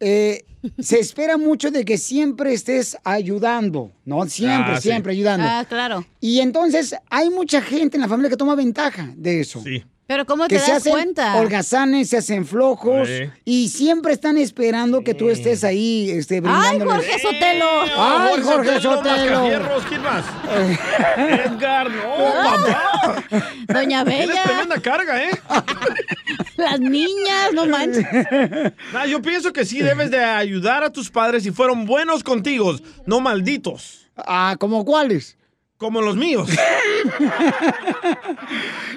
eh, 0.00 0.44
se 0.78 0.98
espera 0.98 1.36
mucho 1.36 1.70
de 1.70 1.84
que 1.84 1.98
siempre 1.98 2.52
estés 2.52 2.96
ayudando, 3.04 3.92
¿no? 4.04 4.26
Siempre, 4.26 4.74
Ah, 4.74 4.80
sí. 4.80 4.88
siempre 4.88 5.12
ayudando. 5.12 5.46
Ah, 5.48 5.64
claro. 5.68 6.04
Y 6.20 6.40
entonces 6.40 6.94
hay 7.10 7.30
mucha 7.30 7.60
gente 7.62 7.96
en 7.96 8.02
la 8.02 8.08
familia 8.08 8.30
que 8.30 8.36
toma 8.36 8.54
ventaja 8.54 9.12
de 9.16 9.40
eso. 9.40 9.62
Sí. 9.62 9.84
Pero 10.08 10.24
¿cómo 10.24 10.48
te 10.48 10.54
Que 10.54 10.60
se 10.62 10.70
das 10.70 10.78
hacen 10.80 10.92
cuenta? 10.92 11.36
holgazanes, 11.36 12.08
se 12.08 12.16
hacen 12.16 12.46
flojos 12.46 13.06
Sí. 13.06 13.30
y 13.44 13.68
siempre 13.68 14.14
están 14.14 14.38
esperando 14.38 15.04
que 15.04 15.12
tú 15.12 15.28
estés 15.28 15.64
ahí 15.64 16.10
este, 16.10 16.40
¡Ay. 16.46 16.80
Jorge 16.80 17.18
Sotelo! 17.20 17.66
¡Ay, 17.94 18.42
Jorge 18.42 18.80
Sotelo! 18.80 19.02
Mascafierros, 19.42 19.84
¿quién 19.84 20.02
más? 20.02 20.24
Edgar, 21.18 21.90
no, 21.90 22.14
papá. 22.32 23.24
Doña 23.66 24.04
Tienes 24.06 24.28
Bella. 24.28 24.42
tremenda 24.44 24.80
carga, 24.80 25.22
¿eh? 25.24 25.30
Las 26.56 26.80
niñas, 26.80 27.52
no 27.52 27.66
manches. 27.66 28.06
No, 28.94 29.04
yo 29.06 29.20
pienso 29.20 29.52
que 29.52 29.66
sí 29.66 29.80
debes 29.80 30.10
de 30.10 30.24
ayudar 30.24 30.82
a 30.84 30.90
tus 30.90 31.10
padres 31.10 31.42
si 31.42 31.50
fueron 31.50 31.84
buenos 31.84 32.24
contigo, 32.24 32.74
no 33.04 33.20
malditos. 33.20 34.06
Ah, 34.16 34.56
¿como 34.58 34.84
cuáles? 34.86 35.36
Como 35.78 36.02
los 36.02 36.16
míos. 36.16 36.50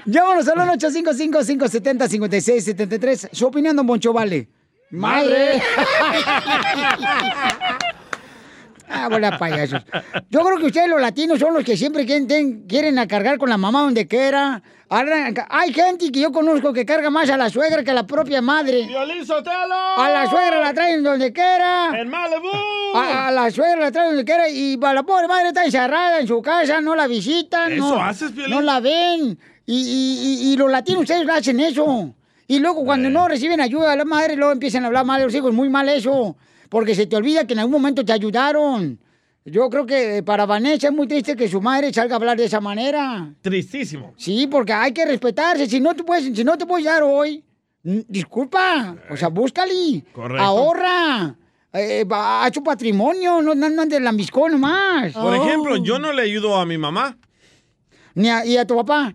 Llámanos 0.06 0.48
al 0.48 0.58
855-570-5673. 0.80 3.30
Su 3.32 3.46
opinión, 3.46 3.76
don 3.76 3.86
Boncho, 3.86 4.12
vale. 4.12 4.48
¡Madre! 4.90 5.62
Bola 9.10 9.32
de 9.32 9.38
payasos. 9.38 9.82
Yo 10.30 10.42
creo 10.42 10.58
que 10.58 10.66
ustedes 10.66 10.88
los 10.90 11.02
latinos 11.02 11.40
son 11.40 11.54
los 11.54 11.64
que 11.64 11.76
siempre 11.78 12.06
quieren, 12.06 12.66
quieren 12.68 13.00
a 13.00 13.08
cargar 13.08 13.38
con 13.38 13.50
la 13.50 13.58
mamá 13.58 13.82
donde 13.82 14.08
quiera. 14.08 14.62
Hay 15.50 15.74
gente 15.74 16.12
que 16.12 16.20
yo 16.20 16.32
conozco 16.32 16.74
que 16.74 16.86
carga 16.86 17.10
más 17.10 17.30
a 17.30 17.38
la 17.38 17.50
suegra 17.50 17.84
que 17.84 17.92
a 17.92 17.94
la 17.94 18.06
propia 18.06 18.42
madre. 18.42 18.88
A 19.98 20.10
la 20.10 20.30
suegra 20.30 20.60
la 20.60 20.74
traen 20.74 21.02
donde 21.04 21.32
quiera. 21.32 21.92
¡En 22.00 22.10
Malibu! 22.10 22.50
A, 22.96 23.28
a 23.28 23.32
la 23.32 23.50
suegra 23.52 23.78
la 23.80 23.92
traen 23.92 24.10
donde 24.10 24.26
quiera 24.26 24.50
y 24.50 24.78
a 24.82 24.94
la 24.94 25.04
pobre 25.04 25.28
madre 25.30 25.48
está 25.50 25.64
encerrada 25.64 26.20
en 26.20 26.28
su 26.28 26.42
casa, 26.42 26.82
no 26.82 26.94
la 26.96 27.08
visitan. 27.08 27.72
¿Eso 27.72 27.96
no, 27.96 28.04
haces, 28.04 28.32
Piolín? 28.32 28.52
No 28.52 28.62
la 28.62 28.80
ven. 28.82 29.40
Y, 29.66 29.76
y- 29.76 30.50
y- 30.50 30.54
y 30.54 30.58
los 30.58 30.70
latinos 30.70 31.04
ustedes 31.04 31.28
hacen 31.30 31.60
eso. 31.62 32.14
Y 32.48 32.60
luego 32.60 32.84
cuando 32.84 33.10
no 33.10 33.30
reciben 33.30 33.62
ayuda 33.62 33.92
de 33.92 33.96
la 33.96 34.04
madre, 34.06 34.36
luego 34.36 34.52
empiezan 34.52 34.84
a 34.84 34.88
hablar 34.88 35.06
mal 35.06 35.20
de 35.22 35.26
los 35.28 35.36
hijos. 35.36 35.54
Muy 35.54 35.70
mal 35.70 35.88
eso. 35.88 36.36
Porque 36.72 36.96
se 36.96 37.06
te 37.06 37.18
olvida 37.18 37.46
que 37.46 37.52
en 37.52 37.60
algún 37.60 37.74
momento 37.74 38.06
te 38.06 38.14
ayudaron. 38.14 38.98
Yo 39.44 39.70
creo 39.70 39.86
que 39.86 40.18
eh, 40.20 40.24
para 40.24 40.46
Vanessa 40.46 40.88
es 40.88 40.94
muy 40.94 41.06
triste 41.06 41.36
que 41.36 41.50
su 41.50 41.60
madre 41.60 41.92
salga 41.92 42.14
a 42.16 42.18
hablar 42.18 42.38
de 42.38 42.46
esa 42.46 42.62
manera. 42.62 43.34
Tristísimo. 43.42 44.14
Sí, 44.16 44.48
porque 44.50 44.72
hay 44.72 44.94
que 44.94 45.04
respetarse. 45.06 45.68
Si 45.68 45.82
no 45.82 45.94
te 45.94 46.06
puedes, 46.06 46.34
si 46.34 46.44
no 46.46 46.58
te 46.58 46.66
puedes 46.66 46.86
dar 46.86 47.04
hoy, 47.04 47.44
disculpa. 47.84 48.96
O 49.10 49.18
sea, 49.18 49.28
búscale. 49.28 50.06
Correcto. 50.14 50.42
Ahorra. 50.46 51.36
Eh, 51.74 52.06
a 52.10 52.50
su 52.54 52.64
patrimonio, 52.64 53.42
no 53.42 53.54
no 53.54 53.66
andan 53.66 53.90
de 53.90 54.00
lambiscón 54.00 54.54
nomás. 54.54 55.12
Por 55.12 55.36
ejemplo, 55.36 55.76
yo 55.84 56.00
no 56.00 56.14
le 56.14 56.22
ayudo 56.22 56.56
a 56.56 56.66
mi 56.66 56.78
mamá. 56.78 57.18
Ni 58.16 58.30
a- 58.30 58.46
¿Y 58.46 58.56
a 58.56 58.66
tu 58.66 58.78
papá? 58.78 59.14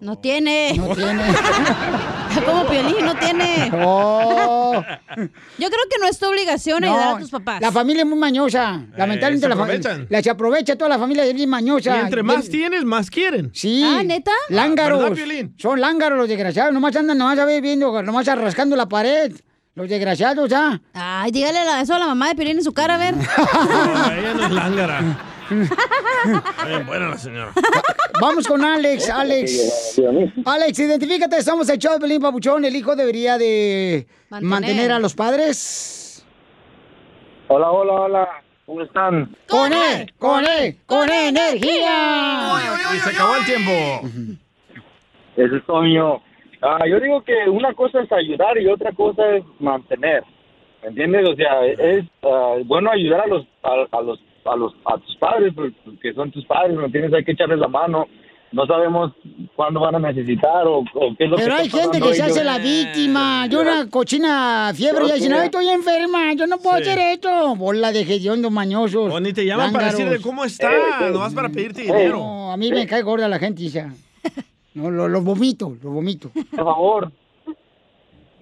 No 0.00 0.18
tiene. 0.18 0.74
No 0.76 0.94
tiene. 0.94 1.22
Como 2.44 2.66
Piolín, 2.66 3.04
no 3.04 3.14
tiene. 3.16 3.70
Oh. 3.74 4.82
Yo 5.16 5.68
creo 5.68 5.84
que 5.90 5.98
no 6.00 6.06
es 6.08 6.18
tu 6.18 6.26
obligación 6.26 6.80
No, 6.82 6.88
ayudar 6.88 7.16
a 7.16 7.18
tus 7.18 7.30
papás. 7.30 7.60
La 7.60 7.72
familia 7.72 8.02
es 8.02 8.08
muy 8.08 8.18
mañosa. 8.18 8.82
Lamentablemente 8.96 9.40
se 9.46 9.48
la 9.48 9.56
familia. 9.56 9.78
aprovechan. 9.80 10.06
La 10.10 10.22
se 10.22 10.30
aprovecha 10.30 10.76
toda 10.76 10.88
la 10.90 10.98
familia 10.98 11.24
es 11.24 11.34
bien 11.34 11.50
mañosa. 11.50 11.96
Y 11.96 12.00
entre 12.00 12.22
más 12.22 12.48
tienes, 12.48 12.84
más 12.84 13.10
quieren. 13.10 13.50
Sí. 13.54 13.82
Ah, 13.84 14.02
¿neta? 14.04 14.32
Lángaros. 14.48 15.18
Son 15.56 15.80
lángaros 15.80 16.18
los 16.18 16.28
desgraciados. 16.28 16.72
Nomás 16.72 16.94
andan 16.96 17.18
nomás 17.18 17.38
a 17.38 17.44
ver 17.44 17.60
viendo, 17.62 18.02
nomás 18.02 18.26
rascando 18.26 18.76
la 18.76 18.86
pared. 18.88 19.32
Los 19.74 19.88
desgraciados, 19.88 20.52
¿ah? 20.52 20.80
Ay, 20.92 21.30
dígale 21.30 21.64
la- 21.64 21.80
eso 21.80 21.94
a 21.94 22.00
la 22.00 22.06
mamá 22.06 22.28
de 22.28 22.34
Piolín 22.34 22.58
en 22.58 22.64
su 22.64 22.72
cara, 22.72 22.96
a 22.96 22.98
ver. 22.98 23.14
No, 23.94 24.12
ella 24.12 24.34
no 24.34 24.46
es 24.46 24.50
lángara. 24.50 25.00
Bien 26.66 26.86
buena 26.86 27.08
la 27.10 27.18
señora. 27.18 27.52
Vamos 28.20 28.46
con 28.46 28.64
Alex, 28.64 29.08
Alex. 29.10 30.00
Alex, 30.44 30.78
identifícate, 30.78 31.42
somos 31.42 31.68
el 31.70 31.78
show 31.78 31.94
de 31.94 32.00
Pelín 32.00 32.20
Papuchón. 32.20 32.64
El 32.64 32.76
hijo 32.76 32.94
debería 32.96 33.38
de 33.38 34.06
mantener, 34.30 34.50
Mantener. 34.50 34.92
a 34.92 34.98
los 34.98 35.14
padres. 35.14 36.24
Hola, 37.48 37.70
hola, 37.70 37.92
hola. 37.92 38.28
¿Cómo 38.66 38.82
están? 38.82 39.34
¡Con 39.48 39.72
él! 39.72 40.12
¡Con 40.18 40.44
él! 40.44 40.76
¡Con 40.84 41.08
energía! 41.08 42.52
Y 42.94 42.98
se 42.98 43.10
acabó 43.10 43.36
el 43.36 43.44
tiempo. 43.46 44.40
Ese 45.36 45.56
es 45.56 45.64
Toño. 45.64 46.20
Ah, 46.60 46.78
yo 46.86 47.00
digo 47.00 47.22
que 47.24 47.48
una 47.48 47.72
cosa 47.72 48.00
es 48.02 48.12
ayudar 48.12 48.58
y 48.58 48.66
otra 48.68 48.92
cosa 48.92 49.22
es 49.36 49.44
mantener. 49.60 50.22
¿Me 50.82 50.88
entiendes? 50.88 51.26
O 51.30 51.34
sea, 51.34 51.64
es 51.64 52.04
ah, 52.24 52.56
bueno 52.66 52.90
ayudar 52.90 53.22
a 53.22 53.26
los 53.26 53.46
a, 53.62 53.96
a 53.96 54.02
los 54.02 54.18
a 54.50 54.56
los 54.56 54.72
a 54.84 54.98
tus 54.98 55.16
padres 55.16 55.52
porque 55.54 56.12
son 56.14 56.30
tus 56.30 56.44
padres, 56.46 56.76
¿me 56.76 56.86
entiendes? 56.86 57.12
Hay 57.14 57.24
que 57.24 57.32
echarles 57.32 57.58
la 57.58 57.68
mano. 57.68 58.06
No 58.50 58.64
sabemos 58.64 59.12
cuándo 59.54 59.80
van 59.80 59.96
a 59.96 59.98
necesitar 59.98 60.66
o, 60.66 60.78
o 60.78 61.14
qué 61.18 61.24
es 61.24 61.30
lo 61.30 61.36
Pero 61.36 61.54
que 61.56 61.60
hay 61.60 61.66
está 61.66 61.80
gente 61.82 62.00
que 62.00 62.14
se 62.14 62.22
hace 62.22 62.42
la 62.42 62.56
víctima. 62.56 63.46
Yo 63.46 63.60
una 63.60 63.90
cochina 63.90 64.72
fiebre 64.74 65.04
y 65.06 65.12
dicen, 65.12 65.34
ay, 65.34 65.44
estoy 65.46 65.68
enferma, 65.68 66.32
yo 66.32 66.46
no 66.46 66.56
puedo 66.56 66.76
Sí. 66.78 66.82
hacer 66.84 66.98
esto. 67.12 67.54
Bola 67.56 67.92
de 67.92 68.00
hediondos 68.00 68.50
mañosos. 68.50 69.12
O 69.12 69.20
ni 69.20 69.34
te 69.34 69.44
llaman 69.44 69.70
para 69.70 69.86
decirle 69.90 70.18
cómo 70.22 70.46
está, 70.46 70.70
nomás 71.12 71.34
para 71.34 71.50
pedirte 71.50 71.82
dinero. 71.82 72.16
No, 72.16 72.50
a 72.52 72.56
mí 72.56 72.70
me 72.70 72.86
cae 72.86 73.02
gorda 73.02 73.28
la 73.28 73.38
gente, 73.38 73.68
ya. 73.68 73.92
No, 74.72 74.90
lo, 74.90 75.08
lo 75.08 75.20
vomito, 75.20 75.76
lo 75.82 75.90
vomito. 75.90 76.30
Por 76.30 76.64
favor. 76.64 77.12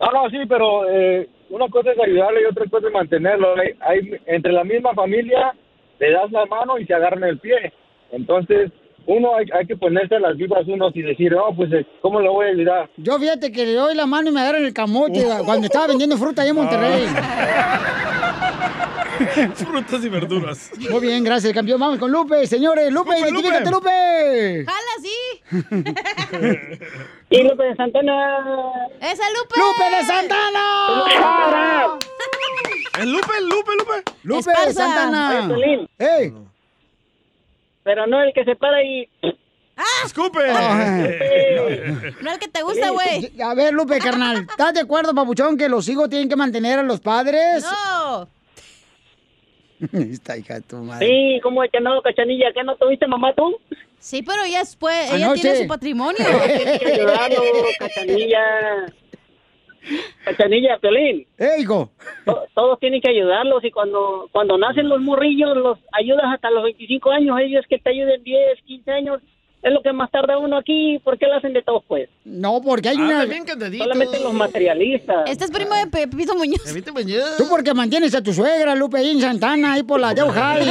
No, 0.01 0.07
no, 0.13 0.31
sí, 0.31 0.37
pero 0.49 0.89
eh, 0.89 1.29
una 1.51 1.67
cosa 1.69 1.91
es 1.91 1.99
ayudarle 1.99 2.43
y 2.43 2.45
otra 2.45 2.65
cosa 2.71 2.87
es 2.87 2.93
mantenerlo. 2.93 3.55
Hay, 3.57 3.71
hay- 3.81 4.21
entre 4.27 4.53
la 4.53 4.63
misma 4.63 4.93
familia 4.95 5.53
le 5.99 6.11
das 6.13 6.31
la 6.31 6.47
mano 6.47 6.79
y 6.79 6.87
se 6.87 6.95
agarran 6.95 7.25
el 7.25 7.39
pie. 7.39 7.73
Entonces, 8.13 8.71
uno 9.07 9.37
hay, 9.37 9.47
hay 9.57 9.67
que 9.67 9.77
ponerse 9.77 10.19
las 10.19 10.37
vibras 10.37 10.67
unos 10.67 10.95
y 10.97 11.03
decir, 11.03 11.35
oh, 11.35 11.55
pues, 11.55 11.73
eh, 11.73 11.87
¿cómo 12.01 12.21
lo 12.21 12.33
voy 12.33 12.47
a 12.47 12.51
ayudar? 12.51 12.91
Yo 12.97 13.19
fíjate 13.19 13.53
que 13.53 13.65
le 13.65 13.75
doy 13.75 13.95
la 13.95 14.07
mano 14.07 14.29
y 14.29 14.33
me 14.33 14.41
agarran 14.41 14.65
el 14.65 14.75
camote 14.75 15.25
cuando 15.45 15.67
estaba 15.67 15.87
vendiendo 15.87 16.17
fruta 16.17 16.43
allá 16.43 16.51
en 16.51 16.57
Monterrey. 16.57 17.07
Frutas 19.55 20.05
y 20.05 20.09
verduras. 20.11 20.71
Muy 20.91 21.01
bien, 21.01 21.25
gracias, 21.25 21.53
campeón. 21.55 21.81
Vamos 21.81 21.99
con 21.99 22.13
Lupe, 22.13 22.47
señores. 22.47 22.93
Lupe, 22.93 23.13
Lupe, 23.13 23.21
identifícate, 23.21 23.71
Lupe. 23.71 24.67
¡Jala, 24.67 24.95
sí! 25.01 25.17
Y 27.31 27.43
Lupe 27.43 27.65
de 27.65 27.75
Santana. 27.75 28.39
¡Esa 29.01 29.25
Lupe! 29.31 29.55
¡Lupe 29.57 29.97
de 29.97 30.05
Santana! 30.05 31.99
¿Es 32.99 33.07
Lupe, 33.07 33.41
Lupe, 33.43 33.73
Lupe? 33.79 34.13
Lupe 34.23 34.51
Esparza. 34.51 34.73
Santana. 34.73 35.49
Oye, 35.55 35.89
¡Ey! 35.99 36.33
Pero 37.83 38.07
no 38.07 38.21
el 38.23 38.33
que 38.33 38.45
se 38.45 38.57
para 38.57 38.83
y... 38.83 39.09
¡Escupe! 40.05 40.41
No 42.23 42.33
el 42.33 42.39
que 42.39 42.49
te 42.49 42.63
gusta, 42.63 42.91
güey. 42.91 43.33
A 43.41 43.55
ver, 43.55 43.75
Lupe, 43.75 43.99
carnal, 43.99 44.47
¿estás 44.49 44.75
de 44.75 44.81
acuerdo, 44.81 45.15
papuchón, 45.15 45.57
que 45.57 45.69
los 45.69 45.89
hijos 45.89 46.09
tienen 46.09 46.29
que 46.29 46.37
mantener 46.37 46.79
a 46.79 46.83
los 46.83 47.01
padres? 47.01 47.65
No. 47.65 48.29
Esta 49.93 50.37
hija 50.39 50.55
de 50.55 50.61
tu 50.63 50.77
madre. 50.79 51.07
Sí, 51.07 51.41
¿cómo 51.43 51.63
es 51.63 51.71
que 51.71 51.81
no, 51.81 52.01
cachanilla? 52.01 52.53
¿Que 52.53 52.65
no 52.65 52.77
tuviste 52.77 53.07
mamá 53.07 53.35
tú? 53.35 53.59
Sí, 53.99 54.23
pero 54.23 54.45
ella 54.45 54.61
después, 54.61 55.13
ella 55.13 55.27
Anoche. 55.27 55.43
tiene 55.43 55.59
su 55.59 55.67
patrimonio. 55.67 56.25
Tienes 56.47 56.79
que 56.81 56.93
ayudarlo, 56.93 57.43
cachanilla. 57.79 58.41
Cachanilla, 60.25 60.79
Piolín. 60.79 61.27
To- 62.25 62.45
Todos 62.55 62.79
tienen 62.81 63.01
que 63.01 63.11
ayudarlos 63.11 63.65
y 63.65 63.71
cuando 63.71 64.29
cuando 64.33 64.59
nacen 64.59 64.89
los 64.89 65.01
morrillos 65.01 65.57
los 65.57 65.79
ayudas 65.93 66.25
hasta 66.33 66.51
los 66.51 66.65
25 66.65 67.11
años, 67.11 67.39
ellos 67.41 67.65
que 67.69 67.79
te 67.79 67.91
ayuden 67.91 68.23
10, 68.23 68.63
15 68.63 68.91
años, 68.91 69.23
es 69.69 69.73
lo 69.75 69.83
que 69.83 69.93
más 69.93 70.11
tarda 70.11 70.39
uno 70.39 70.57
aquí, 70.59 70.99
¿por 71.03 71.19
qué 71.19 71.27
lo 71.27 71.35
hacen 71.37 71.53
de 71.53 71.63
todos 71.63 71.83
pues? 71.89 72.09
No, 72.25 72.61
porque 72.63 72.89
hay 72.91 72.97
una... 72.97 73.27
Solamente 73.85 74.21
los 74.21 74.33
materialistas. 74.33 75.29
Este 75.29 75.45
es 75.45 75.51
primo 75.51 75.75
de 75.75 75.87
Pepito 75.89 76.35
Muñoz. 76.37 76.61
Tú 77.37 77.45
porque 77.49 77.75
mantienes 77.75 78.15
a 78.15 78.23
tu 78.23 78.33
suegra, 78.33 78.75
Lupe, 78.75 78.99
ahí 78.99 79.11
en 79.11 79.21
Santana, 79.21 79.73
ahí 79.73 79.83
por 79.83 79.99
la 80.01 80.15
Deu 80.15 80.29
High. 80.29 80.67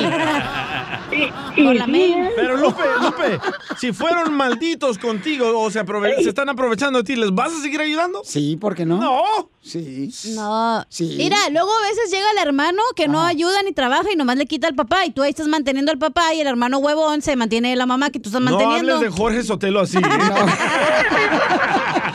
Con 1.55 1.77
la 1.77 1.87
main. 1.87 2.29
Pero 2.35 2.57
Lupe, 2.57 2.81
Lupe, 3.01 3.39
si 3.77 3.93
fueron 3.93 4.33
malditos 4.33 4.97
contigo 4.97 5.57
o 5.59 5.69
se, 5.71 5.79
aprove- 5.83 6.21
se 6.21 6.29
están 6.29 6.49
aprovechando 6.49 6.99
de 6.99 7.05
ti, 7.05 7.15
¿les 7.15 7.31
vas 7.33 7.53
a 7.53 7.61
seguir 7.61 7.79
ayudando? 7.81 8.21
Sí, 8.23 8.57
¿por 8.57 8.75
qué 8.75 8.85
no? 8.85 8.97
No. 8.97 9.49
Sí. 9.61 10.09
No. 10.35 10.85
Sí. 10.89 11.15
Mira, 11.17 11.37
luego 11.51 11.69
a 11.71 11.81
veces 11.89 12.11
llega 12.11 12.25
el 12.31 12.37
hermano 12.47 12.81
que 12.95 13.07
no 13.07 13.23
ayuda 13.23 13.63
ni 13.63 13.71
trabaja 13.71 14.11
y 14.11 14.15
nomás 14.15 14.37
le 14.37 14.45
quita 14.45 14.67
al 14.67 14.75
papá 14.75 15.05
y 15.05 15.11
tú 15.11 15.23
ahí 15.23 15.29
estás 15.31 15.47
manteniendo 15.47 15.91
al 15.91 15.97
papá 15.97 16.33
y 16.35 16.41
el 16.41 16.47
hermano 16.47 16.77
huevón 16.79 17.21
se 17.23 17.35
mantiene 17.35 17.69
de 17.71 17.75
la 17.75 17.85
mamá 17.87 18.09
que 18.11 18.19
tú 18.19 18.29
estás 18.29 18.41
No 18.41 18.51
manteniendo. 18.51 18.84
Hables 18.93 19.11
de 19.11 19.17
Jorge 19.17 19.43
Sotelo 19.43 19.81
así. 19.81 19.97
¿eh? 19.97 20.01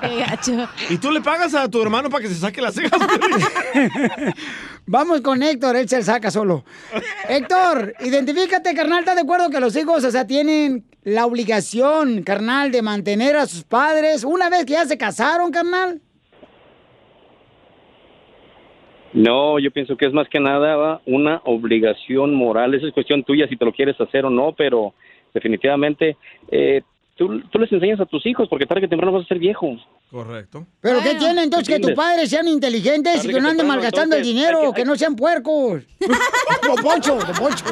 Qué 0.00 0.16
gacho. 0.18 0.68
Y 0.88 0.98
tú 0.98 1.10
le 1.10 1.20
pagas 1.20 1.54
a 1.54 1.68
tu 1.68 1.82
hermano 1.82 2.10
para 2.10 2.22
que 2.22 2.28
se 2.28 2.36
saque 2.36 2.60
las 2.60 2.74
cejas. 2.74 3.00
Vamos 4.86 5.20
con 5.20 5.42
Héctor, 5.42 5.76
él 5.76 5.88
se 5.88 6.02
saca 6.02 6.30
solo. 6.30 6.64
Héctor, 7.28 7.94
identifícate, 8.00 8.74
carnal, 8.74 9.00
¿estás 9.00 9.16
de 9.16 9.22
acuerdo 9.22 9.50
que 9.50 9.60
los 9.60 9.76
hijos, 9.76 10.04
o 10.04 10.10
sea, 10.10 10.26
tienen 10.26 10.84
la 11.04 11.26
obligación, 11.26 12.22
carnal, 12.22 12.72
de 12.72 12.82
mantener 12.82 13.36
a 13.36 13.46
sus 13.46 13.64
padres 13.64 14.24
una 14.24 14.50
vez 14.50 14.64
que 14.64 14.72
ya 14.72 14.84
se 14.84 14.98
casaron, 14.98 15.50
carnal? 15.50 16.00
No, 19.12 19.58
yo 19.58 19.72
pienso 19.72 19.96
que 19.96 20.06
es 20.06 20.12
más 20.12 20.28
que 20.28 20.38
nada 20.38 21.00
una 21.06 21.40
obligación 21.44 22.34
moral. 22.34 22.74
Esa 22.74 22.86
es 22.86 22.92
cuestión 22.92 23.24
tuya 23.24 23.48
si 23.48 23.56
te 23.56 23.64
lo 23.64 23.72
quieres 23.72 24.00
hacer 24.00 24.24
o 24.24 24.30
no, 24.30 24.54
pero 24.56 24.94
definitivamente 25.34 26.16
eh, 26.50 26.82
tú, 27.16 27.40
tú 27.50 27.58
les 27.58 27.70
enseñas 27.72 28.00
a 28.00 28.06
tus 28.06 28.24
hijos 28.26 28.48
porque 28.48 28.66
tarde 28.66 28.82
que 28.82 28.88
temprano 28.88 29.12
vas 29.12 29.24
a 29.24 29.28
ser 29.28 29.38
viejo. 29.38 29.76
Correcto. 30.10 30.66
¿Pero 30.80 30.98
qué 31.04 31.14
tiene 31.14 31.44
entonces 31.44 31.68
que 31.72 31.80
tus 31.80 31.92
padres 31.92 32.28
sean 32.30 32.48
inteligentes 32.48 33.24
y 33.24 33.28
que 33.28 33.34
que 33.34 33.40
no 33.40 33.48
anden 33.48 33.64
malgastando 33.68 34.16
el 34.16 34.22
entonces, 34.22 34.34
dinero, 34.42 34.58
hay 34.60 34.72
que- 34.72 34.80
que 34.80 34.84
no 34.84 34.96
sean 34.96 35.14
puercos? 35.14 35.82
Don 36.66 36.76
Poncho, 36.82 37.14
Don 37.16 37.36
Poncho, 37.36 37.64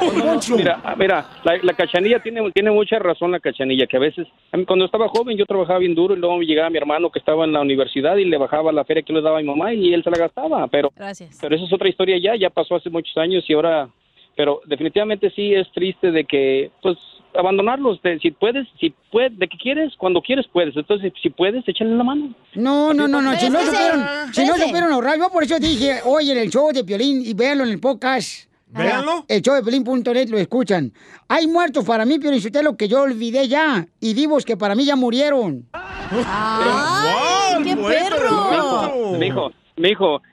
Don 0.00 0.20
Poncho. 0.22 0.56
Mira, 0.56 0.80
ah, 0.82 0.94
mira, 0.96 1.28
la, 1.44 1.58
la 1.62 1.74
cachanilla 1.74 2.22
tiene, 2.22 2.50
tiene 2.52 2.70
mucha 2.70 2.98
razón 2.98 3.30
la 3.32 3.40
cachanilla, 3.40 3.86
que 3.86 3.98
a 3.98 4.00
veces, 4.00 4.26
cuando 4.66 4.86
estaba 4.86 5.06
joven 5.08 5.36
yo 5.36 5.44
trabajaba 5.44 5.80
bien 5.80 5.94
duro 5.94 6.14
y 6.14 6.18
luego 6.18 6.40
llegaba 6.40 6.70
mi 6.70 6.78
hermano 6.78 7.10
que 7.10 7.18
estaba 7.18 7.44
en 7.44 7.52
la 7.52 7.60
universidad 7.60 8.16
y 8.16 8.24
le 8.24 8.38
bajaba 8.38 8.72
la 8.72 8.84
feria 8.86 9.02
que 9.02 9.12
le 9.12 9.20
daba 9.20 9.38
a 9.38 9.42
mi 9.42 9.48
mamá 9.48 9.74
y 9.74 9.92
él 9.92 10.02
se 10.02 10.10
la 10.10 10.16
gastaba, 10.18 10.66
pero, 10.68 10.90
Gracias. 10.96 11.38
pero 11.42 11.54
esa 11.56 11.66
es 11.66 11.72
otra 11.74 11.90
historia 11.90 12.16
ya, 12.18 12.36
ya 12.36 12.48
pasó 12.48 12.76
hace 12.76 12.88
muchos 12.88 13.14
años 13.18 13.44
y 13.48 13.52
ahora, 13.52 13.90
pero 14.36 14.60
definitivamente 14.66 15.30
sí 15.30 15.54
es 15.54 15.70
triste 15.72 16.10
de 16.10 16.24
que, 16.24 16.70
pues, 16.82 16.96
abandonarlos, 17.34 18.00
de, 18.02 18.18
si 18.18 18.30
puedes, 18.30 18.66
si 18.78 18.94
puedes, 19.10 19.38
de 19.38 19.48
que 19.48 19.56
quieres, 19.56 19.94
cuando 19.96 20.20
quieres 20.20 20.46
puedes, 20.52 20.76
entonces 20.76 21.12
si 21.22 21.30
puedes, 21.30 21.66
échale 21.66 21.96
la 21.96 22.04
mano. 22.04 22.34
No, 22.54 22.92
no, 22.92 23.08
no, 23.08 23.22
no, 23.22 23.34
si 23.36 23.48
no 23.48 23.60
supieron, 23.60 24.04
si 24.32 24.44
no 24.44 24.54
supieron 24.56 24.92
ahorrar, 24.92 25.18
yo 25.18 25.30
por 25.30 25.42
eso 25.42 25.58
dije, 25.58 26.00
oye, 26.04 26.32
en 26.32 26.38
el 26.38 26.50
show 26.50 26.72
de 26.72 26.84
Piolín 26.84 27.22
y 27.24 27.34
véanlo 27.34 27.64
en 27.64 27.70
el 27.70 27.80
podcast. 27.80 28.52
Véanlo. 28.72 29.24
El 29.28 29.42
show 29.42 29.54
de 29.54 29.62
Pelín.net 29.62 30.28
lo 30.30 30.38
escuchan. 30.38 30.92
Hay 31.28 31.46
muertos 31.46 31.84
para 31.84 32.06
mí, 32.06 32.18
pero 32.18 32.34
lo 32.62 32.76
que 32.76 32.88
yo 32.88 33.02
olvidé 33.02 33.46
ya. 33.46 33.86
Y 34.00 34.14
vivos 34.14 34.46
que 34.46 34.56
para 34.56 34.74
mí 34.74 34.86
ya 34.86 34.96
murieron. 34.96 35.68
¡Ay, 35.72 37.62
qué 37.64 37.76
perro! 37.76 39.18
Mijo, 39.18 39.52
mijo, 39.76 40.22
¿qué, 40.22 40.31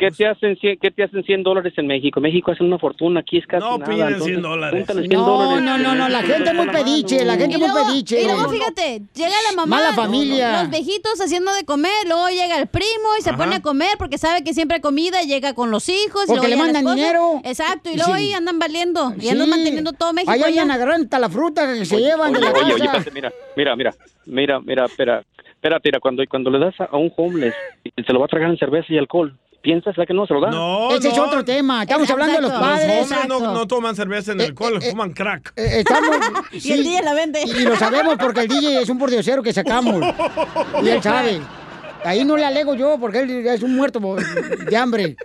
qué 0.00 0.10
te 0.10 0.26
hacen 0.26 0.56
cien- 0.56 0.78
qué 0.80 0.90
te 0.90 1.04
hacen 1.04 1.22
100 1.22 1.42
dólares 1.42 1.74
en 1.76 1.86
México? 1.86 2.20
México 2.20 2.50
hacen 2.52 2.66
una 2.66 2.78
fortuna, 2.78 3.20
aquí 3.20 3.36
es 3.38 3.46
casi 3.46 3.64
No 3.64 3.78
nada. 3.78 3.90
piden 3.92 4.06
entonces, 4.08 4.26
100 4.28 4.42
dólares. 4.42 4.78
júntale 4.80 5.00
100 5.06 5.12
No, 5.20 5.26
dólares. 5.26 5.62
no, 5.64 5.78
no, 5.78 5.94
no, 5.94 6.08
la 6.08 6.22
gente 6.22 6.48
es 6.50 6.54
muy 6.56 6.68
pediche, 6.68 7.24
la 7.24 7.34
gente 7.36 7.50
Y 7.50 7.54
es 7.54 7.58
muy 7.60 7.68
luego, 7.68 7.86
pediche. 7.88 8.20
y 8.20 8.24
luego, 8.24 8.48
fíjate, 8.48 9.02
llega 9.14 9.34
la 9.50 9.56
mamá, 9.56 9.76
Mala 9.76 9.92
familia. 9.94 10.62
los 10.62 10.70
viejitos 10.70 11.20
haciendo 11.20 11.52
de 11.54 11.64
comer, 11.64 11.92
luego 12.06 12.28
llega 12.30 12.58
el 12.58 12.66
primo 12.66 13.08
y 13.18 13.22
se 13.22 13.30
Ajá. 13.30 13.38
pone 13.38 13.56
a 13.56 13.60
comer 13.62 13.96
porque 13.98 14.16
sabe 14.18 14.42
que 14.42 14.54
siempre 14.54 14.76
hay 14.76 14.80
comida, 14.80 15.20
llega 15.22 15.54
con 15.54 15.70
los 15.70 15.88
hijos. 15.88 16.24
y 16.24 16.26
Porque 16.28 16.48
luego 16.48 16.48
le 16.48 16.56
la 16.56 16.62
mandan 16.64 16.82
esposa. 16.82 16.94
dinero. 16.96 17.40
Exacto, 17.44 17.90
y 17.90 17.96
luego 17.96 18.14
Sí. 18.14 18.18
ahí 18.22 18.32
andan 18.32 18.58
valiendo, 18.58 19.12
y 19.18 19.20
Sí. 19.22 19.28
andan 19.28 19.50
manteniendo 19.50 19.92
todo 19.92 20.12
México 20.12 20.32
Ahí 20.32 20.42
allá. 20.42 20.62
andan 20.62 20.76
agarrando 20.76 21.04
hasta 21.04 21.18
la 21.18 21.28
fruta 21.28 21.66
que 21.72 21.84
se 21.84 21.96
Oye, 21.96 22.04
llevan 22.06 22.32
de 22.32 22.38
oye, 22.38 22.46
la 22.46 22.52
oye, 22.52 22.62
casa. 22.86 22.98
espérate, 22.98 23.10
mira, 23.12 23.32
mira, 23.56 23.76
mira, 23.76 23.94
mira, 24.26 24.60
mira, 24.60 24.84
espera, 24.86 25.22
espérate, 25.60 25.88
mira, 25.88 26.00
cuando, 26.00 26.22
cuando 26.28 26.50
le 26.50 26.58
das 26.58 26.74
a, 26.80 26.84
a 26.84 26.96
un 26.96 27.12
homeless, 27.16 27.54
y 27.84 28.02
se 28.02 28.12
lo 28.12 28.18
va 28.20 28.24
a 28.24 28.28
tragar 28.28 28.48
en 28.50 28.56
cerveza 28.56 28.86
y 28.88 28.96
alcohol, 28.98 29.36
¿piensas 29.60 29.94
¿verdad 29.94 30.08
que 30.08 30.14
no 30.14 30.26
se 30.26 30.32
lo 30.32 30.40
da? 30.40 30.50
No, 30.50 30.90
Ese 30.96 31.08
es 31.08 31.16
no. 31.18 31.24
otro 31.24 31.44
tema. 31.44 31.82
Estamos 31.82 32.08
hablando 32.10 32.34
de 32.36 32.40
los 32.42 32.50
Los 32.50 32.60
padres. 32.60 33.02
hombres 33.02 33.28
no, 33.28 33.52
no 33.52 33.66
toman 33.66 33.94
cerveza 33.94 34.32
en 34.32 34.40
el 34.40 34.46
alcohol, 34.48 34.80
fuman 34.82 35.12
crack. 35.12 35.52
Eh, 35.56 35.80
Estamos, 35.80 36.10
Y 36.52 36.72
el 36.72 36.82
DJ 36.82 37.02
la 37.02 37.12
vende. 37.12 37.42
Y 37.44 37.64
lo 37.64 37.76
sabemos 37.76 38.16
porque 38.18 38.40
el 38.40 38.48
DJ 38.48 38.80
es 38.80 38.88
un 38.88 38.98
pordiosero 38.98 39.42
que 39.42 39.52
sacamos. 39.52 40.02
Y 40.82 40.88
él 40.88 41.02
sabe. 41.02 41.40
Ahí 42.02 42.24
no 42.24 42.38
le 42.38 42.46
alego 42.46 42.74
yo 42.74 42.96
porque 42.98 43.18
él 43.20 43.46
es 43.46 43.62
un 43.62 43.76
muerto 43.76 44.00
de 44.66 44.76
hambre. 44.78 45.16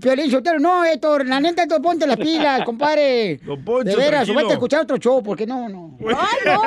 Piolín 0.00 0.30
Sotelo, 0.30 0.58
no, 0.58 0.84
Héctor, 0.84 1.26
la 1.26 1.38
neta, 1.38 1.64
Héctor, 1.64 1.82
ponte 1.82 2.06
las 2.06 2.16
pilas, 2.16 2.62
compadre. 2.64 3.38
Poncho, 3.64 3.84
de 3.84 3.94
veras, 3.96 4.10
tranquilo. 4.24 4.36
vete 4.38 4.50
a 4.50 4.54
escuchar 4.54 4.80
otro 4.82 4.96
show, 4.96 5.22
porque 5.22 5.46
no, 5.46 5.68
no. 5.68 5.98
¡Ay, 6.08 6.38
no! 6.46 6.62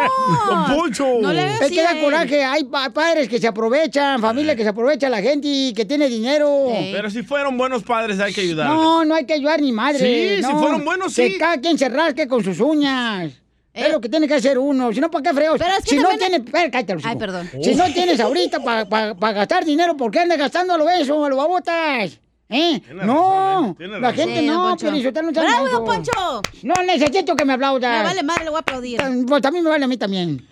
Don 0.68 0.78
Poncho. 0.78 1.08
No 1.22 1.34
le 1.34 1.42
hagas 1.42 1.62
Es 1.62 1.72
que 1.72 1.82
da 1.82 2.00
coraje, 2.00 2.44
hay 2.44 2.64
pa- 2.66 2.90
padres 2.92 3.28
que 3.28 3.40
se 3.40 3.48
aprovechan, 3.48 4.22
familia 4.22 4.56
que 4.56 4.64
se 4.64 4.70
aprovecha, 4.70 5.10
la 5.10 5.22
gente 5.22 5.48
y 5.50 5.74
que 5.74 5.86
tiene 5.86 6.08
dinero. 6.08 6.68
Pero 6.92 7.10
si 7.10 7.24
fueron 7.24 7.58
buenos 7.58 7.84
padres 7.84 8.20
hay 8.20 8.34
que 8.34 8.42
ayudarles. 8.42 8.76
No, 8.76 9.04
no 9.06 9.16
hay 9.16 9.26
que 9.26 9.34
ayudar 9.34 9.60
ni 9.62 9.72
madre. 9.72 10.00
Sí, 10.00 10.44
si 10.44 10.52
no. 10.52 10.60
fueron 10.60 10.86
buenos, 10.86 11.16
Que 11.16 11.30
sí. 11.32 11.38
cada 11.40 11.58
quien 11.60 11.78
se 11.78 11.90
rasque 11.90 12.28
con 12.28 12.44
sus 12.44 12.60
uñas. 12.60 13.32
Es 13.74 13.92
lo 13.92 14.02
que 14.02 14.10
tiene 14.10 14.28
que 14.28 14.34
hacer 14.34 14.58
uno. 14.60 14.92
Si 14.92 15.00
no, 15.00 15.10
¿para 15.10 15.24
qué 15.30 15.34
freos? 15.34 15.56
Pero 15.58 15.72
es 15.78 15.84
que 15.84 15.90
si 15.92 15.96
no 15.98 16.10
también- 16.10 16.30
tienes... 16.32 16.46
Espera, 16.48 16.70
cállate, 16.72 16.94
los 16.96 17.06
Ay, 17.06 17.12
hijos. 17.12 17.20
perdón. 17.20 17.50
Si 17.64 17.76
no 17.76 17.86
tienes 17.86 18.20
ahorita 18.20 18.60
para 18.62 19.34
gastar 19.34 19.64
dinero, 19.64 19.96
¿por 19.96 20.12
qué 20.12 20.20
andas 20.20 20.38
gastando 20.38 20.74
a 20.74 20.78
lo 20.78 20.90
eso, 20.90 21.24
a 21.24 21.30
lo 21.30 21.38
babotas? 21.38 22.20
¿Eh? 22.52 22.82
No, 23.04 23.76
tiene 23.78 24.00
la 24.00 24.10
razón. 24.12 24.16
gente 24.26 24.40
Sí, 24.40 24.48
don 24.48 24.58
no, 24.58 24.70
Sotelo 25.04 25.28
no 25.28 25.34
seas 25.34 25.46
¡Bravo, 25.46 25.64
menso. 25.66 25.78
don 25.78 25.86
Poncho! 25.86 26.42
No 26.64 26.74
necesito 26.84 27.36
que 27.36 27.46
me 27.46 27.54
aplaudas. 27.54 27.98
Me 28.00 28.04
vale 28.04 28.24
madre, 28.24 28.44
le 28.46 28.50
voy 28.50 28.58
a 28.58 28.62
aplaudir. 28.62 29.02
Pues 29.28 29.42
también 29.42 29.64
me 29.64 29.70
vale 29.70 29.86
a 29.86 29.88
mí 29.88 29.98
también. 29.98 30.48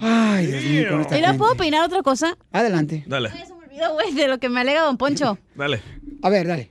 Ay, 0.00 0.46
Dios 0.46 0.64
mío, 0.64 0.86
con 0.90 1.00
esta 1.02 1.18
¿Y 1.18 1.20
no 1.20 1.26
gente. 1.28 1.38
puedo 1.38 1.52
opinar 1.52 1.84
otra 1.84 2.02
cosa? 2.02 2.36
Adelante. 2.52 3.04
Dale, 3.06 3.30
Se 3.30 3.54
me 3.54 3.64
olvidó, 3.64 3.92
güey, 3.94 4.12
de 4.12 4.28
lo 4.28 4.38
que 4.38 4.48
me 4.48 4.60
alega 4.60 4.82
don 4.82 4.96
Poncho. 4.96 5.38
dale. 5.54 5.82
A 6.22 6.30
ver, 6.30 6.46
dale. 6.46 6.70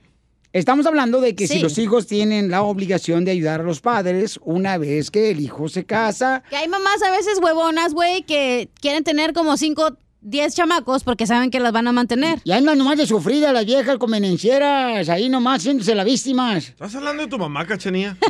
Estamos 0.52 0.86
hablando 0.86 1.20
de 1.20 1.34
que 1.34 1.48
si 1.48 1.58
los 1.58 1.76
hijos 1.78 2.06
tienen 2.06 2.48
la 2.48 2.62
obligación 2.62 3.24
de 3.24 3.32
ayudar 3.32 3.60
a 3.60 3.64
los 3.64 3.80
padres 3.80 4.38
una 4.44 4.78
vez 4.78 5.10
que 5.10 5.30
el 5.32 5.40
hijo 5.40 5.68
se 5.68 5.84
casa. 5.84 6.44
Que 6.48 6.54
hay 6.56 6.68
mamás 6.68 7.02
a 7.02 7.10
veces 7.10 7.40
huevonas, 7.42 7.92
güey, 7.92 8.22
que 8.22 8.68
quieren 8.80 9.02
tener 9.02 9.32
como 9.32 9.56
5, 9.56 9.96
10 10.24 10.54
chamacos 10.54 11.04
porque 11.04 11.26
saben 11.26 11.50
que 11.50 11.60
las 11.60 11.70
van 11.72 11.86
a 11.86 11.92
mantener. 11.92 12.40
Y 12.44 12.52
andan 12.52 12.78
nomás 12.78 12.96
de 12.96 13.06
sufrida 13.06 13.52
las 13.52 13.66
viejas 13.66 13.98
convenencieras, 13.98 15.08
ahí 15.10 15.28
nomás 15.28 15.62
siéndose 15.62 15.94
las 15.94 16.06
víctimas. 16.06 16.68
¿Estás 16.70 16.94
hablando 16.94 17.24
de 17.24 17.28
tu 17.28 17.38
mamá, 17.38 17.66
cachanía? 17.66 18.16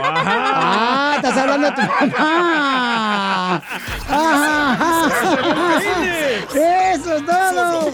Ah, 0.00 1.14
estás 1.16 1.36
hablando 1.36 1.66
de 1.68 1.74
tu 1.74 1.80
mamá. 1.82 3.62
Ah, 4.08 5.08
Eso 6.94 7.16
es 7.16 7.26
todo. 7.26 7.90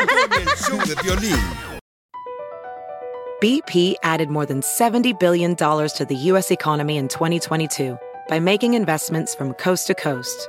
BP 3.40 3.96
added 4.02 4.28
more 4.30 4.46
than 4.46 4.60
$70 4.60 5.18
billion 5.18 5.56
to 5.56 6.06
the 6.08 6.14
U.S. 6.30 6.50
economy 6.52 6.96
in 6.96 7.08
2022 7.08 7.98
by 8.28 8.38
making 8.38 8.74
investments 8.74 9.34
from 9.34 9.52
coast 9.54 9.86
to 9.88 9.94
coast. 9.94 10.48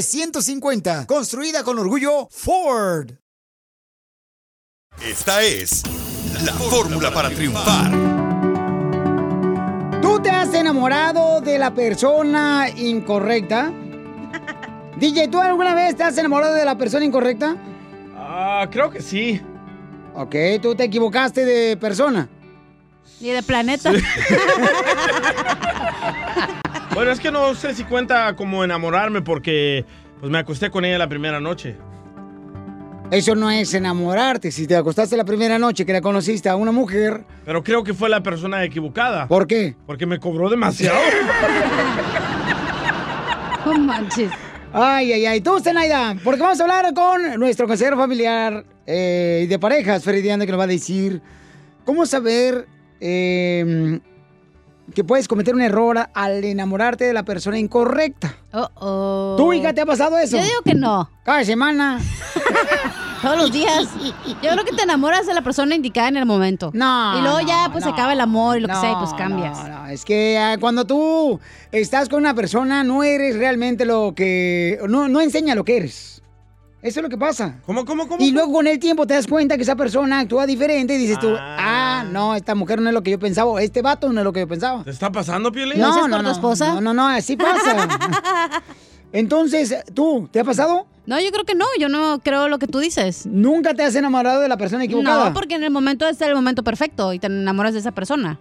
F-150. 0.01 1.05
Construida 1.05 1.63
con 1.63 1.77
orgullo 1.77 2.27
Ford. 2.31 3.11
Esta 4.99 5.43
es 5.43 5.83
la 6.43 6.53
fórmula 6.53 7.13
para 7.13 7.29
triunfar. 7.29 7.91
¿Tú 10.01 10.19
te 10.19 10.31
has 10.31 10.51
enamorado 10.55 11.39
de 11.41 11.59
la 11.59 11.75
persona 11.75 12.67
incorrecta? 12.75 13.71
DJ, 14.97 15.27
¿tú 15.27 15.39
alguna 15.39 15.75
vez 15.75 15.95
te 15.95 16.03
has 16.03 16.17
enamorado 16.17 16.55
de 16.55 16.65
la 16.65 16.79
persona 16.79 17.05
incorrecta? 17.05 17.55
Ah, 18.17 18.67
creo 18.71 18.89
que 18.89 19.03
sí. 19.03 19.39
Ok, 20.15 20.35
tú 20.63 20.73
te 20.73 20.85
equivocaste 20.85 21.45
de 21.45 21.77
persona. 21.77 22.27
Y 23.19 23.29
de 23.29 23.43
planeta. 23.43 23.91
Bueno, 26.93 27.11
es 27.11 27.19
que 27.19 27.31
no 27.31 27.55
sé 27.55 27.73
si 27.73 27.83
cuenta 27.85 28.35
como 28.35 28.63
enamorarme 28.63 29.21
porque 29.21 29.85
pues 30.19 30.31
me 30.31 30.37
acosté 30.39 30.69
con 30.69 30.83
ella 30.83 30.97
la 30.97 31.07
primera 31.07 31.39
noche. 31.39 31.77
Eso 33.11 33.35
no 33.35 33.49
es 33.49 33.73
enamorarte. 33.73 34.51
Si 34.51 34.67
te 34.67 34.75
acostaste 34.75 35.17
la 35.17 35.25
primera 35.25 35.57
noche 35.59 35.85
que 35.85 35.93
la 35.93 36.01
conociste 36.01 36.47
a 36.47 36.55
una 36.55 36.71
mujer. 36.71 37.25
Pero 37.45 37.63
creo 37.63 37.83
que 37.83 37.93
fue 37.93 38.09
la 38.09 38.23
persona 38.23 38.63
equivocada. 38.63 39.27
¿Por 39.27 39.47
qué? 39.47 39.75
Porque 39.85 40.05
me 40.05 40.19
cobró 40.19 40.49
demasiado. 40.49 40.99
No 43.63 43.77
manches. 43.77 44.31
Ay, 44.73 45.13
ay, 45.13 45.25
ay. 45.27 45.41
Tú, 45.41 45.59
Zenaida, 45.59 46.15
porque 46.23 46.41
vamos 46.41 46.59
a 46.59 46.63
hablar 46.63 46.91
con 46.95 47.39
nuestro 47.39 47.67
consejero 47.67 47.95
familiar 47.95 48.65
eh, 48.87 49.41
y 49.43 49.47
de 49.47 49.59
parejas, 49.59 50.03
Feridiano, 50.03 50.45
que 50.45 50.51
nos 50.51 50.59
va 50.59 50.63
a 50.63 50.67
decir 50.67 51.21
cómo 51.85 52.07
saber 52.07 52.67
eh, 52.99 53.99
que 54.93 55.03
puedes 55.03 55.27
cometer 55.27 55.55
un 55.55 55.61
error 55.61 56.09
al 56.13 56.43
enamorarte 56.43 57.05
de 57.05 57.13
la 57.13 57.23
persona 57.23 57.57
incorrecta. 57.57 58.35
Oh, 58.51 58.69
oh. 58.75 59.35
¿Tú, 59.37 59.53
hija, 59.53 59.73
te 59.73 59.81
ha 59.81 59.85
pasado 59.85 60.17
eso? 60.17 60.37
Yo 60.37 60.43
digo 60.43 60.61
que 60.63 60.73
no. 60.73 61.09
Cada 61.23 61.43
semana. 61.45 61.99
Todos 63.21 63.37
los 63.37 63.51
días. 63.51 63.87
Yo 64.41 64.49
creo 64.51 64.65
que 64.65 64.75
te 64.75 64.81
enamoras 64.81 65.27
de 65.27 65.33
la 65.33 65.43
persona 65.43 65.75
indicada 65.75 66.07
en 66.07 66.17
el 66.17 66.25
momento. 66.25 66.71
No. 66.73 67.19
Y 67.19 67.21
luego 67.21 67.41
no, 67.41 67.47
ya 67.47 67.69
pues 67.71 67.83
se 67.83 67.89
acaba 67.91 68.13
el 68.13 68.19
amor 68.19 68.57
y 68.57 68.61
lo 68.61 68.67
que 68.67 68.75
sea 68.75 68.93
y 68.93 68.95
pues 68.95 69.13
cambias. 69.13 69.57
no, 69.57 69.67
no, 69.67 69.87
Es 69.87 70.03
que 70.03 70.39
ah, 70.39 70.57
cuando 70.59 70.85
tú 70.85 71.39
estás 71.71 72.09
con 72.09 72.19
una 72.19 72.33
persona, 72.33 72.83
no 72.83 73.03
eres 73.03 73.37
realmente 73.37 73.85
lo 73.85 74.13
que. 74.15 74.79
No, 74.89 75.07
no 75.07 75.21
enseña 75.21 75.53
lo 75.53 75.63
que 75.63 75.77
eres. 75.77 76.20
Eso 76.81 76.99
es 76.99 77.03
lo 77.03 77.09
que 77.09 77.17
pasa. 77.17 77.59
¿Cómo, 77.65 77.85
cómo, 77.85 78.07
cómo? 78.07 78.23
Y 78.23 78.31
luego 78.31 78.53
con 78.53 78.65
el 78.65 78.79
tiempo 78.79 79.05
te 79.05 79.13
das 79.13 79.27
cuenta 79.27 79.55
que 79.55 79.63
esa 79.63 79.75
persona 79.75 80.19
actúa 80.19 80.47
diferente 80.47 80.95
y 80.95 80.97
dices 80.97 81.19
tú, 81.19 81.29
ah, 81.37 82.03
no, 82.11 82.33
esta 82.33 82.55
mujer 82.55 82.81
no 82.81 82.89
es 82.89 82.93
lo 82.93 83.03
que 83.03 83.11
yo 83.11 83.19
pensaba, 83.19 83.51
o 83.51 83.59
este 83.59 83.83
vato 83.83 84.11
no 84.11 84.21
es 84.21 84.25
lo 84.25 84.33
que 84.33 84.39
yo 84.39 84.47
pensaba. 84.47 84.83
¿Te 84.83 84.89
está 84.89 85.11
pasando, 85.11 85.51
Piolín? 85.51 85.79
No, 85.79 86.07
no, 86.07 86.21
no, 86.23 86.33
no, 86.33 86.81
no, 86.81 86.93
no, 86.93 87.07
así 87.07 87.37
pasa. 87.37 87.87
Entonces, 89.13 89.75
¿tú, 89.93 90.27
te 90.31 90.39
ha 90.39 90.43
pasado? 90.43 90.87
No, 91.05 91.19
yo 91.19 91.31
creo 91.31 91.45
que 91.45 91.55
no, 91.55 91.65
yo 91.79 91.89
no 91.89 92.19
creo 92.23 92.47
lo 92.47 92.57
que 92.57 92.67
tú 92.67 92.79
dices. 92.79 93.25
¿Nunca 93.25 93.73
te 93.73 93.83
has 93.83 93.95
enamorado 93.95 94.41
de 94.41 94.47
la 94.47 94.57
persona 94.57 94.83
equivocada? 94.83 95.29
No, 95.29 95.33
porque 95.33 95.55
en 95.55 95.63
el 95.63 95.71
momento 95.71 96.07
es 96.07 96.19
el 96.21 96.33
momento 96.33 96.63
perfecto 96.63 97.13
y 97.13 97.19
te 97.19 97.27
enamoras 97.27 97.73
de 97.73 97.79
esa 97.79 97.91
persona. 97.91 98.39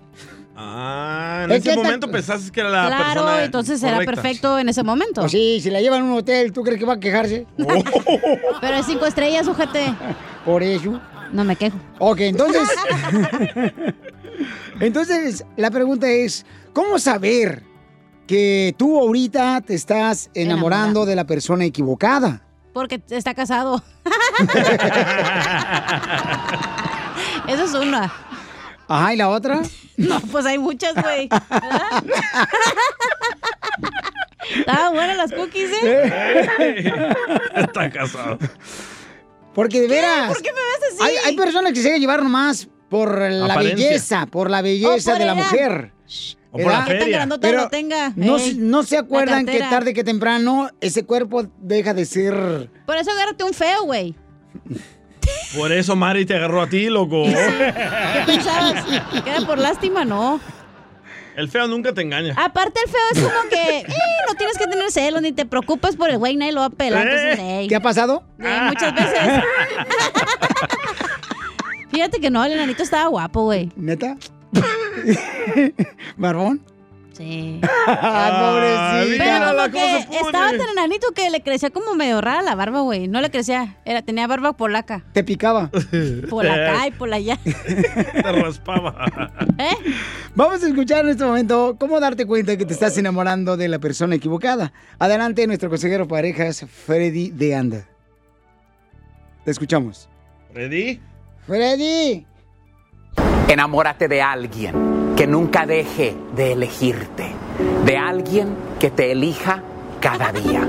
Ah, 0.63 1.43
en 1.45 1.53
Es 1.53 1.59
ese 1.61 1.71
que 1.71 1.77
ta- 1.77 1.83
momento 1.83 2.11
pensaste 2.11 2.51
que 2.53 2.61
era 2.61 2.69
la 2.69 2.87
claro, 2.89 3.05
persona 3.23 3.45
entonces 3.45 3.83
era 3.83 3.99
perfecto 4.01 4.59
en 4.59 4.69
ese 4.69 4.83
momento. 4.83 5.23
Pues 5.23 5.33
sí, 5.33 5.59
si 5.63 5.71
la 5.71 5.81
llevan 5.81 6.03
a 6.03 6.05
un 6.05 6.13
hotel, 6.19 6.53
¿tú 6.53 6.63
crees 6.63 6.79
que 6.79 6.85
va 6.85 6.93
a 6.95 7.01
quejarse? 7.01 7.47
Pero 8.61 8.77
es 8.77 8.85
cinco 8.87 9.07
estrellas, 9.07 9.49
ojete. 9.49 9.95
Por 10.45 10.63
eso. 10.63 11.01
No 11.33 11.45
me 11.45 11.57
quejo. 11.57 11.79
Ok, 11.99 12.21
entonces. 12.21 12.69
entonces, 14.81 15.45
la 15.57 15.71
pregunta 15.71 16.09
es: 16.09 16.45
¿cómo 16.75 16.99
saber 16.99 17.63
que 18.27 18.75
tú 18.77 18.99
ahorita 19.01 19.61
te 19.63 19.75
estás 19.75 20.29
enamorando 20.35 21.07
de 21.07 21.17
la 21.17 21.25
persona 21.25 21.65
equivocada? 21.65 22.43
Porque 22.75 23.01
está 23.11 23.33
casado. 23.35 23.83
Eso 27.49 27.65
es 27.65 27.75
una. 27.75 28.13
Ajá, 28.93 29.15
¿y 29.15 29.17
la 29.17 29.29
otra? 29.29 29.63
No, 29.97 30.19
pues 30.33 30.47
hay 30.47 30.57
muchas, 30.57 30.95
güey. 30.95 31.29
Estaban 34.57 34.95
buenas 34.95 35.17
las 35.17 35.31
cookies, 35.33 35.71
¿eh? 35.83 36.93
Está 37.55 37.91
casado. 37.91 38.39
Porque 39.55 39.83
de 39.83 39.89
veras. 39.89 40.29
¿Por 40.29 40.41
qué 40.41 40.51
me 40.53 40.59
ves 40.59 40.93
así? 40.93 41.03
Hay, 41.03 41.15
hay 41.27 41.37
personas 41.37 41.73
que 41.73 41.81
se 41.81 41.89
dejan 41.89 42.01
llevar 42.01 42.23
nomás 42.23 42.67
por 42.89 43.21
la 43.21 43.59
belleza, 43.59 44.25
por 44.27 44.49
la 44.51 44.63
belleza 44.63 45.13
Oh, 45.13 45.13
por 45.13 45.19
de 45.19 45.27
la 45.27 45.33
edad. 45.33 45.45
mujer. 45.45 45.93
O 46.51 46.59
por 46.59 46.61
la 46.61 46.67
¿verdad? 46.69 46.87
¿Qué 46.87 46.93
tan 46.93 46.99
feria. 47.03 47.17
grandota 47.19 47.47
Pero 47.49 47.61
lo 47.63 47.69
tenga? 47.69 48.13
no, 48.17 48.39
no 48.57 48.83
se 48.83 48.97
acuerdan 48.97 49.45
que 49.45 49.59
tarde 49.61 49.93
que 49.93 50.03
temprano 50.03 50.71
ese 50.81 51.05
cuerpo 51.05 51.45
deja 51.59 51.93
de 51.95 52.07
ser. 52.07 52.71
Por 52.87 52.97
eso 52.97 53.11
agárrate 53.11 53.45
un 53.45 53.53
feo, 53.53 53.85
güey. 53.85 54.15
Por 55.57 55.73
eso 55.73 55.97
Mari 55.97 56.25
te 56.25 56.35
agarró 56.35 56.63
a 56.63 56.69
ti, 56.69 56.89
loco. 56.89 57.25
¿Qué 57.25 58.23
pensabas? 58.27 58.85
¿Que 59.25 59.31
era 59.31 59.41
por 59.47 59.59
lástima? 59.59 60.05
No. 60.05 60.41
El 61.37 61.49
feo 61.49 61.67
nunca 61.67 61.93
te 61.93 62.03
engaña. 62.03 62.35
Aparte, 62.37 62.81
el 62.85 62.91
feo 62.91 63.01
es 63.15 63.21
como 63.21 63.49
que 63.49 63.79
eh, 63.79 63.87
no 64.29 64.35
tienes 64.35 64.59
que 64.59 64.67
tener 64.67 64.91
celos 64.91 65.23
ni 65.23 65.33
te 65.33 65.47
preocupes 65.47 65.97
por 65.97 66.11
el 66.11 66.19
güey, 66.19 66.37
nadie 66.37 66.53
lo 66.53 66.61
va 66.61 66.67
a 66.67 66.71
pelar. 66.71 67.07
Entonces, 67.07 67.39
ey. 67.39 67.69
¿Qué 67.69 67.77
ha 67.77 67.81
pasado? 67.81 68.23
Eh, 68.39 68.59
muchas 68.67 68.95
veces. 68.95 69.19
Fíjate 71.91 72.21
que 72.21 72.31
no, 72.31 72.45
el 72.45 72.53
enanito 72.53 72.83
estaba 72.83 73.09
guapo, 73.09 73.45
güey. 73.45 73.71
¿Neta? 73.77 74.17
¿Barbón? 76.17 76.61
Sí. 77.13 77.61
Ah, 77.87 78.53
pobrecita. 78.53 79.25
Pero 79.25 79.41
como 79.41 79.47
Mírala 79.51 79.71
cómo 79.71 79.73
que 79.73 80.01
se 80.03 80.07
pone. 80.07 80.21
estaba 80.21 80.51
tan 80.51 80.69
enanito 80.73 81.09
que 81.13 81.31
le 81.31 81.43
crecía 81.43 81.71
como 81.71 81.95
medio 81.95 82.21
rara 82.21 82.43
la 82.43 82.55
barba, 82.55 82.81
güey. 82.81 83.09
No 83.09 83.21
le 83.21 83.31
crecía, 83.31 83.77
era, 83.85 84.03
tenía 84.03 84.27
barba 84.27 84.53
polaca. 84.53 85.03
Te 85.13 85.25
picaba. 85.25 85.71
Por 86.31 86.47
acá 86.47 86.87
y 86.87 86.91
por 86.93 87.13
allá. 87.13 87.39
Te 87.45 88.33
raspaba. 88.33 89.31
¿Eh? 89.59 89.93
Vamos 90.35 90.63
a 90.63 90.69
escuchar 90.69 91.05
en 91.05 91.11
este 91.11 91.25
momento 91.25 91.77
cómo 91.79 91.99
darte 92.01 92.27
cuenta 92.27 92.57
que 92.57 92.65
te 92.65 92.73
estás 92.73 92.97
enamorando 92.99 93.57
de 93.57 93.69
la 93.69 93.79
persona 93.79 94.15
equivocada. 94.15 94.73
Adelante, 94.99 95.47
nuestro 95.47 95.69
consejero 95.69 96.07
parejas, 96.07 96.65
Freddy 96.87 97.31
de 97.31 97.55
Anda. 97.55 97.87
Te 99.45 99.51
escuchamos. 99.51 100.09
¿Ready? 100.55 101.01
Freddy. 101.47 102.27
Enamórate 103.49 104.07
de 104.07 104.23
alguien 104.23 104.90
que 105.21 105.27
nunca 105.27 105.67
deje 105.67 106.17
de 106.35 106.53
elegirte, 106.53 107.27
de 107.85 107.99
alguien 107.99 108.57
que 108.79 108.89
te 108.89 109.13
elija 109.13 109.63
cada 110.01 110.33
día. 110.33 110.67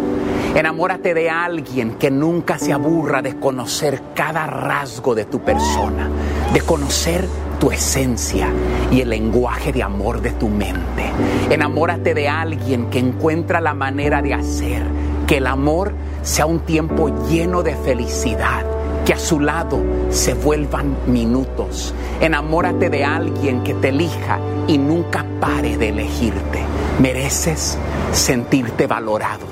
Enamórate 0.53 1.13
de 1.13 1.29
alguien 1.29 1.93
que 1.93 2.11
nunca 2.11 2.57
se 2.57 2.73
aburra 2.73 3.21
de 3.21 3.39
conocer 3.39 4.01
cada 4.13 4.47
rasgo 4.47 5.15
de 5.15 5.23
tu 5.23 5.39
persona, 5.39 6.09
de 6.53 6.59
conocer 6.59 7.25
tu 7.61 7.71
esencia 7.71 8.49
y 8.91 8.99
el 8.99 9.11
lenguaje 9.11 9.71
de 9.71 9.83
amor 9.83 10.21
de 10.21 10.31
tu 10.31 10.49
mente. 10.49 11.05
Enamórate 11.49 12.13
de 12.13 12.27
alguien 12.27 12.89
que 12.89 12.99
encuentra 12.99 13.61
la 13.61 13.73
manera 13.73 14.21
de 14.21 14.33
hacer 14.33 14.83
que 15.27 15.37
el 15.37 15.47
amor 15.47 15.93
sea 16.23 16.45
un 16.45 16.59
tiempo 16.65 17.07
lleno 17.29 17.63
de 17.63 17.73
felicidad 17.77 18.65
que 19.11 19.15
a 19.15 19.19
su 19.19 19.41
lado 19.41 19.83
se 20.09 20.33
vuelvan 20.33 20.95
minutos. 21.05 21.93
Enamórate 22.21 22.89
de 22.89 23.03
alguien 23.03 23.61
que 23.61 23.73
te 23.73 23.89
elija 23.89 24.39
y 24.69 24.77
nunca 24.77 25.25
pare 25.41 25.75
de 25.77 25.89
elegirte. 25.89 26.63
Mereces 26.97 27.77
sentirte 28.13 28.87
valorado. 28.87 29.45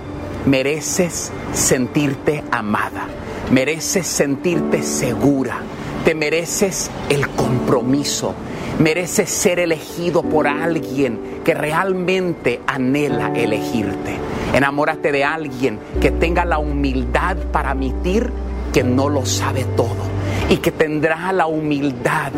Mereces 0.46 1.34
sentirte 1.52 2.42
amada. 2.52 3.08
Mereces 3.52 4.08
sentirte 4.08 4.82
segura. 4.82 5.58
Te 6.06 6.16
mereces 6.16 6.90
el 7.10 7.28
compromiso. 7.28 8.36
Mereces 8.80 9.30
ser 9.30 9.60
elegido 9.60 10.24
por 10.24 10.48
alguien 10.48 11.42
que 11.44 11.54
realmente 11.54 12.62
anhela 12.66 13.34
elegirte. 13.36 14.16
Enamórate 14.54 15.12
de 15.12 15.26
alguien 15.26 15.80
que 16.00 16.12
tenga 16.12 16.46
la 16.46 16.60
humildad 16.60 17.36
para 17.52 17.72
admitir 17.72 18.32
que 18.74 18.84
no 18.84 19.10
lo 19.10 19.26
sabe 19.26 19.66
todo 19.76 20.10
y 20.50 20.58
que 20.58 20.72
tendrá 20.72 21.32
la 21.32 21.48
humildad 21.48 22.32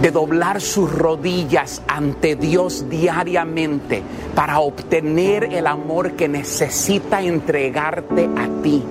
de 0.00 0.10
doblar 0.10 0.60
sus 0.60 0.90
rodillas 0.90 1.82
ante 1.86 2.36
Dios 2.36 2.86
diariamente 2.88 4.02
para 4.34 4.60
obtener 4.60 5.44
el 5.52 5.66
amor 5.66 6.12
que 6.12 6.28
necesita 6.28 7.22
entregarte 7.22 8.28
a 8.36 8.62
ti 8.62 8.82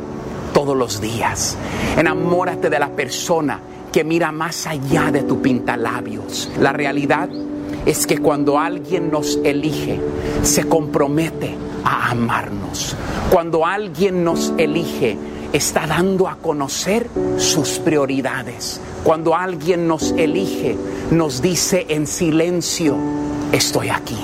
todos 0.54 0.76
los 0.76 1.02
días. 1.02 1.58
Enamórate 1.98 2.70
de 2.70 2.80
la 2.80 2.90
persona 2.90 3.60
que 3.92 4.04
mira 4.04 4.32
más 4.32 4.68
allá 4.68 5.12
de 5.12 5.24
tu 5.24 5.42
pintalabios. 5.42 6.52
La 6.60 6.74
realidad 6.74 7.30
es 7.86 8.06
que 8.06 8.18
cuando 8.20 8.60
alguien 8.60 9.10
nos 9.10 9.40
elige, 9.44 10.00
se 10.44 10.68
compromete 10.68 11.56
a 11.84 12.12
amarnos. 12.12 12.96
Cuando 13.32 13.66
alguien 13.66 14.24
nos 14.24 14.54
elige, 14.58 15.18
está 15.54 15.88
dando 15.88 16.28
a 16.28 16.36
conocer 16.36 17.08
sus 17.38 17.80
prioridades. 17.80 18.80
Cuando 19.04 19.36
alguien 19.36 19.88
nos 19.88 20.12
elige, 20.12 20.78
nos 21.12 21.42
dice 21.42 21.86
en 21.90 22.08
silencio, 22.08 22.96
estoy 23.52 23.90
aquí. 23.90 24.18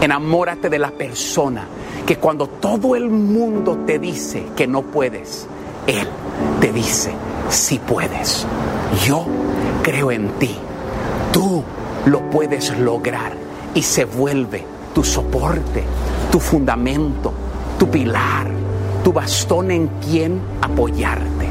Enamórate 0.00 0.68
de 0.68 0.78
la 0.78 0.90
persona 0.90 1.66
que 2.06 2.16
cuando 2.16 2.46
todo 2.46 2.94
el 2.94 3.08
mundo 3.10 3.78
te 3.86 3.98
dice 3.98 4.44
que 4.56 4.66
no 4.66 4.82
puedes, 4.82 5.46
Él 5.86 6.08
te 6.60 6.72
dice, 6.72 7.12
sí 7.48 7.80
puedes. 7.86 8.46
Yo 9.06 9.24
creo 9.82 10.10
en 10.10 10.28
ti. 10.38 10.54
Tú 11.32 11.62
lo 12.06 12.30
puedes 12.30 12.76
lograr 12.78 13.32
y 13.74 13.82
se 13.82 14.04
vuelve 14.04 14.64
tu 14.94 15.04
soporte, 15.04 15.84
tu 16.30 16.40
fundamento, 16.40 17.32
tu 17.78 17.88
pilar, 17.88 18.48
tu 19.08 19.14
bastón 19.14 19.70
en 19.70 19.86
quien 20.06 20.38
apoyarte. 20.60 21.48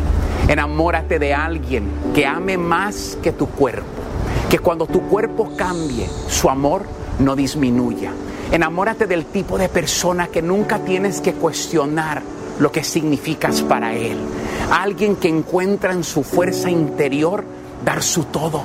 Enamórate 0.48 1.18
de 1.18 1.34
alguien 1.34 1.90
que 2.14 2.24
ame 2.24 2.56
más 2.56 3.18
que 3.24 3.32
tu 3.32 3.48
cuerpo, 3.48 4.04
que 4.48 4.60
cuando 4.60 4.86
tu 4.86 5.02
cuerpo 5.08 5.54
cambie, 5.58 6.08
su 6.28 6.52
amor 6.52 6.84
no 7.18 7.36
disminuya. 7.36 8.12
Enamórate 8.52 9.08
del 9.08 9.26
tipo 9.26 9.58
de 9.58 9.70
persona 9.70 10.28
que 10.28 10.44
nunca 10.44 10.78
tienes 10.86 11.20
que 11.20 11.34
cuestionar 11.34 12.22
lo 12.60 12.72
que 12.72 12.84
significas 12.84 13.64
para 13.64 13.96
él. 13.96 14.20
Alguien 14.70 15.16
que 15.16 15.28
encuentra 15.28 15.94
en 15.94 16.04
su 16.04 16.22
fuerza 16.22 16.70
interior 16.70 17.44
dar 17.84 18.04
su 18.04 18.26
todo, 18.26 18.62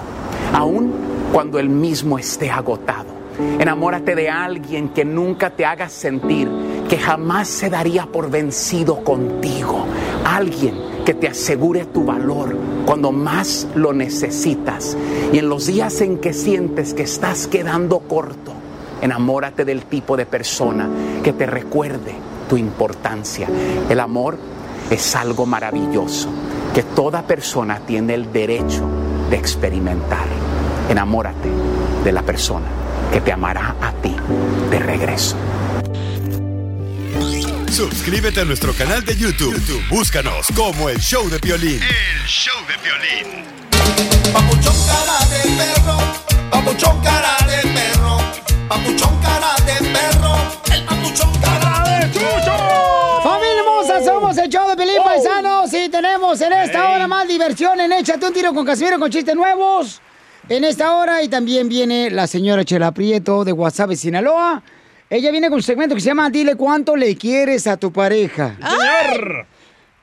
aun 0.52 0.92
cuando 1.32 1.58
él 1.58 1.70
mismo 1.70 2.18
esté 2.18 2.50
agotado. 2.50 3.06
Enamórate 3.58 4.14
de 4.14 4.28
alguien 4.28 4.90
que 4.90 5.06
nunca 5.06 5.48
te 5.48 5.64
haga 5.64 5.88
sentir 5.88 6.50
que 6.92 6.98
jamás 6.98 7.48
se 7.48 7.70
daría 7.70 8.04
por 8.04 8.30
vencido 8.30 9.02
contigo. 9.02 9.86
Alguien 10.26 10.74
que 11.06 11.14
te 11.14 11.26
asegure 11.26 11.86
tu 11.86 12.04
valor 12.04 12.54
cuando 12.84 13.10
más 13.10 13.66
lo 13.74 13.94
necesitas. 13.94 14.94
Y 15.32 15.38
en 15.38 15.48
los 15.48 15.64
días 15.64 16.02
en 16.02 16.18
que 16.18 16.34
sientes 16.34 16.92
que 16.92 17.04
estás 17.04 17.46
quedando 17.46 18.00
corto, 18.00 18.52
enamórate 19.00 19.64
del 19.64 19.86
tipo 19.86 20.18
de 20.18 20.26
persona 20.26 20.86
que 21.24 21.32
te 21.32 21.46
recuerde 21.46 22.14
tu 22.46 22.58
importancia. 22.58 23.48
El 23.88 23.98
amor 23.98 24.36
es 24.90 25.16
algo 25.16 25.46
maravilloso 25.46 26.28
que 26.74 26.82
toda 26.82 27.22
persona 27.22 27.80
tiene 27.86 28.12
el 28.12 28.30
derecho 28.30 28.86
de 29.30 29.36
experimentar. 29.38 30.26
Enamórate 30.90 31.48
de 32.04 32.12
la 32.12 32.20
persona 32.20 32.66
que 33.10 33.22
te 33.22 33.32
amará 33.32 33.76
a 33.80 33.92
ti 33.92 34.14
de 34.70 34.78
regreso. 34.78 35.36
Suscríbete 37.72 38.38
a 38.42 38.44
nuestro 38.44 38.74
canal 38.74 39.02
de 39.02 39.16
YouTube. 39.16 39.54
YouTube, 39.54 39.82
Búscanos 39.88 40.46
como 40.54 40.90
el 40.90 40.98
show 40.98 41.26
de 41.30 41.38
violín. 41.38 41.80
El 41.82 42.26
show 42.28 42.54
de 42.68 42.76
violín. 42.84 43.46
Papuchón 44.30 44.74
cara 44.86 45.18
de 45.30 45.42
perro, 45.56 45.98
papuchón 46.50 47.00
cara 47.02 47.36
de 47.46 47.68
perro, 47.70 48.18
papuchón 48.68 49.18
cara 49.22 49.54
de 49.64 49.88
perro, 49.88 50.36
el 50.70 50.84
papuchón 50.84 51.32
cara 51.40 51.98
de 51.98 52.12
chucho. 52.12 53.20
¡Familia 53.24 53.60
hermosa! 53.60 54.04
Somos 54.04 54.36
el 54.36 54.50
show 54.50 54.68
de 54.68 54.76
Pelín 54.76 55.02
Paisanos 55.02 55.72
y 55.72 55.88
tenemos 55.88 56.40
en 56.42 56.52
esta 56.52 56.90
hora 56.90 57.08
más 57.08 57.26
diversión 57.26 57.80
en 57.80 57.92
Échate 57.92 58.26
un 58.26 58.34
tiro 58.34 58.52
con 58.52 58.66
Casimiro 58.66 58.98
con 58.98 59.10
chistes 59.10 59.34
nuevos. 59.34 60.02
en 60.46 60.64
esta 60.64 60.94
hora 60.94 61.22
y 61.22 61.28
también 61.28 61.70
viene 61.70 62.10
la 62.10 62.26
señora 62.26 62.66
Chela 62.66 62.92
Prieto 62.92 63.44
de 63.44 63.52
WhatsApp 63.52 63.94
Sinaloa. 63.94 64.62
Ella 65.12 65.30
viene 65.30 65.48
con 65.48 65.56
un 65.56 65.62
segmento 65.62 65.94
que 65.94 66.00
se 66.00 66.06
llama 66.06 66.30
Dile 66.30 66.56
cuánto 66.56 66.96
le 66.96 67.14
quieres 67.16 67.66
a 67.66 67.76
tu 67.76 67.92
pareja. 67.92 68.56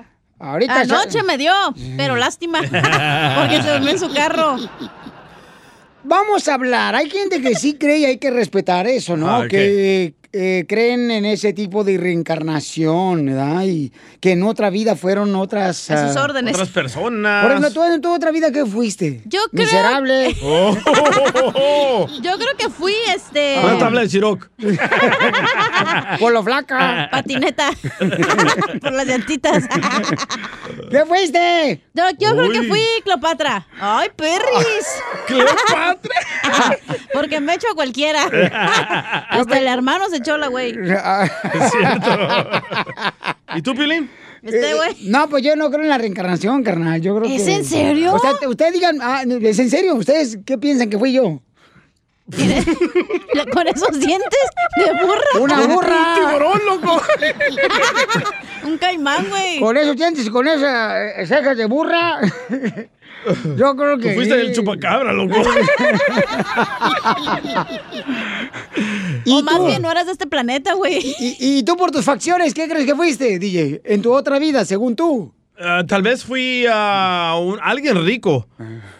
ahorita... 0.50 0.80
Anoche 0.80 1.22
me 1.22 1.38
dio, 1.38 1.52
pero 1.96 2.16
lástima. 2.16 2.60
Porque 2.60 3.62
se 3.62 3.72
durmió 3.72 3.90
en 3.90 3.98
su 3.98 4.12
carro. 4.12 4.56
Vamos 6.04 6.48
a 6.48 6.54
hablar. 6.54 6.94
Hay 6.94 7.08
gente 7.08 7.40
que 7.40 7.54
sí 7.54 7.74
cree 7.74 7.98
y 7.98 8.04
hay 8.04 8.18
que 8.18 8.30
respetar 8.30 8.86
eso, 8.86 9.16
¿no? 9.16 9.28
Ah, 9.28 9.38
ok. 9.40 9.48
Que 9.48 10.14
eh, 10.36 10.64
creen 10.68 11.12
en 11.12 11.24
ese 11.24 11.52
tipo 11.52 11.84
de 11.84 11.96
reencarnación, 11.96 13.26
¿verdad? 13.26 13.62
Y 13.66 13.92
que 14.18 14.32
en 14.32 14.42
otra 14.42 14.68
vida 14.68 14.96
fueron 14.96 15.32
otras... 15.36 15.88
A 15.92 16.08
sus 16.08 16.16
ah, 16.16 16.24
órdenes. 16.24 16.54
Otras 16.54 16.70
personas. 16.70 17.42
Por 17.42 17.52
ejemplo, 17.52 17.70
¿tú 17.72 17.84
en 17.84 18.00
tu 18.00 18.12
otra 18.12 18.32
vida 18.32 18.50
qué 18.50 18.66
fuiste? 18.66 19.22
Yo 19.26 19.40
creo- 19.52 19.64
Miserable. 19.64 20.36
Oh. 20.42 20.76
Yo 22.20 22.36
creo 22.36 22.56
que 22.58 22.68
fui 22.68 22.94
este. 23.14 23.60
Una 23.62 23.78
tabla 23.78 24.00
de 24.00 24.08
Ciroc. 24.08 24.50
Por 26.18 26.32
lo 26.32 26.42
flaca. 26.42 27.08
Patineta. 27.12 27.70
Por 28.80 28.92
las 28.92 29.06
llantitas. 29.06 29.64
¿Qué 30.90 31.04
fuiste? 31.06 31.80
Yo, 31.94 32.04
yo 32.18 32.30
creo 32.36 32.50
que 32.50 32.62
fui 32.64 32.82
Cleopatra. 33.04 33.68
¡Ay, 33.80 34.08
perris! 34.16 34.86
¿Cleopatra? 35.28 36.78
Porque 37.12 37.40
me 37.40 37.54
echo 37.54 37.68
a 37.70 37.74
cualquiera. 37.74 38.24
Hasta 39.28 39.58
el 39.58 39.68
hermano 39.68 40.08
se 40.10 40.23
echó 40.24 40.36
la 40.38 40.48
güey. 40.48 40.70
Es 41.54 41.70
cierto. 41.70 42.10
¿Y 43.56 43.62
tú, 43.62 43.74
Pilín? 43.74 44.10
Este 44.42 44.74
güey. 44.74 44.90
Eh, 44.92 44.96
No, 45.04 45.28
pues 45.28 45.42
yo 45.42 45.54
no 45.56 45.70
creo 45.70 45.82
en 45.82 45.88
la 45.88 45.98
reencarnación, 45.98 46.62
carnal. 46.62 47.00
Yo 47.00 47.16
creo 47.18 47.30
¿Es 47.30 47.42
que... 47.44 47.54
en 47.56 47.64
serio? 47.64 48.14
O 48.14 48.18
sea, 48.18 48.34
te- 48.38 48.46
ustedes 48.46 48.72
digan, 48.74 48.98
ah, 49.00 49.22
¿es 49.42 49.58
en 49.58 49.70
serio? 49.70 49.94
¿Ustedes 49.94 50.38
qué 50.44 50.58
piensan 50.58 50.90
que 50.90 50.98
fui 50.98 51.12
yo? 51.12 51.40
Con 53.52 53.68
esos 53.68 53.98
dientes 54.00 54.40
de 54.76 54.92
burra. 54.92 55.40
Una 55.40 55.60
burra. 55.66 55.96
Un 55.96 56.14
tiburón, 56.30 56.60
loco. 56.66 57.02
Un 58.66 58.78
caimán, 58.78 59.28
güey. 59.28 59.60
Con 59.60 59.76
esos 59.76 59.94
dientes 59.96 60.26
y 60.26 60.30
con 60.30 60.48
esas 60.48 61.28
cejas 61.28 61.56
de 61.56 61.66
burra. 61.66 62.18
Yo 63.56 63.76
creo 63.76 63.98
que. 63.98 64.10
Tú 64.10 64.14
fuiste 64.14 64.40
sí. 64.40 64.46
el 64.46 64.54
chupacabra, 64.54 65.12
loco. 65.12 65.34
O 69.26 69.42
más 69.42 69.64
bien 69.64 69.80
no 69.82 69.90
eras 69.90 70.06
de 70.06 70.12
este 70.12 70.26
planeta, 70.26 70.74
güey. 70.74 70.98
¿Y, 71.18 71.36
y 71.38 71.62
tú 71.62 71.76
por 71.76 71.90
tus 71.90 72.04
facciones, 72.04 72.52
qué 72.52 72.68
crees 72.68 72.84
que 72.84 72.94
fuiste, 72.94 73.38
DJ? 73.38 73.80
En 73.84 74.02
tu 74.02 74.12
otra 74.12 74.38
vida, 74.38 74.64
según 74.64 74.96
tú. 74.96 75.32
Ah, 75.58 75.84
tal 75.86 76.02
vez 76.02 76.24
fui 76.24 76.66
a 76.70 77.32
alguien 77.62 78.04
rico. 78.04 78.48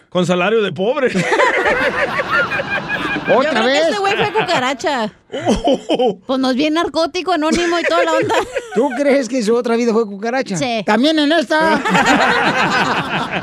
Con 0.09 0.25
salario 0.25 0.61
de 0.61 0.71
pobre. 0.71 1.09
Yo 3.27 3.39
creo 3.39 3.63
que 3.63 3.77
este 3.79 3.97
güey 3.97 4.15
fue 4.15 4.31
cucaracha. 4.33 5.11
Pues 6.25 6.39
nos 6.39 6.55
viene 6.55 6.75
narcótico, 6.75 7.33
anónimo 7.33 7.77
y 7.79 7.83
toda 7.83 8.03
la 8.05 8.13
onda. 8.13 8.35
¿Tú 8.73 8.89
crees 8.97 9.27
que 9.27 9.43
su 9.43 9.53
otra 9.55 9.75
vida 9.75 9.91
fue 9.91 10.05
cucaracha? 10.05 10.55
Sí. 10.55 10.81
También 10.85 11.19
en 11.19 11.31
esta. 11.31 11.81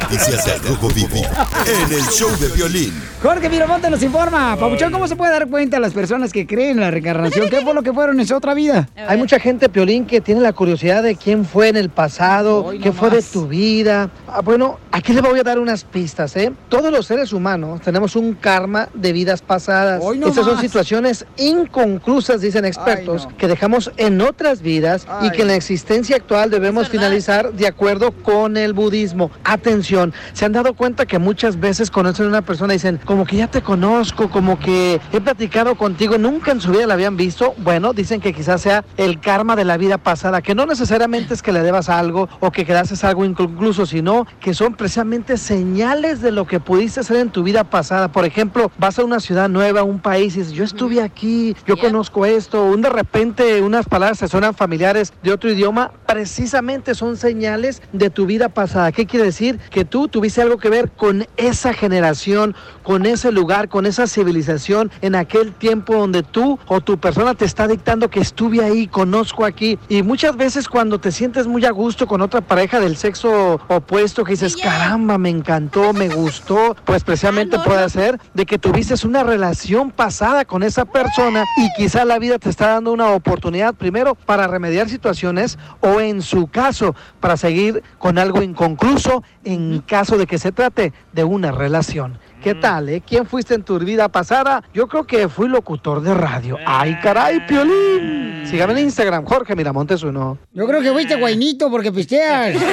Noticias 0.00 0.46
del 0.46 0.62
Rojo 0.62 0.88
Vivo 0.88 1.16
en 1.16 1.92
el 1.92 2.02
show 2.04 2.30
de 2.40 2.48
violín. 2.48 2.94
Jorge 3.22 3.48
Miramonte 3.50 3.90
nos 3.90 4.02
informa. 4.02 4.56
Pabuchón, 4.56 4.90
¿cómo 4.90 5.06
se 5.06 5.16
puede 5.16 5.32
dar 5.32 5.48
cuenta 5.48 5.78
las 5.78 5.92
personas 5.92 6.32
que 6.32 6.46
creen 6.46 6.70
en 6.70 6.80
la 6.80 6.90
reencarnación? 6.90 7.50
¿Qué 7.50 7.60
fue 7.60 7.74
lo 7.74 7.82
que 7.82 7.92
fueron 7.92 8.18
en 8.20 8.26
su 8.26 8.34
otra 8.34 8.54
vida? 8.54 8.88
Hay 9.06 9.18
mucha 9.18 9.38
gente, 9.38 9.68
Piolín, 9.68 10.06
que 10.06 10.22
tiene 10.22 10.40
la 10.40 10.54
curiosidad 10.54 11.02
de 11.02 11.16
quién 11.16 11.44
fue 11.44 11.68
en 11.68 11.76
el 11.76 11.90
pasado, 11.90 12.64
Hoy 12.64 12.78
qué 12.78 12.90
fue 12.92 13.10
de 13.10 13.22
tu 13.22 13.46
vida. 13.46 14.10
Ah, 14.26 14.40
bueno, 14.40 14.78
aquí 14.92 15.12
le 15.12 15.20
voy 15.20 15.38
a 15.40 15.42
dar 15.42 15.58
unas 15.58 15.84
pistas, 15.84 16.34
¿eh? 16.36 16.52
Todos 16.70 16.90
los 16.90 17.06
seres 17.06 17.32
humanos 17.32 17.82
tenemos 17.82 18.16
un 18.16 18.34
karma 18.34 18.88
de 18.94 19.07
vidas 19.12 19.42
pasadas. 19.42 20.02
No 20.02 20.28
Estas 20.28 20.44
son 20.44 20.60
situaciones 20.60 21.26
inconclusas, 21.36 22.40
dicen 22.40 22.64
expertos, 22.64 23.22
Ay, 23.26 23.32
no. 23.32 23.36
que 23.36 23.48
dejamos 23.48 23.92
en 23.96 24.20
otras 24.20 24.62
vidas 24.62 25.06
y 25.22 25.26
Ay. 25.26 25.30
que 25.32 25.42
en 25.42 25.48
la 25.48 25.54
existencia 25.54 26.16
actual 26.16 26.50
debemos 26.50 26.88
finalizar 26.88 27.52
de 27.52 27.66
acuerdo 27.66 28.12
con 28.12 28.56
el 28.56 28.72
budismo. 28.72 29.30
Atención, 29.44 30.12
se 30.32 30.44
han 30.44 30.52
dado 30.52 30.74
cuenta 30.74 31.06
que 31.06 31.18
muchas 31.18 31.58
veces 31.60 31.90
conocen 31.90 32.26
a 32.26 32.28
una 32.28 32.42
persona 32.42 32.74
y 32.74 32.76
dicen, 32.76 33.00
como 33.04 33.24
que 33.24 33.36
ya 33.36 33.48
te 33.48 33.62
conozco, 33.62 34.30
como 34.30 34.58
que 34.58 35.00
he 35.12 35.20
platicado 35.20 35.76
contigo, 35.76 36.18
nunca 36.18 36.52
en 36.52 36.60
su 36.60 36.70
vida 36.70 36.86
la 36.86 36.94
habían 36.94 37.16
visto. 37.16 37.54
Bueno, 37.58 37.92
dicen 37.92 38.20
que 38.20 38.32
quizás 38.32 38.62
sea 38.62 38.84
el 38.96 39.20
karma 39.20 39.56
de 39.56 39.64
la 39.64 39.76
vida 39.76 39.98
pasada, 39.98 40.42
que 40.42 40.54
no 40.54 40.66
necesariamente 40.66 41.34
es 41.34 41.42
que 41.42 41.52
le 41.52 41.62
debas 41.62 41.88
algo 41.88 42.28
o 42.40 42.50
que 42.50 42.64
quedases 42.64 43.04
algo 43.04 43.24
inconcluso, 43.24 43.86
sino 43.86 44.26
que 44.40 44.54
son 44.54 44.74
precisamente 44.74 45.36
señales 45.36 46.20
de 46.20 46.32
lo 46.32 46.46
que 46.46 46.60
pudiste 46.60 47.00
hacer 47.00 47.18
en 47.18 47.30
tu 47.30 47.42
vida 47.42 47.64
pasada. 47.64 48.10
Por 48.10 48.24
ejemplo, 48.24 48.70
vas 48.78 48.97
a 49.02 49.04
una 49.04 49.20
ciudad 49.20 49.48
nueva, 49.48 49.82
un 49.82 50.00
país 50.00 50.36
y 50.36 50.40
dices, 50.40 50.52
yo 50.52 50.64
estuve 50.64 51.02
aquí, 51.02 51.54
yo 51.66 51.76
conozco 51.76 52.26
esto, 52.26 52.64
un 52.64 52.82
de 52.82 52.90
repente 52.90 53.60
unas 53.62 53.86
palabras 53.86 54.18
te 54.18 54.28
suenan 54.28 54.54
familiares 54.54 55.12
de 55.22 55.32
otro 55.32 55.50
idioma, 55.50 55.92
precisamente 56.06 56.94
son 56.94 57.16
señales 57.16 57.82
de 57.92 58.10
tu 58.10 58.26
vida 58.26 58.48
pasada. 58.48 58.92
¿Qué 58.92 59.06
quiere 59.06 59.26
decir? 59.26 59.58
Que 59.70 59.84
tú 59.84 60.08
tuviste 60.08 60.42
algo 60.42 60.58
que 60.58 60.70
ver 60.70 60.90
con 60.90 61.26
esa 61.36 61.72
generación, 61.72 62.54
con 62.82 63.06
ese 63.06 63.32
lugar, 63.32 63.68
con 63.68 63.86
esa 63.86 64.06
civilización, 64.06 64.90
en 65.00 65.14
aquel 65.14 65.52
tiempo 65.52 65.94
donde 65.94 66.22
tú 66.22 66.58
o 66.66 66.80
tu 66.80 66.98
persona 66.98 67.34
te 67.34 67.44
está 67.44 67.66
dictando 67.66 68.10
que 68.10 68.20
estuve 68.20 68.64
ahí, 68.64 68.86
conozco 68.86 69.44
aquí. 69.44 69.78
Y 69.88 70.02
muchas 70.02 70.36
veces 70.36 70.68
cuando 70.68 70.98
te 70.98 71.12
sientes 71.12 71.46
muy 71.46 71.64
a 71.64 71.70
gusto 71.70 72.06
con 72.06 72.20
otra 72.22 72.40
pareja 72.40 72.80
del 72.80 72.96
sexo 72.96 73.60
opuesto, 73.68 74.24
que 74.24 74.32
dices, 74.32 74.56
caramba, 74.56 75.18
me 75.18 75.30
encantó, 75.30 75.92
me 75.92 76.08
gustó, 76.08 76.76
pues 76.84 77.04
precisamente 77.04 77.58
puede 77.58 77.88
ser 77.88 78.18
de 78.34 78.46
que 78.46 78.58
tuviste 78.58 78.87
una 79.04 79.22
relación 79.22 79.90
pasada 79.90 80.46
con 80.46 80.62
esa 80.62 80.86
persona 80.86 81.44
y 81.58 81.70
quizá 81.76 82.06
la 82.06 82.18
vida 82.18 82.38
te 82.38 82.48
está 82.48 82.68
dando 82.68 82.90
una 82.90 83.08
oportunidad 83.08 83.74
primero 83.74 84.14
para 84.14 84.46
remediar 84.46 84.88
situaciones 84.88 85.58
o 85.80 86.00
en 86.00 86.22
su 86.22 86.46
caso 86.46 86.94
para 87.20 87.36
seguir 87.36 87.82
con 87.98 88.16
algo 88.16 88.42
inconcluso 88.42 89.22
en 89.44 89.80
caso 89.80 90.16
de 90.16 90.26
que 90.26 90.38
se 90.38 90.52
trate 90.52 90.94
de 91.12 91.22
una 91.22 91.52
relación. 91.52 92.18
¿Qué 92.42 92.54
tal, 92.54 92.88
eh? 92.88 93.02
¿Quién 93.06 93.26
fuiste 93.26 93.54
en 93.54 93.62
tu 93.62 93.78
vida 93.78 94.08
pasada? 94.08 94.62
Yo 94.72 94.88
creo 94.88 95.04
que 95.04 95.28
fui 95.28 95.48
locutor 95.48 96.00
de 96.00 96.14
radio. 96.14 96.56
¡Ay, 96.64 96.96
caray, 97.02 97.46
Piolín! 97.46 98.46
Sígame 98.46 98.72
en 98.72 98.78
Instagram, 98.86 99.24
Jorge 99.26 99.54
Miramontes 99.54 100.02
uno. 100.02 100.38
Yo 100.54 100.66
creo 100.66 100.80
que 100.80 100.92
fuiste 100.92 101.16
guainito 101.16 101.70
porque 101.70 101.92
pisteas. 101.92 102.56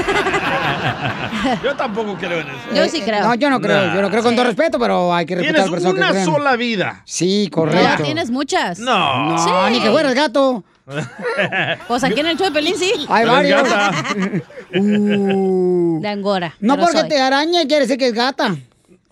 Yo 1.64 1.76
tampoco 1.76 2.16
creo 2.16 2.40
en 2.42 2.48
eso. 2.48 2.58
Eh, 2.98 3.02
eh, 3.08 3.22
No, 3.22 3.36
yo 3.36 3.50
no 3.50 3.62
creo. 3.62 3.94
Yo 3.94 4.02
no 4.02 4.10
creo 4.10 4.24
con 4.24 4.36
todo 4.36 4.46
respeto, 4.46 4.80
pero 4.80 5.14
hay 5.14 5.26
que 5.26 5.36
respetar 5.36 5.68
a 5.68 5.68
las 5.72 5.82
que 5.84 5.90
una 5.90 6.10
creen. 6.12 6.26
sola 6.26 6.56
vida. 6.56 7.02
Sí, 7.06 7.46
No, 7.52 7.56
correcto. 7.56 8.04
tienes 8.04 8.30
muchas. 8.32 8.80
No. 8.80 9.32
No, 9.32 9.38
Sí. 9.38 9.50
ni 9.72 9.80
que 9.82 9.90
fuera 9.92 10.10
el 10.10 10.16
gato. 10.16 10.64
Pues 11.88 12.04
aquí 12.04 12.20
en 12.20 12.28
el 12.28 12.38
show 12.38 12.46
de 12.46 12.52
Pelín 12.52 12.76
sí. 12.78 12.92
Hay 13.10 13.26
varios. 13.26 13.64
Uh. 14.78 16.00
De 16.02 16.08
Angora. 16.08 16.54
No 16.60 16.78
porque 16.78 17.00
soy. 17.00 17.10
te 17.10 17.20
araña 17.22 17.62
quiere 17.66 17.82
decir 17.82 17.98
que 17.98 18.08
es 18.08 18.14
gata. 18.14 18.56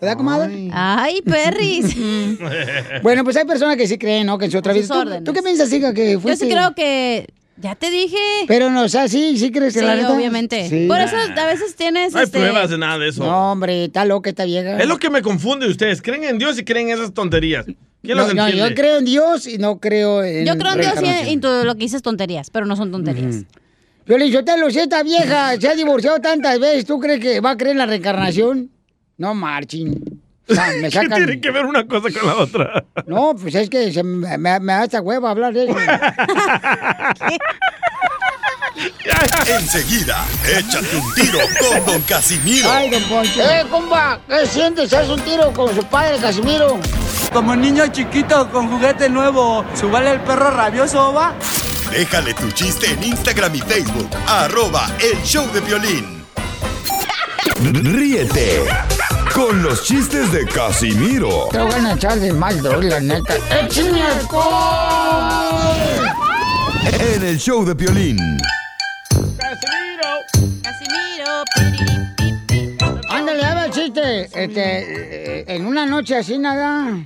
¿Verdad, 0.00 0.16
comadre? 0.16 0.70
Ay, 0.72 1.22
perris. 1.22 1.96
Bueno, 3.02 3.24
pues 3.24 3.36
hay 3.36 3.44
personas 3.44 3.76
que 3.76 3.86
sí 3.86 3.96
creen, 3.96 4.26
¿no? 4.26 4.36
Que 4.38 4.46
en 4.46 4.50
su 4.50 4.58
otra 4.58 4.72
vida. 4.72 5.20
¿Tú, 5.24 5.32
qué 5.32 5.42
piensas, 5.42 5.72
hija, 5.72 5.94
que 5.94 6.12
Yo 6.12 6.20
fuiste? 6.20 6.44
sí 6.46 6.50
creo 6.52 6.74
que. 6.74 7.26
Ya 7.56 7.76
te 7.76 7.90
dije. 7.90 8.16
Pero 8.48 8.70
no, 8.70 8.82
o 8.82 8.88
sea, 8.88 9.08
sí, 9.08 9.38
sí 9.38 9.52
crees 9.52 9.74
que 9.74 9.80
Sí, 9.80 9.86
la 9.86 9.94
neta. 9.94 10.12
obviamente. 10.12 10.68
Sí. 10.68 10.86
Por 10.88 11.00
eso 11.00 11.16
a 11.16 11.46
veces 11.46 11.76
tienes. 11.76 12.12
No 12.12 12.18
hay 12.18 12.24
este, 12.24 12.38
pruebas 12.38 12.70
de 12.70 12.78
nada 12.78 12.98
de 12.98 13.08
eso. 13.08 13.24
No, 13.24 13.52
hombre, 13.52 13.84
está 13.84 14.04
loca 14.04 14.30
esta 14.30 14.44
vieja. 14.44 14.78
Es 14.78 14.88
lo 14.88 14.98
que 14.98 15.08
me 15.10 15.22
confunde 15.22 15.68
ustedes. 15.68 16.02
¿Creen 16.02 16.24
en 16.24 16.38
Dios 16.38 16.58
y 16.58 16.64
creen 16.64 16.88
en 16.88 16.98
esas 16.98 17.14
tonterías? 17.14 17.64
¿Quién 18.02 18.18
no, 18.18 18.24
no, 18.24 18.46
entiende? 18.46 18.68
yo 18.68 18.74
creo 18.74 18.98
en 18.98 19.04
Dios 19.04 19.46
y 19.46 19.58
no 19.58 19.78
creo 19.78 20.22
en. 20.22 20.44
Yo 20.44 20.58
creo 20.58 20.72
en 20.72 20.80
Dios 20.80 20.94
y 21.02 21.30
en, 21.30 21.40
todo 21.40 21.64
lo 21.64 21.74
que 21.74 21.80
dices 21.80 22.02
tonterías, 22.02 22.50
pero 22.50 22.66
no 22.66 22.76
son 22.76 22.90
tonterías. 22.90 23.44
Yo 24.06 24.18
le 24.18 24.26
digo, 24.26 24.40
si 24.70 24.78
esta 24.78 25.02
vieja 25.02 25.58
se 25.58 25.68
ha 25.68 25.74
divorciado 25.74 26.18
tantas 26.18 26.58
veces, 26.58 26.84
¿tú 26.84 27.00
crees 27.00 27.20
que 27.20 27.40
va 27.40 27.52
a 27.52 27.56
creer 27.56 27.72
en 27.72 27.78
la 27.78 27.86
reencarnación? 27.86 28.70
No 29.16 29.34
marchen. 29.34 30.23
O 30.48 30.54
sea, 30.54 30.72
me 30.80 30.90
¿Qué 30.90 31.08
tiene 31.08 31.40
que 31.40 31.50
ver 31.50 31.64
una 31.64 31.86
cosa 31.86 32.08
con 32.10 32.26
la 32.26 32.36
otra? 32.36 32.84
No, 33.06 33.34
pues 33.34 33.54
es 33.54 33.70
que 33.70 33.92
se 33.92 34.02
me, 34.02 34.36
me, 34.38 34.60
me 34.60 34.72
da 34.72 34.84
esta 34.84 35.00
hueva 35.00 35.30
hablar 35.30 35.52
de 35.52 35.64
eso. 35.64 35.76
Enseguida, 39.46 40.24
échate 40.44 40.96
un 40.96 41.14
tiro 41.14 41.38
con 41.60 41.86
Don 41.86 42.02
Casimiro. 42.02 42.70
Ay, 42.70 42.90
don 42.90 43.02
Poncho. 43.04 43.40
Eh, 43.40 43.64
compa, 43.70 44.18
¿qué 44.28 44.46
sientes? 44.46 44.92
¿Haz 44.92 45.08
un 45.08 45.20
tiro 45.20 45.52
con 45.52 45.72
su 45.74 45.84
padre, 45.84 46.18
Casimiro? 46.18 46.78
como 47.34 47.56
niño 47.56 47.88
chiquito 47.88 48.48
con 48.50 48.70
juguete 48.70 49.10
nuevo. 49.10 49.64
¿Subale 49.74 50.12
el 50.12 50.20
perro 50.20 50.52
rabioso, 50.52 51.12
va? 51.12 51.34
Déjale 51.90 52.32
tu 52.32 52.48
chiste 52.52 52.86
en 52.92 53.02
Instagram 53.02 53.56
y 53.56 53.60
Facebook. 53.60 54.08
Arroba 54.28 54.88
El 55.00 55.20
Show 55.24 55.44
de 55.52 55.60
Violín. 55.60 56.24
Ríete 57.60 58.62
con 59.34 59.62
los 59.62 59.82
chistes 59.84 60.30
de 60.32 60.46
Casimiro 60.46 61.48
Te 61.50 61.58
voy 61.58 61.72
a 61.72 61.92
echar 61.94 62.18
de 62.18 62.32
mal, 62.32 62.62
la 62.62 63.00
neta. 63.00 63.34
¡Échame 63.60 64.02
alcohol! 64.02 65.74
en 67.00 67.22
el 67.24 67.38
Show 67.38 67.64
de 67.64 67.74
Violín. 67.74 68.18
Casimiro. 70.62 71.42
Ándale, 73.10 73.44
a 73.44 73.54
ver, 73.54 73.70
chiste. 73.70 74.28
Este, 74.32 75.54
en 75.54 75.66
una 75.66 75.86
noche 75.86 76.16
así 76.16 76.38
nada. 76.38 76.96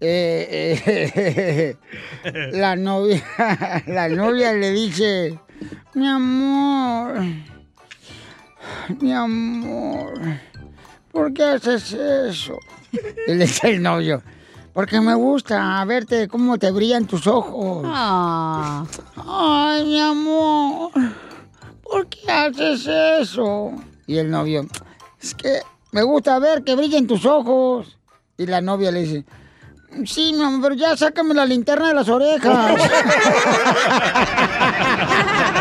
eh, 0.00 0.82
eh, 0.86 1.76
la 2.52 2.74
novia, 2.76 3.22
la 3.86 4.08
novia 4.08 4.52
le 4.54 4.70
dice, 4.72 5.38
mi 5.94 6.08
amor, 6.08 7.20
mi 9.00 9.12
amor, 9.12 10.20
¿por 11.12 11.32
qué 11.32 11.44
haces 11.44 11.92
eso? 11.92 12.58
Y 13.26 13.34
le 13.34 13.46
dice 13.46 13.70
el 13.70 13.82
novio, 13.82 14.22
porque 14.72 15.00
me 15.00 15.14
gusta 15.14 15.84
verte 15.84 16.28
cómo 16.28 16.58
te 16.58 16.70
brillan 16.70 17.06
tus 17.06 17.26
ojos. 17.26 17.84
Ah. 17.86 18.84
Ay, 19.16 19.84
mi 19.84 20.00
amor, 20.00 20.90
¿por 21.82 22.06
qué 22.08 22.30
haces 22.30 22.86
eso? 22.86 23.72
Y 24.06 24.18
el 24.18 24.30
novio, 24.30 24.66
es 25.20 25.34
que 25.34 25.60
me 25.92 26.02
gusta 26.02 26.38
ver 26.38 26.64
que 26.64 26.74
brillen 26.74 27.06
tus 27.06 27.24
ojos. 27.26 27.96
Y 28.36 28.46
la 28.46 28.60
novia 28.60 28.90
le 28.90 29.02
dice, 29.02 29.24
sí, 30.04 30.32
mi 30.32 30.42
amor, 30.42 30.62
pero 30.62 30.74
ya 30.74 30.96
sácame 30.96 31.34
la 31.34 31.44
linterna 31.44 31.88
de 31.88 31.94
las 31.94 32.08
orejas. 32.08 32.80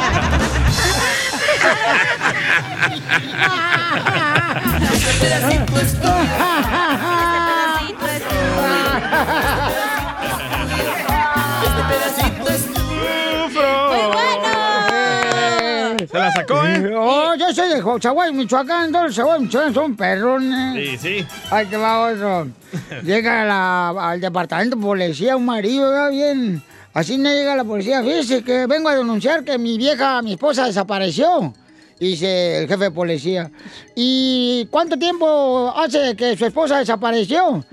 Se 16.11 16.17
la 16.17 16.31
sacó, 16.31 16.65
¿eh? 16.65 16.91
Oh, 16.95 17.35
yo 17.35 17.53
soy 17.53 17.69
de 17.69 17.83
Chaguay, 17.99 18.33
Michoacán, 18.33 18.91
todos 18.91 19.05
los 19.07 19.15
Chaguay, 19.15 19.41
Michoacán 19.41 19.73
son 19.73 19.95
perrones. 19.95 20.75
Sí, 20.75 20.97
sí. 20.97 21.27
Ay, 21.51 21.67
qué 21.67 21.77
va 21.77 22.07
otro. 22.11 22.47
Llega 23.03 23.45
la- 23.45 23.89
al 24.11 24.19
departamento 24.21 24.75
de 24.75 24.81
policía 24.81 25.35
un 25.35 25.45
marido, 25.45 25.89
¿verdad? 25.91 26.11
Bien. 26.11 26.63
Así 26.93 27.17
no 27.17 27.29
llega 27.29 27.55
la 27.55 27.63
policía. 27.63 28.01
Fíjese 28.01 28.43
que 28.43 28.65
vengo 28.65 28.89
a 28.89 28.95
denunciar 28.95 29.43
que 29.43 29.57
mi 29.57 29.77
vieja, 29.77 30.21
mi 30.21 30.33
esposa 30.33 30.65
desapareció. 30.65 31.53
Dice 31.99 32.59
el 32.59 32.67
jefe 32.67 32.85
de 32.85 32.91
policía. 32.91 33.51
¿Y 33.93 34.65
cuánto 34.71 34.97
tiempo 34.97 35.73
hace 35.75 36.15
que 36.15 36.37
su 36.37 36.45
esposa 36.45 36.77
desapareció? 36.77 37.65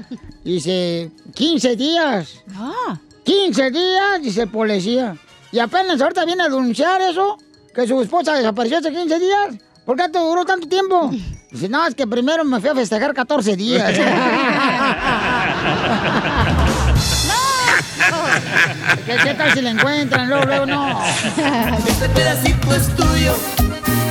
Dice, 0.42 1.10
15 1.34 1.76
días. 1.76 2.42
Ah. 2.56 2.98
15 3.24 3.70
días, 3.70 4.22
dice 4.22 4.42
el 4.42 4.48
policía. 4.50 5.16
Y 5.52 5.60
apenas 5.60 6.00
ahorita 6.00 6.24
viene 6.24 6.42
a 6.42 6.48
denunciar 6.48 7.00
eso, 7.02 7.38
que 7.74 7.86
su 7.86 8.00
esposa 8.02 8.34
desapareció 8.34 8.78
hace 8.78 8.92
15 8.92 9.18
días. 9.18 9.54
¿Por 9.84 9.96
qué 9.96 10.08
te 10.08 10.18
duró 10.18 10.44
tanto 10.44 10.68
tiempo? 10.68 11.10
Dice, 11.50 11.68
no, 11.68 11.86
es 11.86 11.94
que 11.94 12.06
primero 12.08 12.44
me 12.44 12.60
fui 12.60 12.68
a 12.68 12.74
festejar 12.74 13.14
14 13.14 13.56
días. 13.56 13.96
¿Qué, 19.06 19.16
qué 19.22 19.34
tal 19.34 19.52
si 19.52 19.62
la 19.62 19.70
encuentran? 19.70 20.28
Luego, 20.28 20.44
luego, 20.46 20.66
no. 20.66 21.00
Este 21.86 22.08
pedacito 22.08 22.74
es 22.74 22.88
tuyo. 22.96 23.55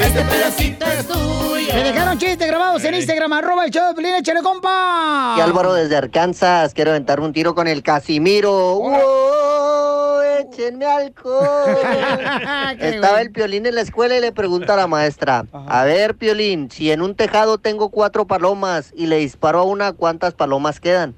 Este 0.01 0.23
pedacito 0.23 0.85
es 0.85 1.07
tuyo. 1.07 1.73
Me 1.73 1.83
dejaron 1.83 2.17
chistes 2.17 2.47
grabados 2.47 2.83
en 2.83 2.95
Instagram, 2.95 3.33
arroba 3.33 3.65
el 3.65 3.71
show 3.71 3.87
de 3.87 3.93
Pelín, 3.93 4.15
échale 4.15 4.41
compa. 4.41 5.35
Y 5.37 5.41
Álvaro 5.41 5.73
desde 5.73 5.95
Arkansas, 5.95 6.73
quiero 6.73 6.91
aventarme 6.91 7.25
un 7.25 7.33
tiro 7.33 7.55
con 7.55 7.67
el 7.67 7.83
Casimiro. 7.83 8.51
¡Wow! 8.79 10.21
¡Échenme 10.39 10.85
alcohol! 10.85 11.77
Estaba 12.79 13.21
el 13.21 13.31
Piolín 13.31 13.65
en 13.65 13.75
la 13.75 13.81
escuela 13.81 14.17
y 14.17 14.21
le 14.21 14.31
pregunta 14.31 14.73
a 14.73 14.77
la 14.77 14.87
maestra, 14.87 15.45
a 15.51 15.83
ver 15.85 16.15
Piolín, 16.15 16.69
si 16.71 16.91
en 16.91 17.01
un 17.01 17.15
tejado 17.15 17.57
tengo 17.57 17.89
cuatro 17.89 18.25
palomas 18.27 18.91
y 18.95 19.07
le 19.07 19.17
disparo 19.17 19.59
a 19.59 19.63
una, 19.63 19.93
¿cuántas 19.93 20.33
palomas 20.33 20.79
quedan? 20.79 21.15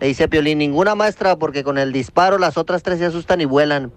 Le 0.00 0.06
dice 0.06 0.28
Piolín, 0.28 0.58
ninguna 0.58 0.94
maestra, 0.94 1.36
porque 1.36 1.64
con 1.64 1.76
el 1.76 1.92
disparo 1.92 2.38
las 2.38 2.56
otras 2.56 2.82
tres 2.82 2.98
se 2.98 3.06
asustan 3.06 3.40
y 3.40 3.46
vuelan. 3.46 3.90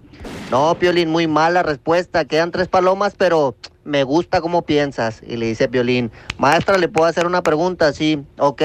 No, 0.52 0.74
Piolín, 0.78 1.08
muy 1.08 1.26
mala 1.26 1.62
respuesta. 1.62 2.26
Quedan 2.26 2.50
tres 2.50 2.68
palomas, 2.68 3.14
pero 3.16 3.56
me 3.84 4.04
gusta 4.04 4.42
cómo 4.42 4.60
piensas. 4.60 5.22
Y 5.26 5.38
le 5.38 5.46
dice 5.46 5.66
Piolín, 5.66 6.12
maestra, 6.36 6.76
¿le 6.76 6.88
puedo 6.88 7.06
hacer 7.06 7.26
una 7.26 7.42
pregunta? 7.42 7.90
Sí, 7.94 8.22
ok. 8.36 8.60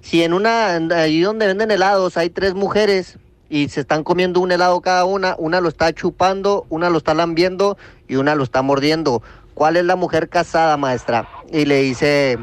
Si 0.00 0.24
en 0.24 0.32
una, 0.32 0.74
ahí 0.96 1.20
donde 1.20 1.46
venden 1.46 1.70
helados 1.70 2.16
hay 2.16 2.28
tres 2.28 2.54
mujeres 2.54 3.20
y 3.48 3.68
se 3.68 3.82
están 3.82 4.02
comiendo 4.02 4.40
un 4.40 4.50
helado 4.50 4.80
cada 4.80 5.04
una, 5.04 5.36
una 5.38 5.60
lo 5.60 5.68
está 5.68 5.92
chupando, 5.92 6.66
una 6.70 6.90
lo 6.90 6.98
está 6.98 7.14
lambiendo 7.14 7.78
y 8.08 8.16
una 8.16 8.34
lo 8.34 8.42
está 8.42 8.62
mordiendo. 8.62 9.22
¿Cuál 9.54 9.76
es 9.76 9.84
la 9.84 9.94
mujer 9.94 10.28
casada, 10.28 10.76
maestra? 10.76 11.28
Y 11.52 11.66
le 11.66 11.82
dice, 11.82 12.36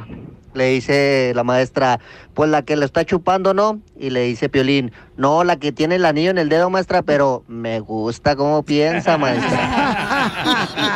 le 0.54 0.70
dice 0.70 1.32
la 1.36 1.44
maestra, 1.44 2.00
pues 2.34 2.50
la 2.50 2.62
que 2.64 2.76
lo 2.76 2.86
está 2.86 3.06
chupando, 3.06 3.54
¿no? 3.54 3.80
Y 4.00 4.10
le 4.10 4.22
dice 4.24 4.50
Piolín, 4.50 4.92
no, 5.18 5.44
la 5.44 5.58
que 5.58 5.72
tiene 5.72 5.96
el 5.96 6.06
anillo 6.06 6.32
en 6.32 6.38
el 6.38 6.50
dedo, 6.50 6.70
maestra, 6.70 7.02
pero 7.02 7.44
me 7.48 7.80
gusta 7.80 8.36
cómo 8.36 8.64
piensa, 8.64 9.18
maestra. 9.18 10.32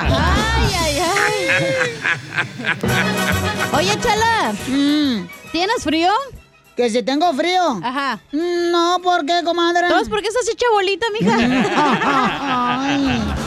Ay, 0.10 0.74
ay, 0.80 0.97
ay. 0.99 1.34
Oye, 3.78 3.97
Chala. 3.99 4.54
¿Tienes 5.51 5.84
frío? 5.84 6.10
¿Que 6.76 6.89
si 6.89 7.04
tengo 7.04 7.32
frío? 7.34 7.80
Ajá. 7.84 8.20
No, 8.32 8.97
¿por 9.04 9.24
qué, 9.28 9.41
comadre? 9.45 9.88
¿Todos 9.88 10.10
por 10.10 10.22
qué 10.24 10.30
estás 10.30 10.49
hecha 10.49 10.66
bolita, 10.72 11.06
mija? 11.20 11.36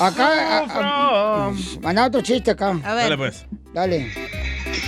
Acá, 0.00 0.58
a- 0.58 1.46
a- 1.48 1.52
manda 1.80 2.06
otro 2.06 2.20
chiste 2.20 2.50
acá. 2.50 2.70
A 2.84 2.94
ver. 2.94 3.04
Dale, 3.04 3.16
pues. 3.16 3.46
Dale. 3.72 4.12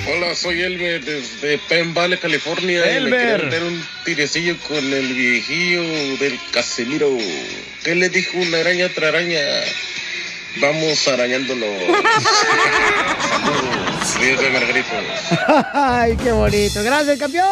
Hola, 0.08 0.34
soy 0.34 0.62
Elber 0.62 1.04
desde 1.04 1.58
Penn 1.68 1.92
Valley, 1.94 2.18
California. 2.18 2.84
Y 2.92 2.96
Elber. 2.96 3.40
quería 3.40 3.44
meter 3.44 3.62
un 3.64 3.86
tirecillo 4.04 4.56
con 4.68 4.76
el 4.78 5.14
viejillo 5.14 5.82
del 6.18 6.38
Casemiro. 6.52 7.10
¿Qué 7.84 7.94
le 7.94 8.08
dijo 8.08 8.38
una 8.38 8.58
araña 8.60 8.86
a 8.86 8.88
otra 8.88 9.08
araña? 9.08 9.40
Vamos 10.60 11.06
arañándolo. 11.08 11.66
Saludos, 13.32 14.20
Dios 14.20 14.40
de 14.40 14.50
Margarito. 14.50 14.88
Ay, 15.74 16.16
qué 16.22 16.32
bonito. 16.32 16.82
Gracias, 16.82 17.18
campeón. 17.18 17.46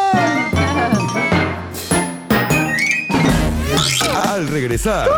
Al 4.27 4.47
regresar, 4.47 5.09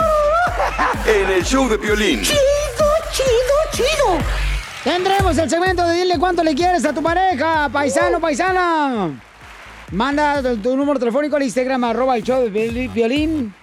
en 1.06 1.30
el 1.32 1.44
show 1.46 1.70
de 1.70 1.78
Piolín. 1.78 2.22
Chido, 2.24 2.38
chido, 3.12 3.56
chido. 3.72 4.20
Tendremos 4.88 5.38
el 5.38 5.50
segmento 5.50 5.86
de 5.86 5.96
dile 5.96 6.18
cuánto 6.18 6.42
le 6.46 6.56
quieres 6.56 6.86
a 6.86 6.94
tu 6.94 7.04
pareja, 7.04 7.68
paisano, 7.68 8.22
paisana. 8.22 9.20
Manda 9.92 10.42
tu, 10.42 10.56
tu 10.60 10.78
número 10.78 10.98
telefónico 10.98 11.36
al 11.36 11.44
Instagram, 11.44 11.84
arroba 11.84 12.16
el 12.16 12.24
show 12.24 12.42
de 12.50 12.88
violín. 12.88 13.54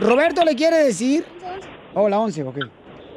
Roberto 0.00 0.44
le 0.44 0.54
quiere 0.56 0.78
decir... 0.78 1.24
Oh, 1.94 2.08
la 2.08 2.18
11, 2.18 2.42
ok. 2.42 2.56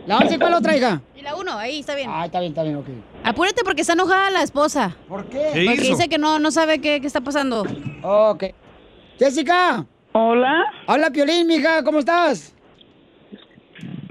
¿La 0.05 0.17
11 0.19 0.37
cuál 0.39 0.53
otra, 0.53 0.77
hija? 0.77 1.01
Y 1.15 1.21
la 1.21 1.35
uno, 1.35 1.57
ahí 1.57 1.79
está 1.79 1.95
bien. 1.95 2.09
Ah, 2.11 2.25
está 2.25 2.39
bien, 2.39 2.51
está 2.51 2.63
bien, 2.63 2.75
ok. 2.77 2.87
Apúrate 3.23 3.63
porque 3.63 3.81
está 3.81 3.93
enojada 3.93 4.29
la 4.29 4.43
esposa. 4.43 4.95
¿Por 5.07 5.25
qué? 5.25 5.49
¿Qué 5.53 5.65
Porque 5.65 5.81
hizo? 5.87 5.97
dice 5.97 6.09
que 6.09 6.17
no, 6.17 6.39
no 6.39 6.51
sabe 6.51 6.79
qué, 6.79 7.01
qué 7.01 7.07
está 7.07 7.21
pasando. 7.21 7.65
Ok. 8.03 8.43
Jessica. 9.17 9.85
Hola. 10.13 10.53
Hola, 10.87 11.09
Piolín, 11.09 11.47
mija, 11.47 11.83
¿cómo 11.83 11.99
estás? 11.99 12.53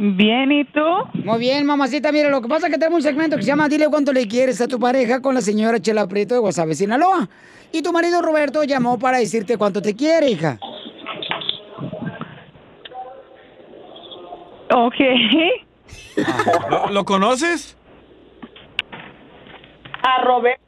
Bien, 0.01 0.53
¿y 0.53 0.65
tú? 0.65 0.81
Muy 1.25 1.41
bien, 1.41 1.67
mamacita. 1.67 2.13
Mira, 2.13 2.31
lo 2.31 2.41
que 2.41 2.47
pasa 2.47 2.69
es 2.69 2.73
que 2.73 2.79
tenemos 2.79 2.99
un 2.99 3.03
segmento 3.03 3.35
que 3.37 3.43
se 3.43 3.49
llama 3.49 3.69
Dile 3.69 3.89
cuánto 3.89 4.13
le 4.13 4.29
quieres 4.29 4.61
a 4.61 4.69
tu 4.69 4.79
pareja 4.79 5.21
con 5.21 5.35
la 5.35 5.41
señora 5.41 5.81
Chela 5.81 6.07
Prieto 6.07 6.35
de 6.35 6.41
Guasave, 6.41 6.77
Sinaloa. 6.77 7.29
Y 7.73 7.83
tu 7.83 7.93
marido 7.93 8.23
Roberto 8.23 8.63
llamó 8.63 8.97
para 9.01 9.19
decirte 9.19 9.59
cuánto 9.59 9.83
te 9.83 9.97
quiere, 9.97 10.31
hija. 10.31 10.61
Ok. 14.71 14.95
¿Lo, 16.71 16.91
lo 16.91 17.05
conoces? 17.05 17.77
A 20.03 20.23
Roberto. 20.23 20.63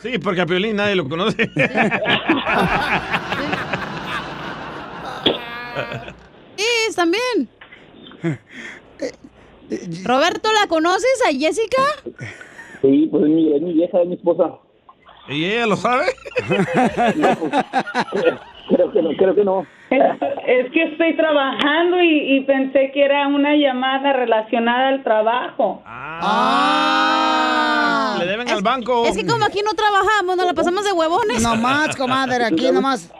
Sí, 0.00 0.18
porque 0.18 0.40
a 0.40 0.46
Piolín 0.46 0.74
nadie 0.74 0.96
lo 0.96 1.08
conoce. 1.08 1.48
Sí, 6.56 6.94
también. 6.94 7.48
Roberto, 10.04 10.48
¿la 10.52 10.66
conoces 10.68 11.22
a 11.26 11.32
Jessica? 11.32 11.82
Sí, 12.82 13.08
pues 13.10 13.24
es 13.24 13.30
mi, 13.30 13.54
es 13.54 13.62
mi 13.62 13.72
vieja, 13.72 14.00
es 14.02 14.08
mi 14.08 14.14
esposa. 14.14 14.58
¿Y 15.28 15.44
ella 15.46 15.66
lo 15.66 15.76
sabe? 15.76 16.04
Creo 18.68 18.92
que 18.92 19.02
no, 19.02 19.10
creo 19.16 19.34
que 19.34 19.44
no. 19.44 19.66
Es, 19.96 20.66
es 20.66 20.70
que 20.72 20.82
estoy 20.84 21.16
trabajando 21.16 22.00
y, 22.02 22.36
y 22.36 22.40
pensé 22.42 22.90
que 22.92 23.02
era 23.04 23.26
una 23.28 23.54
llamada 23.56 24.12
relacionada 24.12 24.88
al 24.88 25.02
trabajo. 25.02 25.82
Ah. 25.86 27.30
Le 28.18 28.26
deben 28.26 28.48
al 28.48 28.62
banco. 28.62 29.04
Es 29.06 29.16
que 29.16 29.26
como 29.26 29.44
aquí 29.44 29.60
no 29.64 29.72
trabajamos, 29.74 30.36
nos 30.36 30.46
la 30.46 30.54
pasamos 30.54 30.84
de 30.84 30.92
huevones. 30.92 31.42
No 31.42 31.56
más, 31.56 31.96
comadre, 31.96 32.44
aquí 32.44 32.70
nomás. 32.74 33.10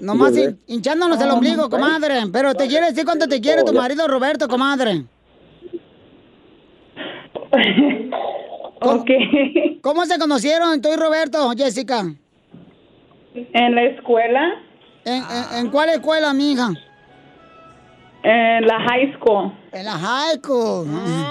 Nomás 0.00 0.36
hin- 0.36 0.58
hinchándonos 0.66 1.20
el 1.20 1.30
ombligo, 1.30 1.68
comadre. 1.70 2.14
Pero 2.32 2.54
te 2.54 2.66
quiere 2.68 2.86
decir 2.86 3.04
cuánto 3.04 3.26
te 3.28 3.40
quiere 3.40 3.62
tu 3.64 3.72
marido 3.72 4.06
Roberto, 4.08 4.48
comadre. 4.48 5.04
¿Cómo, 8.80 9.04
¿Cómo 9.82 10.04
se 10.04 10.18
conocieron 10.18 10.80
tú 10.82 10.88
y 10.92 10.96
Roberto, 10.96 11.50
Jessica? 11.56 12.02
En 13.34 13.74
la 13.74 13.82
escuela. 13.84 14.62
¿En, 15.06 15.22
en, 15.22 15.58
en 15.66 15.70
cuál 15.70 15.88
escuela, 15.90 16.32
mija? 16.34 16.70
En 18.24 18.66
la 18.66 18.80
high 18.80 19.14
school. 19.16 19.52
En 19.72 19.84
la 19.84 19.92
high 19.92 20.36
school. 20.42 20.86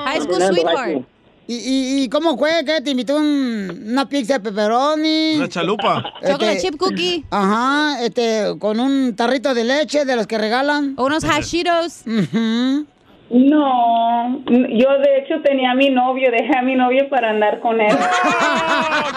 High 0.05 0.21
school 0.21 0.41
sweetheart. 0.41 1.03
¿Y, 1.47 1.53
y, 1.57 2.03
y 2.03 2.09
cómo 2.09 2.37
fue? 2.37 2.51
¿Qué? 2.65 2.81
¿Te 2.81 2.89
invitó 2.91 3.17
un- 3.17 3.83
una 3.91 4.07
pizza 4.09 4.35
de 4.35 4.39
pepperoni? 4.39 5.35
Una 5.35 5.47
chalupa. 5.49 6.03
Chocolate 6.25 6.57
chip 6.59 6.77
cookie. 6.77 7.23
Ajá, 7.29 8.01
este, 8.03 8.55
con 8.59 8.79
un 8.79 9.15
tarrito 9.15 9.53
de 9.53 9.63
leche 9.65 10.05
de 10.05 10.15
los 10.15 10.25
que 10.25 10.37
regalan. 10.39 10.95
O 10.97 11.05
unos 11.05 11.23
hashitos. 11.25 12.03
No, 13.29 14.39
yo 14.47 14.89
de 14.99 15.17
hecho 15.19 15.41
tenía 15.43 15.71
a 15.71 15.75
mi 15.75 15.89
novio, 15.89 16.31
dejé 16.31 16.57
a 16.57 16.61
mi 16.61 16.75
novio 16.75 17.09
para 17.09 17.31
andar 17.31 17.59
con 17.59 17.79
él. 17.81 17.91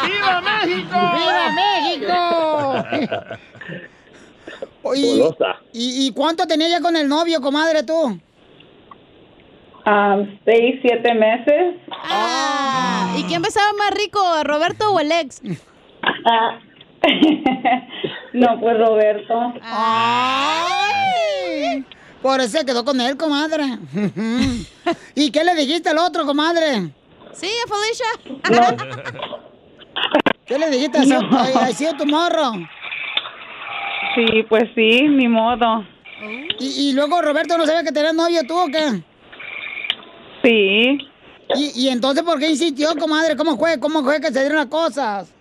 ¡Viva 0.04 0.40
México! 0.40 0.98
¡Viva 1.14 2.84
México! 2.92 3.36
Y, 4.94 5.20
y, 5.72 6.06
y 6.06 6.12
cuánto 6.12 6.46
tenía 6.46 6.68
ya 6.68 6.80
con 6.80 6.96
el 6.96 7.08
novio, 7.08 7.40
comadre, 7.40 7.82
tú? 7.82 8.18
Ah, 9.84 10.18
seis, 10.44 10.80
siete 10.82 11.14
meses. 11.14 11.76
Ah, 11.90 13.14
¿y 13.16 13.22
quién 13.24 13.40
besaba 13.40 13.72
más 13.78 13.90
rico, 13.92 14.20
a 14.20 14.44
Roberto 14.44 14.92
o 14.92 15.00
el 15.00 15.10
ex? 15.12 15.40
No, 18.32 18.60
pues 18.60 18.76
Roberto. 18.76 19.52
Ay, 19.62 21.06
por 22.20 22.40
eso 22.40 22.58
se 22.58 22.66
quedó 22.66 22.84
con 22.84 23.00
él, 23.00 23.16
comadre. 23.16 23.64
¿Y 25.14 25.30
qué 25.30 25.44
le 25.44 25.54
dijiste 25.54 25.88
al 25.88 25.98
otro, 25.98 26.26
comadre? 26.26 26.92
Sí, 27.32 27.48
a 27.64 27.68
Felicia. 27.68 28.06
¿Qué 30.44 30.58
le 30.58 30.70
dijiste? 30.70 30.98
Así, 30.98 31.12
ay, 31.12 31.52
así 31.62 31.86
tu 31.96 32.04
morro. 32.06 32.52
Sí, 34.18 34.42
pues 34.48 34.64
sí, 34.74 35.02
ni 35.08 35.28
modo. 35.28 35.84
¿Y, 36.58 36.88
y 36.88 36.92
luego 36.92 37.22
Roberto 37.22 37.56
no 37.56 37.64
sabía 37.64 37.84
que 37.84 37.92
tenías 37.92 38.14
novio 38.14 38.40
tú 38.48 38.58
o 38.58 38.66
qué? 38.66 39.00
Sí. 40.42 40.98
¿Y, 41.54 41.84
y 41.84 41.88
entonces 41.88 42.24
por 42.24 42.40
qué 42.40 42.48
insistió, 42.50 42.88
comadre? 42.98 43.36
¿Cómo 43.36 43.56
fue? 43.56 43.78
¿Cómo 43.78 44.02
fue 44.02 44.20
que 44.20 44.32
se 44.32 44.40
dieron 44.40 44.56
las 44.56 44.66
cosas? 44.66 45.32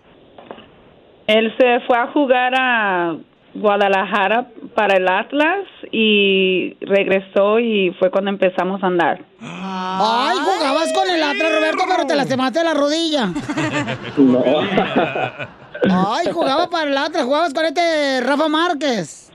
Él 1.26 1.52
se 1.58 1.80
fue 1.88 1.98
a 1.98 2.08
jugar 2.12 2.54
a 2.56 3.18
Guadalajara 3.56 4.48
para 4.76 4.98
el 4.98 5.08
Atlas 5.08 5.66
y 5.92 6.78
regresó 6.82 7.60
y 7.60 7.96
fue 7.98 8.12
cuando 8.12 8.30
empezamos 8.30 8.84
a 8.84 8.88
andar. 8.88 9.26
Ay, 9.42 10.38
jugabas 10.38 10.94
con 10.94 11.10
el 11.10 11.24
Atlas, 11.24 11.52
Roberto, 11.52 11.84
pero 11.90 12.06
te 12.06 12.16
lastimaste 12.16 12.64
la 12.64 12.74
rodilla. 12.76 13.30
No. 14.18 14.44
Ay, 15.90 16.28
jugaba 16.32 16.70
para 16.70 16.90
el 16.90 16.98
Atlas, 16.98 17.26
jugabas 17.26 17.54
con 17.54 17.66
este 17.66 18.22
Rafa 18.22 18.48
Márquez. 18.48 19.32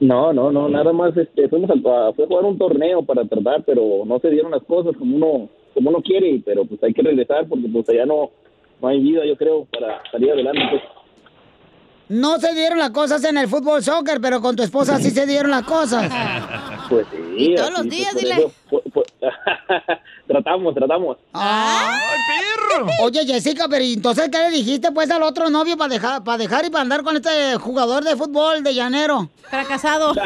No, 0.00 0.32
no, 0.32 0.50
no, 0.50 0.68
nada 0.68 0.92
más 0.92 1.16
este, 1.16 1.48
fuimos 1.48 1.70
a, 1.70 2.12
fue 2.12 2.26
jugar 2.26 2.44
un 2.44 2.58
torneo 2.58 3.02
para 3.02 3.24
tratar, 3.24 3.62
pero 3.64 4.04
no 4.04 4.18
se 4.18 4.30
dieron 4.30 4.50
las 4.50 4.62
cosas 4.64 4.96
como 4.96 5.16
uno 5.16 5.48
como 5.72 5.90
uno 5.90 6.02
quiere, 6.02 6.40
pero 6.44 6.64
pues 6.64 6.82
hay 6.84 6.94
que 6.94 7.02
regresar 7.02 7.46
porque 7.48 7.68
pues 7.68 7.88
allá 7.88 8.06
no, 8.06 8.30
no 8.80 8.88
hay 8.88 9.00
vida, 9.00 9.26
yo 9.26 9.36
creo, 9.36 9.66
para 9.66 10.00
salir 10.10 10.30
adelante. 10.30 10.62
Pues. 10.70 10.82
No 12.08 12.38
se 12.38 12.52
dieron 12.54 12.78
las 12.78 12.90
cosas 12.90 13.24
en 13.24 13.38
el 13.38 13.48
fútbol 13.48 13.82
soccer, 13.82 14.20
pero 14.20 14.40
con 14.40 14.54
tu 14.56 14.62
esposa 14.62 14.98
sí 14.98 15.10
se 15.10 15.26
dieron 15.26 15.50
las 15.50 15.62
cosas. 15.64 16.10
Pues 16.86 17.06
sí. 17.10 17.16
Y 17.38 17.54
todos 17.54 17.72
los 17.72 17.84
días, 17.88 18.14
dile. 18.14 18.34
eso, 18.34 18.52
por- 18.68 18.82
por- 18.92 19.06
tratamos, 20.28 20.74
tratamos. 20.74 21.16
¡Ay, 21.32 21.98
perro! 22.28 22.86
Oye, 23.00 23.24
Jessica, 23.24 23.66
pero 23.70 23.82
¿y 23.82 23.94
entonces 23.94 24.28
qué 24.30 24.36
le 24.38 24.50
dijiste 24.50 24.92
pues 24.92 25.10
al 25.10 25.22
otro 25.22 25.48
novio 25.48 25.78
para 25.78 25.88
dejar, 25.94 26.22
para 26.22 26.36
dejar 26.36 26.66
y 26.66 26.70
para 26.70 26.82
andar 26.82 27.02
con 27.02 27.16
este 27.16 27.56
jugador 27.56 28.04
de 28.04 28.16
fútbol 28.16 28.62
de 28.62 28.74
llanero? 28.74 29.30
Fracasado. 29.48 30.12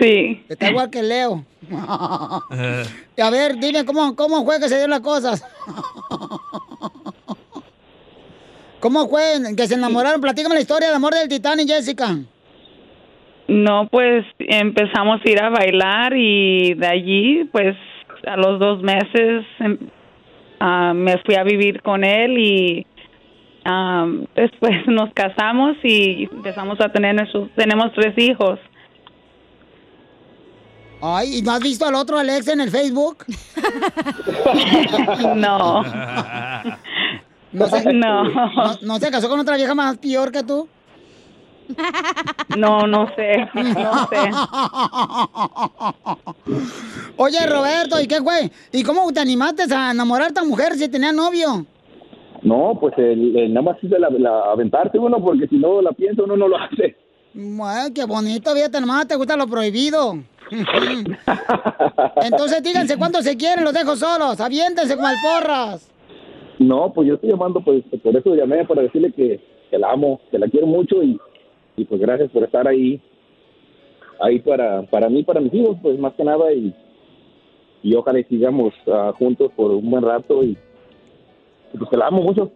Sí. 0.00 0.44
Está 0.48 0.68
igual 0.70 0.90
que 0.90 1.02
Leo. 1.02 1.44
A 1.70 3.30
ver, 3.30 3.56
dime 3.58 3.84
cómo, 3.84 4.14
cómo 4.16 4.44
fue 4.44 4.58
que 4.58 4.68
se 4.68 4.74
dieron 4.74 4.90
las 4.90 5.00
cosas. 5.00 5.42
¿Cómo 8.80 9.08
fue 9.08 9.22
que 9.56 9.66
se 9.66 9.74
enamoraron? 9.74 10.20
Platícame 10.20 10.54
la 10.54 10.60
historia 10.60 10.88
de 10.88 10.94
amor 10.94 11.14
del 11.14 11.28
Titanic, 11.28 11.68
Jessica. 11.68 12.16
No, 13.48 13.88
pues 13.88 14.24
empezamos 14.38 15.20
a 15.24 15.30
ir 15.30 15.40
a 15.40 15.50
bailar 15.50 16.12
y 16.16 16.74
de 16.74 16.86
allí, 16.86 17.44
pues 17.52 17.76
a 18.26 18.36
los 18.36 18.58
dos 18.58 18.82
meses 18.82 19.46
em, 19.60 19.78
ah, 20.58 20.92
me 20.94 21.16
fui 21.18 21.36
a 21.36 21.44
vivir 21.44 21.80
con 21.82 22.02
él 22.02 22.38
y 22.38 22.86
ah, 23.64 24.06
después 24.34 24.72
nos 24.88 25.12
casamos 25.14 25.76
y 25.84 26.24
empezamos 26.24 26.80
a 26.80 26.90
tener 26.90 27.14
nuestros, 27.14 27.48
tenemos 27.54 27.92
tres 27.94 28.14
hijos. 28.18 28.58
Ay, 31.00 31.38
¿y 31.38 31.42
no 31.42 31.52
has 31.52 31.60
visto 31.60 31.86
al 31.86 31.94
otro 31.94 32.18
Alex 32.18 32.48
en 32.48 32.60
el 32.60 32.70
Facebook? 32.70 33.24
No. 35.36 35.84
¿No 37.58 37.66
se, 37.68 37.84
No. 37.92 38.24
¿No, 38.24 38.74
no 38.82 38.98
se 38.98 39.10
casó 39.10 39.28
con 39.28 39.40
otra 39.40 39.56
vieja 39.56 39.74
más 39.74 39.96
peor 39.98 40.30
que 40.30 40.42
tú? 40.42 40.68
No, 42.56 42.86
no 42.86 43.08
sé, 43.16 43.36
no 43.54 44.08
sé. 44.08 44.16
Oye, 47.16 47.46
Roberto, 47.46 48.00
¿y 48.00 48.06
qué 48.06 48.20
fue? 48.22 48.50
¿Y 48.72 48.82
cómo 48.82 49.10
te 49.12 49.20
animaste 49.20 49.64
a 49.74 49.90
enamorar 49.90 50.26
a 50.26 50.28
esta 50.28 50.44
mujer 50.44 50.74
si 50.74 50.88
tenía 50.88 51.12
novio? 51.12 51.66
No, 52.42 52.78
pues 52.80 52.94
el, 52.98 53.36
el- 53.36 53.52
nada 53.52 53.72
más 53.72 53.76
es 53.82 53.90
la, 53.90 54.08
la- 54.10 54.52
aventarse 54.52 54.98
uno 54.98 55.22
porque 55.22 55.48
si 55.48 55.56
no 55.56 55.82
la 55.82 55.92
piensa 55.92 56.22
uno 56.22 56.36
no 56.36 56.48
lo 56.48 56.56
hace. 56.56 56.96
Ay, 57.64 57.92
qué 57.92 58.04
bonito, 58.04 58.54
fíjate 58.54 58.80
nomás, 58.80 59.08
te 59.08 59.16
gusta 59.16 59.36
lo 59.36 59.46
prohibido. 59.46 60.18
Entonces 62.22 62.62
díganse 62.62 62.96
cuánto 62.96 63.20
se 63.22 63.36
quieren, 63.36 63.64
los 63.64 63.74
dejo 63.74 63.96
solos, 63.96 64.40
aviéntense 64.40 64.94
como 64.94 65.08
alporras. 65.08 65.88
No, 66.58 66.92
pues 66.92 67.08
yo 67.08 67.14
estoy 67.14 67.30
llamando, 67.30 67.60
pues 67.60 67.84
por 68.02 68.16
eso 68.16 68.34
llamé 68.34 68.64
para 68.64 68.82
decirle 68.82 69.12
que, 69.12 69.40
que 69.70 69.78
la 69.78 69.92
amo, 69.92 70.20
que 70.30 70.38
la 70.38 70.48
quiero 70.48 70.66
mucho 70.66 71.02
y, 71.02 71.18
y 71.76 71.84
pues 71.84 72.00
gracias 72.00 72.30
por 72.30 72.44
estar 72.44 72.66
ahí, 72.66 73.00
ahí 74.20 74.38
para, 74.40 74.82
para 74.82 75.08
mí, 75.08 75.22
para 75.22 75.40
mis 75.40 75.52
hijos, 75.52 75.76
pues 75.82 75.98
más 75.98 76.14
que 76.14 76.24
nada 76.24 76.52
y, 76.52 76.74
y 77.82 77.94
ojalá 77.94 78.20
y 78.20 78.24
sigamos 78.24 78.72
ah, 78.86 79.12
juntos 79.18 79.52
por 79.54 79.70
un 79.70 79.90
buen 79.90 80.02
rato 80.02 80.42
y, 80.42 80.56
y 81.72 81.78
pues 81.78 81.90
que 81.90 81.96
la 81.96 82.06
amo 82.06 82.22
mucho. 82.22 82.50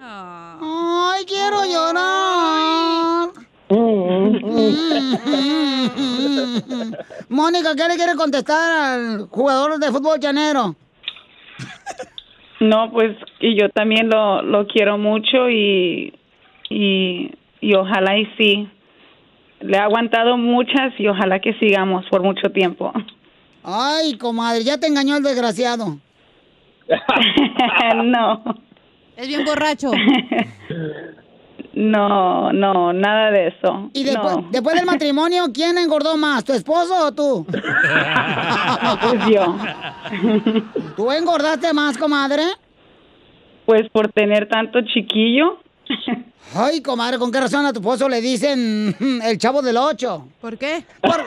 Ay, 0.00 1.24
quiero 1.26 1.58
llorar. 1.64 3.30
Mónica, 7.28 7.74
¿qué 7.74 7.88
le 7.88 7.96
quiere 7.96 8.14
contestar 8.16 8.98
al 8.98 9.28
jugador 9.28 9.78
de 9.78 9.90
fútbol 9.90 10.20
llanero? 10.20 10.74
No, 12.62 12.92
pues 12.92 13.16
y 13.40 13.56
yo 13.58 13.68
también 13.70 14.08
lo, 14.08 14.40
lo 14.42 14.66
quiero 14.68 14.96
mucho 14.96 15.50
y, 15.50 16.14
y, 16.70 17.30
y 17.60 17.74
ojalá 17.74 18.16
y 18.16 18.26
sí 18.38 18.68
le 19.62 19.76
he 19.76 19.80
aguantado 19.80 20.36
muchas 20.36 20.92
y 20.98 21.06
ojalá 21.08 21.40
que 21.40 21.54
sigamos 21.54 22.04
por 22.10 22.22
mucho 22.22 22.50
tiempo. 22.50 22.92
Ay, 23.64 24.16
comadre, 24.16 24.64
ya 24.64 24.78
te 24.78 24.86
engañó 24.86 25.16
el 25.16 25.22
desgraciado. 25.22 25.98
no. 28.04 28.42
Es 29.16 29.28
bien 29.28 29.44
borracho. 29.44 29.90
No, 31.74 32.52
no, 32.52 32.92
nada 32.92 33.30
de 33.30 33.48
eso. 33.48 33.90
Y 33.94 34.04
después, 34.04 34.36
No. 34.36 34.48
después 34.50 34.76
del 34.76 34.84
matrimonio, 34.92 35.46
¿quién 35.54 35.78
engordó 35.78 36.16
más, 36.16 36.44
tu 36.44 36.52
esposo 36.52 37.06
o 37.06 37.12
tú? 37.12 37.46
pues 37.46 37.62
yo. 39.28 39.56
¿Tú 40.96 41.10
engordaste 41.10 41.72
más, 41.72 41.96
comadre? 41.96 42.42
Pues 43.64 43.88
por 43.90 44.10
tener 44.12 44.48
tanto 44.48 44.80
chiquillo. 44.82 45.58
Ay, 46.54 46.82
comadre, 46.82 47.18
¿con 47.18 47.30
qué 47.32 47.40
razón 47.40 47.64
a 47.64 47.72
tu 47.72 47.78
esposo 47.80 48.08
le 48.08 48.20
dicen 48.20 48.94
el 49.24 49.38
chavo 49.38 49.62
del 49.62 49.76
ocho? 49.78 50.28
¿Por 50.40 50.58
qué? 50.58 50.84
Por- 51.00 51.24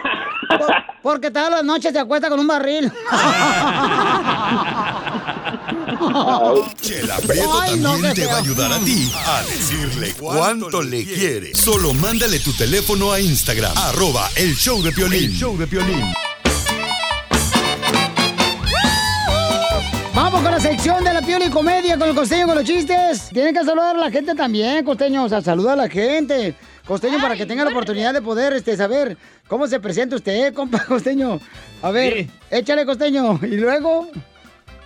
por- 0.59 0.75
porque 1.01 1.31
todas 1.31 1.49
las 1.49 1.63
noches 1.63 1.91
se 1.91 1.99
acuesta 1.99 2.29
con 2.29 2.39
un 2.39 2.47
barril. 2.47 2.91
Chela 6.81 7.17
Prieto 7.17 7.61
Ay, 7.61 7.79
no, 7.79 7.91
también 7.93 8.13
te 8.13 8.25
va 8.25 8.33
a 8.33 8.37
ayudar 8.37 8.73
a 8.73 8.79
ti 8.79 9.11
a 9.25 9.43
decirle 9.43 10.13
cuánto 10.19 10.81
le 10.81 11.03
quiere. 11.05 11.55
Solo 11.55 11.93
mándale 11.93 12.39
tu 12.39 12.53
teléfono 12.53 13.11
a 13.11 13.19
Instagram, 13.19 13.77
arroba 13.77 14.29
el 14.35 14.55
show 14.55 14.81
de 14.81 14.91
Piolín. 14.91 15.31
El 15.31 15.33
show 15.33 15.57
de 15.57 15.67
Piolín. 15.67 16.13
Vamos 20.13 20.41
con 20.41 20.51
la 20.51 20.59
sección 20.59 21.03
de 21.03 21.13
la 21.13 21.21
piola 21.21 21.45
y 21.45 21.49
comedia 21.49 21.97
con 21.97 22.09
el 22.09 22.15
costeño 22.15 22.47
con 22.47 22.55
los 22.55 22.63
chistes. 22.63 23.29
Tienen 23.33 23.53
que 23.53 23.63
saludar 23.63 23.95
a 23.95 23.99
la 23.99 24.11
gente 24.11 24.33
también, 24.33 24.83
costeño. 24.85 25.25
O 25.25 25.29
sea, 25.29 25.41
saluda 25.41 25.73
a 25.73 25.75
la 25.75 25.89
gente. 25.89 26.55
Costeño, 26.87 27.19
para 27.19 27.35
que 27.35 27.45
tenga 27.45 27.63
la 27.63 27.71
oportunidad 27.71 28.13
de 28.13 28.21
poder 28.21 28.53
este, 28.53 28.77
saber 28.77 29.17
cómo 29.47 29.67
se 29.67 29.79
presenta 29.79 30.15
usted, 30.15 30.53
compa 30.53 30.79
costeño. 30.87 31.39
A 31.81 31.91
ver, 31.91 32.27
échale, 32.49 32.85
costeño. 32.85 33.39
Y 33.43 33.57
luego. 33.57 34.09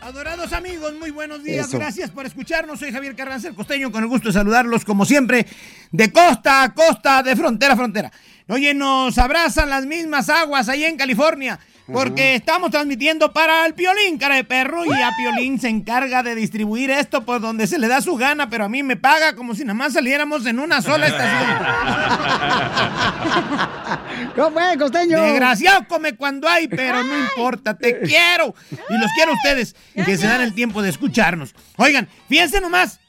Adorados 0.02 0.54
amigos, 0.54 0.94
muy 0.96 1.12
buenos 1.12 1.44
días. 1.44 1.68
Eso. 1.68 1.78
Gracias 1.78 2.10
por 2.10 2.26
escucharnos. 2.26 2.80
Soy 2.80 2.92
Javier 2.92 3.16
Carranza, 3.16 3.50
el 3.50 3.56
costeño, 3.56 3.92
con 3.92 4.02
el 4.02 4.10
gusto 4.10 4.30
de 4.30 4.34
saludarlos 4.34 4.86
como 4.86 5.06
siempre, 5.06 5.46
de 5.92 6.12
costa 6.12 6.64
a 6.64 6.74
costa, 6.74 7.22
de 7.22 7.36
frontera 7.36 7.74
a 7.74 7.78
frontera. 7.78 8.12
Oye, 8.48 8.74
nos 8.74 9.18
abrazan 9.18 9.70
las 9.70 9.86
mismas 9.86 10.30
aguas 10.30 10.70
ahí 10.70 10.86
en 10.86 10.96
California, 10.96 11.60
porque 11.92 12.36
estamos 12.36 12.72
transmitiendo 12.72 13.32
para 13.32 13.66
el 13.66 13.74
Piolín, 13.74 14.18
cara 14.18 14.36
de 14.36 14.44
perro, 14.44 14.86
y 14.86 14.92
a 14.92 15.12
Piolín 15.18 15.60
se 15.60 15.70
encarga 15.70 16.24
de 16.24 16.36
distribuir 16.36 16.92
esto 16.92 17.26
por 17.26 17.42
donde 17.42 17.68
se 17.68 17.80
le 17.80 17.88
da 17.88 18.02
su 18.02 18.16
gana, 18.16 18.50
pero 18.50 18.66
a 18.66 18.70
mí 18.70 18.84
me 18.84 18.96
paga 18.96 19.36
como 19.36 19.56
si 19.56 19.64
nada 19.64 19.74
más 19.74 19.94
saliéramos 19.94 20.46
en 20.46 20.60
una 20.60 20.82
sola 20.82 21.08
estación. 21.08 21.50
¿Cómo 24.36 24.52
fue, 24.52 24.78
costeño? 24.78 25.22
Desgraciado 25.22 25.86
come 25.88 26.16
cuando 26.16 26.48
hay, 26.48 26.68
pero 26.68 27.04
no 27.04 27.18
importa, 27.18 27.78
te 27.78 28.00
quiero. 28.02 28.54
Y 28.72 28.98
los 28.98 29.12
quiero 29.16 29.32
a 29.32 29.36
ustedes, 29.36 29.76
que 29.94 30.18
se 30.18 30.28
dan 30.28 30.42
el 30.42 30.54
tiempo 30.54 30.82
de 30.82 30.90
escucharnos. 30.90 31.54
Oigan, 31.78 32.08
fíjense 32.28 32.62
nomás. 32.62 33.00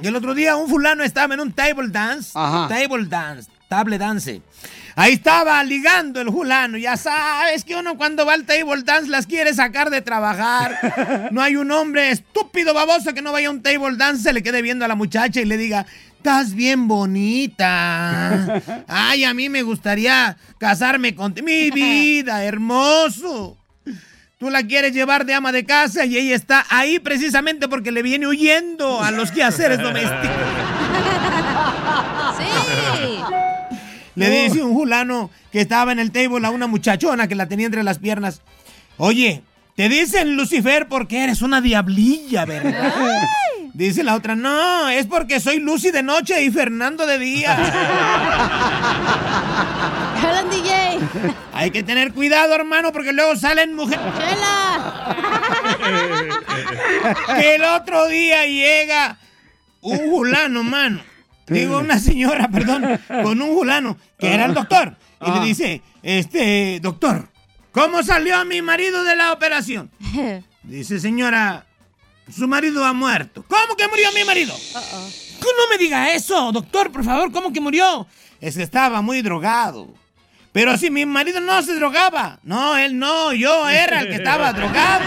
que 0.00 0.08
El 0.08 0.16
otro 0.16 0.34
día 0.34 0.56
un 0.56 0.68
fulano 0.68 1.04
estaba 1.04 1.34
en 1.34 1.40
un 1.40 1.52
table 1.52 1.88
dance. 1.88 2.32
Table 2.32 3.06
dance, 3.06 3.50
table 3.68 3.98
dance. 3.98 4.42
Ahí 4.98 5.12
estaba 5.12 5.62
ligando 5.62 6.22
el 6.22 6.28
fulano. 6.28 6.78
Ya 6.78 6.96
sabes 6.96 7.64
que 7.64 7.76
uno 7.76 7.98
cuando 7.98 8.24
va 8.24 8.32
al 8.32 8.44
table 8.44 8.82
dance 8.82 9.10
las 9.10 9.26
quiere 9.26 9.52
sacar 9.52 9.90
de 9.90 10.00
trabajar. 10.00 11.28
No 11.30 11.42
hay 11.42 11.56
un 11.56 11.70
hombre 11.70 12.10
estúpido, 12.10 12.72
baboso, 12.72 13.12
que 13.12 13.20
no 13.20 13.32
vaya 13.32 13.48
a 13.48 13.50
un 13.50 13.62
table 13.62 13.96
dance, 13.96 14.22
se 14.22 14.32
le 14.32 14.42
quede 14.42 14.62
viendo 14.62 14.84
a 14.84 14.88
la 14.88 14.94
muchacha 14.94 15.40
y 15.40 15.44
le 15.44 15.58
diga, 15.58 15.84
estás 16.16 16.54
bien 16.54 16.88
bonita. 16.88 18.62
Ay, 18.88 19.24
a 19.24 19.34
mí 19.34 19.48
me 19.50 19.62
gustaría 19.62 20.36
casarme 20.58 21.14
contigo. 21.14 21.46
Mi 21.46 21.70
vida, 21.74 22.42
hermoso. 22.44 23.58
Tú 24.38 24.50
la 24.50 24.62
quieres 24.62 24.92
llevar 24.92 25.26
de 25.26 25.34
ama 25.34 25.52
de 25.52 25.64
casa 25.64 26.06
y 26.06 26.16
ella 26.16 26.34
está 26.34 26.64
ahí 26.70 26.98
precisamente 26.98 27.68
porque 27.68 27.92
le 27.92 28.02
viene 28.02 28.26
huyendo 28.26 29.02
a 29.02 29.10
los 29.10 29.30
quehaceres 29.30 29.78
domésticos. 29.78 30.30
Le 34.16 34.30
dice 34.30 34.62
un 34.62 34.74
fulano 34.74 35.30
que 35.52 35.60
estaba 35.60 35.92
en 35.92 35.98
el 35.98 36.10
table 36.10 36.46
a 36.46 36.50
una 36.50 36.66
muchachona 36.66 37.28
que 37.28 37.34
la 37.34 37.46
tenía 37.46 37.66
entre 37.66 37.84
las 37.84 37.98
piernas. 37.98 38.40
Oye, 38.96 39.42
te 39.76 39.90
dicen 39.90 40.36
Lucifer 40.36 40.88
porque 40.88 41.22
eres 41.22 41.42
una 41.42 41.60
diablilla, 41.60 42.46
¿verdad? 42.46 42.94
Dice 43.74 44.02
la 44.02 44.14
otra, 44.14 44.34
no, 44.34 44.88
es 44.88 45.06
porque 45.06 45.38
soy 45.38 45.60
Lucy 45.60 45.90
de 45.90 46.02
noche 46.02 46.42
y 46.42 46.50
Fernando 46.50 47.06
de 47.06 47.18
día. 47.18 47.54
Hablan 50.22 50.48
DJ. 50.48 50.98
Hay 51.52 51.70
que 51.70 51.82
tener 51.82 52.14
cuidado, 52.14 52.54
hermano, 52.54 52.90
porque 52.90 53.12
luego 53.12 53.36
salen 53.36 53.74
mujeres. 53.74 54.02
que 57.38 57.54
el 57.56 57.64
otro 57.64 58.08
día 58.08 58.46
llega 58.46 59.18
un 59.82 59.98
fulano, 60.08 60.62
mano. 60.62 61.02
Digo, 61.46 61.78
una 61.78 61.98
señora, 61.98 62.48
perdón, 62.52 63.00
con 63.22 63.40
un 63.40 63.56
fulano, 63.56 63.96
que 64.18 64.32
era 64.32 64.46
el 64.46 64.54
doctor. 64.54 64.96
Y 65.24 65.30
le 65.30 65.40
dice, 65.40 65.82
este, 66.02 66.80
doctor, 66.80 67.28
¿cómo 67.72 68.02
salió 68.02 68.44
mi 68.44 68.62
marido 68.62 69.04
de 69.04 69.16
la 69.16 69.32
operación? 69.32 69.90
Dice, 70.62 70.98
señora, 70.98 71.64
su 72.28 72.48
marido 72.48 72.84
ha 72.84 72.92
muerto. 72.92 73.44
¿Cómo 73.48 73.76
que 73.76 73.86
murió 73.86 74.10
mi 74.12 74.24
marido? 74.24 74.52
Que 74.56 75.46
No 75.46 75.68
me 75.70 75.78
diga 75.78 76.12
eso, 76.12 76.50
doctor, 76.50 76.90
por 76.90 77.04
favor, 77.04 77.30
¿cómo 77.30 77.52
que 77.52 77.60
murió? 77.60 78.06
Es 78.40 78.56
que 78.56 78.64
estaba 78.64 79.00
muy 79.00 79.22
drogado. 79.22 79.94
Pero 80.52 80.76
si 80.76 80.90
mi 80.90 81.06
marido 81.06 81.40
no 81.40 81.62
se 81.62 81.74
drogaba. 81.74 82.40
No, 82.42 82.76
él 82.76 82.98
no, 82.98 83.32
yo 83.32 83.68
era 83.68 84.00
el 84.00 84.08
que 84.08 84.16
estaba 84.16 84.52
drogado. 84.52 85.04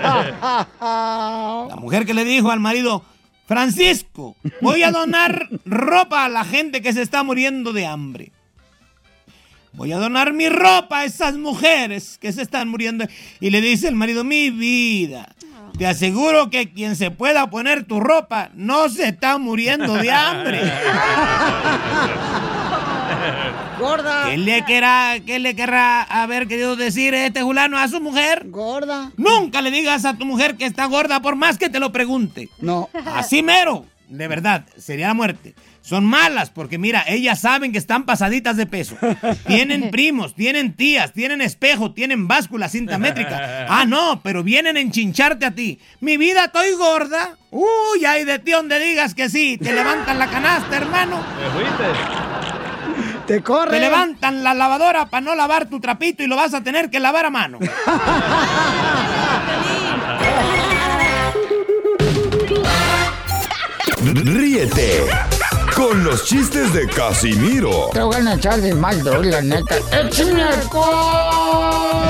La 1.70 1.76
mujer 1.76 2.04
que 2.04 2.14
le 2.14 2.24
dijo 2.24 2.50
al 2.50 2.60
marido, 2.60 3.04
Francisco, 3.50 4.36
voy 4.60 4.84
a 4.84 4.92
donar 4.92 5.48
ropa 5.64 6.24
a 6.24 6.28
la 6.28 6.44
gente 6.44 6.80
que 6.80 6.92
se 6.92 7.02
está 7.02 7.24
muriendo 7.24 7.72
de 7.72 7.84
hambre. 7.84 8.30
Voy 9.72 9.90
a 9.90 9.98
donar 9.98 10.32
mi 10.32 10.48
ropa 10.48 11.00
a 11.00 11.04
esas 11.04 11.36
mujeres 11.36 12.16
que 12.18 12.32
se 12.32 12.42
están 12.42 12.68
muriendo. 12.68 13.06
Y 13.40 13.50
le 13.50 13.60
dice 13.60 13.88
el 13.88 13.96
marido, 13.96 14.22
mi 14.22 14.50
vida, 14.50 15.34
te 15.76 15.84
aseguro 15.88 16.48
que 16.48 16.70
quien 16.70 16.94
se 16.94 17.10
pueda 17.10 17.50
poner 17.50 17.82
tu 17.82 17.98
ropa 17.98 18.50
no 18.54 18.88
se 18.88 19.08
está 19.08 19.36
muriendo 19.36 19.94
de 19.94 20.12
hambre. 20.12 20.60
Gorda. 23.78 24.24
¿Qué 24.30 24.36
le, 24.36 24.64
querrá, 24.64 25.14
¿Qué 25.24 25.38
le 25.38 25.54
querrá 25.54 26.02
haber 26.02 26.46
querido 26.46 26.76
decir 26.76 27.14
este 27.14 27.42
fulano 27.42 27.78
a 27.78 27.88
su 27.88 28.00
mujer? 28.00 28.46
Gorda. 28.48 29.10
Nunca 29.16 29.62
le 29.62 29.70
digas 29.70 30.04
a 30.04 30.14
tu 30.14 30.26
mujer 30.26 30.56
que 30.56 30.66
está 30.66 30.86
gorda 30.86 31.20
por 31.20 31.36
más 31.36 31.58
que 31.58 31.68
te 31.68 31.80
lo 31.80 31.92
pregunte. 31.92 32.48
No. 32.60 32.88
Así 33.06 33.42
mero. 33.42 33.86
De 34.08 34.26
verdad, 34.26 34.66
sería 34.76 35.06
la 35.06 35.14
muerte. 35.14 35.54
Son 35.82 36.04
malas 36.04 36.50
porque 36.50 36.78
mira, 36.78 37.04
ellas 37.06 37.40
saben 37.40 37.72
que 37.72 37.78
están 37.78 38.04
pasaditas 38.04 38.56
de 38.56 38.66
peso. 38.66 38.96
Tienen 39.46 39.90
primos, 39.92 40.34
tienen 40.34 40.74
tías, 40.74 41.12
tienen 41.12 41.40
espejo, 41.40 41.92
tienen 41.92 42.28
báscula, 42.28 42.68
cinta 42.68 42.98
métrica. 42.98 43.66
Ah, 43.72 43.84
no, 43.86 44.20
pero 44.22 44.42
vienen 44.42 44.76
a 44.76 44.80
enchincharte 44.80 45.46
a 45.46 45.52
ti. 45.52 45.78
Mi 46.00 46.16
vida, 46.16 46.46
estoy 46.46 46.72
gorda. 46.72 47.36
Uy, 47.50 48.04
ay 48.04 48.24
de 48.24 48.40
ti 48.40 48.50
donde 48.50 48.80
digas 48.80 49.14
que 49.14 49.28
sí. 49.28 49.58
Te 49.58 49.72
levantan 49.72 50.18
la 50.18 50.28
canasta, 50.28 50.76
hermano. 50.76 51.22
Te 53.30 53.42
corre. 53.44 53.70
Te 53.70 53.78
levantan 53.78 54.42
la 54.42 54.54
lavadora 54.54 55.06
para 55.06 55.20
no 55.20 55.36
lavar 55.36 55.66
tu 55.66 55.78
trapito 55.78 56.24
y 56.24 56.26
lo 56.26 56.34
vas 56.34 56.52
a 56.52 56.64
tener 56.64 56.90
que 56.90 56.98
lavar 56.98 57.26
a 57.26 57.30
mano. 57.30 57.60
Ríete 64.02 65.06
con 65.76 66.02
los 66.02 66.24
chistes 66.24 66.72
de 66.72 66.88
Casimiro 66.88 67.90
Te 67.92 68.02
voy 68.02 68.16
a 68.16 68.34
echar 68.34 68.60
de 68.60 68.74
mal, 68.74 69.00
la 69.04 69.40
neta. 69.40 69.76
¡Échame 69.92 70.42
alcohol! 70.42 72.00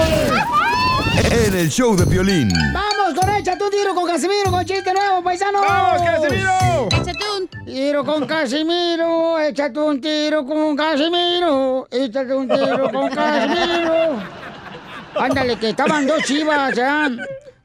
en 1.30 1.54
el 1.54 1.68
show 1.68 1.94
de 1.96 2.06
Piolín. 2.06 2.48
¡Vamos 2.72 2.99
Échate 3.40 3.64
un 3.64 3.70
tiro 3.70 3.94
con 3.94 4.06
Casimiro, 4.06 4.50
con 4.50 4.62
chiste 4.66 4.92
nuevo, 4.92 5.22
paisano! 5.22 5.62
¡Vamos, 5.62 6.02
Casimiro! 6.02 6.88
Échate 6.92 7.24
un 7.38 7.48
Tiro 7.64 8.04
con 8.04 8.26
Casimiro, 8.26 9.38
échate 9.38 9.80
un 9.80 9.98
tiro 9.98 10.44
con 10.44 10.76
Casimiro, 10.76 11.88
échate 11.90 12.34
un 12.34 12.46
tiro 12.46 12.90
con 12.92 13.08
Casimiro. 13.08 14.22
Ándale, 15.18 15.56
que 15.56 15.70
estaban 15.70 16.06
dos 16.06 16.22
chivas, 16.24 16.76
¿ya? 16.76 17.08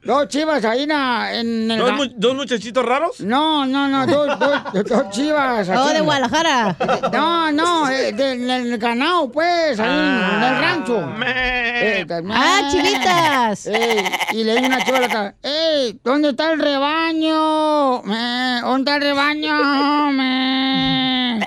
Dos 0.06 0.28
chivas 0.28 0.64
ahí 0.64 0.86
na- 0.86 1.32
en 1.32 1.70
el... 1.70 1.78
¿Dos, 1.78 1.92
mu- 1.92 2.12
dos 2.16 2.34
muchachitos 2.36 2.84
raros? 2.84 3.20
No, 3.20 3.66
no, 3.66 3.88
no, 3.88 4.06
dos, 4.06 4.38
dos, 4.38 4.62
dos 4.88 5.10
chivas. 5.10 5.68
Oh, 5.68 5.88
de 5.88 6.00
Guadalajara. 6.00 6.76
No, 7.12 7.50
no, 7.52 7.90
eh, 7.90 8.12
del 8.12 8.46
del 8.46 8.78
ganado, 8.78 9.30
pues, 9.32 9.78
ahí 9.80 9.88
en 9.90 10.42
el 10.42 10.58
rancho. 10.60 11.12
Eh, 11.26 12.06
Ah, 12.32 12.68
chivitas. 12.70 13.66
Ey, 13.66 14.04
y 14.32 14.44
le 14.44 14.56
di 14.60 14.64
una 14.66 14.84
chiva 14.84 14.98
a 14.98 15.00
la 15.00 15.06
otra, 15.06 15.34
¡Ey! 15.42 15.98
¿Dónde 16.04 16.30
está 16.30 16.52
el 16.52 16.60
rebaño? 16.60 18.02
Me, 18.02 18.60
¿Dónde 18.62 18.90
está 18.92 18.96
el 18.96 19.02
rebaño? 19.02 20.12
Me. 20.12 21.46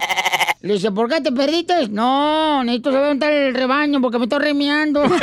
Le 0.62 0.74
dice, 0.74 0.92
¿por 0.92 1.08
qué 1.10 1.22
te 1.22 1.32
perdiste? 1.32 1.88
No, 1.90 2.62
necesito 2.64 2.92
saber 2.92 3.08
dónde 3.08 3.26
está 3.26 3.34
el 3.48 3.54
rebaño 3.56 4.02
porque 4.02 4.18
me 4.20 4.26
estoy 4.26 4.40
remiando. 4.40 5.04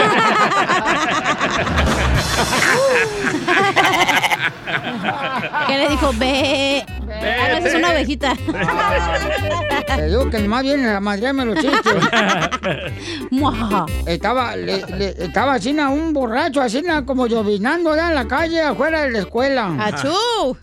¿Qué 5.66 5.78
le 5.78 5.88
dijo? 5.88 6.10
Ve. 6.18 6.84
A 7.18 7.54
veces 7.54 7.74
una 7.74 7.90
ovejita. 7.90 8.34
Te 9.96 10.06
digo 10.08 10.28
que 10.30 10.38
más 10.40 10.62
viene 10.62 10.88
a 10.90 11.00
madrearme 11.00 11.44
los 11.44 11.58
chistes. 11.58 11.94
Estaba, 14.06 14.56
le- 14.56 14.84
le- 14.86 15.24
estaba 15.24 15.54
así 15.54 15.70
un 15.70 16.12
borracho, 16.12 16.60
así 16.60 16.82
como 17.06 17.26
llovinando 17.26 17.92
allá 17.92 18.08
en 18.08 18.14
la 18.14 18.26
calle, 18.28 18.60
afuera 18.62 19.02
de 19.02 19.10
la 19.12 19.18
escuela. 19.20 19.74
¡Achú! 19.80 20.56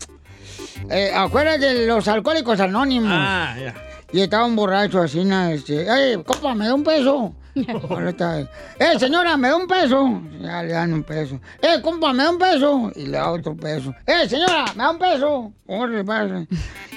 Eh, 0.90 1.10
afuera 1.14 1.56
de 1.58 1.86
los 1.86 2.06
alcohólicos 2.08 2.60
anónimos. 2.60 3.10
Ah, 3.12 3.54
ya. 3.58 3.74
Y 4.12 4.20
estaba 4.20 4.44
un 4.44 4.54
borracho 4.54 5.00
así, 5.00 5.20
este, 5.52 5.86
¡Ey, 5.90 6.22
compa, 6.22 6.54
me 6.54 6.66
da 6.66 6.74
un 6.74 6.84
peso! 6.84 7.34
¡Eh, 7.56 8.98
señora, 8.98 9.36
me 9.36 9.48
da 9.48 9.56
un 9.56 9.66
peso! 9.66 10.22
Ya 10.40 10.62
le 10.62 10.72
dan 10.72 10.92
un 10.92 11.02
peso. 11.04 11.40
¡Eh, 11.62 11.80
compa, 11.80 12.12
me 12.12 12.24
da 12.24 12.30
un 12.30 12.38
peso! 12.38 12.90
Y 12.96 13.06
le 13.06 13.18
da 13.18 13.30
otro 13.30 13.56
peso. 13.56 13.94
¡Eh, 14.06 14.28
señora, 14.28 14.64
me 14.74 14.82
da 14.82 14.90
un 14.90 14.98
peso! 14.98 15.52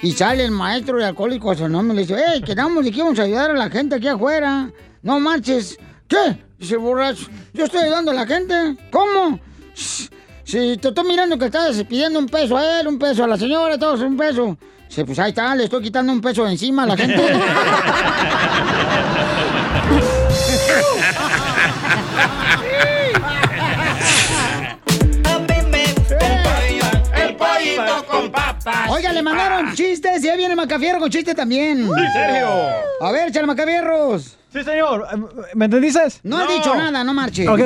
Y 0.02 0.12
sale 0.14 0.46
el 0.46 0.52
maestro 0.52 0.98
de 0.98 1.06
Alcohólicos 1.06 1.62
Anónimos 1.62 1.94
y 1.94 1.98
le 1.98 2.02
dice, 2.02 2.16
¡Eh, 2.16 2.42
quedamos 2.42 2.86
y 2.86 2.92
que 2.92 2.98
íbamos 2.98 3.20
a 3.20 3.24
ayudar 3.24 3.52
a 3.52 3.54
la 3.54 3.70
gente 3.70 3.96
aquí 3.96 4.08
afuera! 4.08 4.72
¡No 5.04 5.20
marches! 5.20 5.78
¿Qué? 6.08 6.44
Dice 6.58 6.78
borracho, 6.78 7.28
yo 7.54 7.66
estoy 7.66 7.82
ayudando 7.82 8.12
a 8.12 8.16
la 8.16 8.26
gente. 8.26 8.78
¿Cómo? 8.92 9.40
Si 9.76 10.78
te 10.78 10.88
estoy 10.88 11.08
mirando 11.08 11.38
que 11.38 11.46
estás 11.46 11.84
pidiendo 11.84 12.18
un 12.18 12.28
peso 12.28 12.58
a 12.58 12.80
él, 12.80 12.88
un 12.88 12.98
peso 12.98 13.24
a 13.24 13.28
la 13.28 13.38
señora, 13.38 13.78
todos 13.78 14.02
un 14.02 14.18
peso. 14.18 14.58
Dice, 14.88 15.06
pues 15.06 15.20
ahí 15.20 15.30
está, 15.30 15.54
le 15.54 15.66
estoy 15.66 15.84
quitando 15.84 16.12
un 16.12 16.22
peso 16.22 16.48
encima 16.48 16.84
a 16.84 16.88
la 16.88 16.98
gente. 16.98 17.22
Con 28.10 28.32
papas. 28.32 28.90
Oiga, 28.90 29.12
le 29.14 29.22
mandaron 29.22 29.74
chistes 29.74 30.24
y 30.24 30.30
ahí 30.30 30.38
viene 30.38 30.56
Macafierro 30.56 31.00
con 31.00 31.10
chiste 31.10 31.34
también. 31.36 31.86
Sí, 31.88 32.02
Sergio. 32.14 32.48
A 33.02 33.12
ver, 33.12 33.32
chale 33.32 33.46
Macafierros. 33.48 34.38
Sí, 34.52 34.64
señor. 34.64 35.06
¿Me 35.54 35.66
entendiste? 35.66 36.00
No, 36.24 36.38
ha 36.38 36.48
dicho 36.48 36.74
nada, 36.76 37.04
no 37.04 37.14
marche. 37.14 37.48
Ok. 37.48 37.60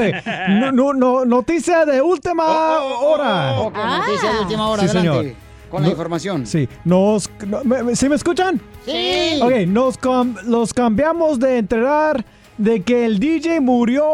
No, 0.49 0.71
no, 0.71 0.93
no, 0.93 1.25
noticia 1.25 1.85
de 1.85 2.01
última 2.01 2.43
hora. 2.45 3.53
Ok, 3.59 3.75
noticia 3.77 4.33
de 4.33 4.39
última 4.39 4.67
hora, 4.69 4.81
Sí, 4.83 4.89
adelante. 4.97 5.19
señor. 5.19 5.35
Con 5.69 5.81
la 5.83 5.87
No- 5.87 5.91
información. 5.91 6.45
Sí, 6.45 6.67
nos... 6.83 7.29
no, 7.47 7.63
me- 7.63 7.95
¿Sí 7.95 8.09
me 8.09 8.15
escuchan? 8.15 8.59
Sí. 8.85 9.39
Ok, 9.41 9.51
nos 9.67 9.97
cam- 9.99 10.41
los 10.43 10.73
cambiamos 10.73 11.39
de 11.39 11.59
enterar 11.59 12.25
de 12.61 12.83
que 12.83 13.05
el 13.05 13.19
DJ 13.19 13.59
murió 13.59 14.05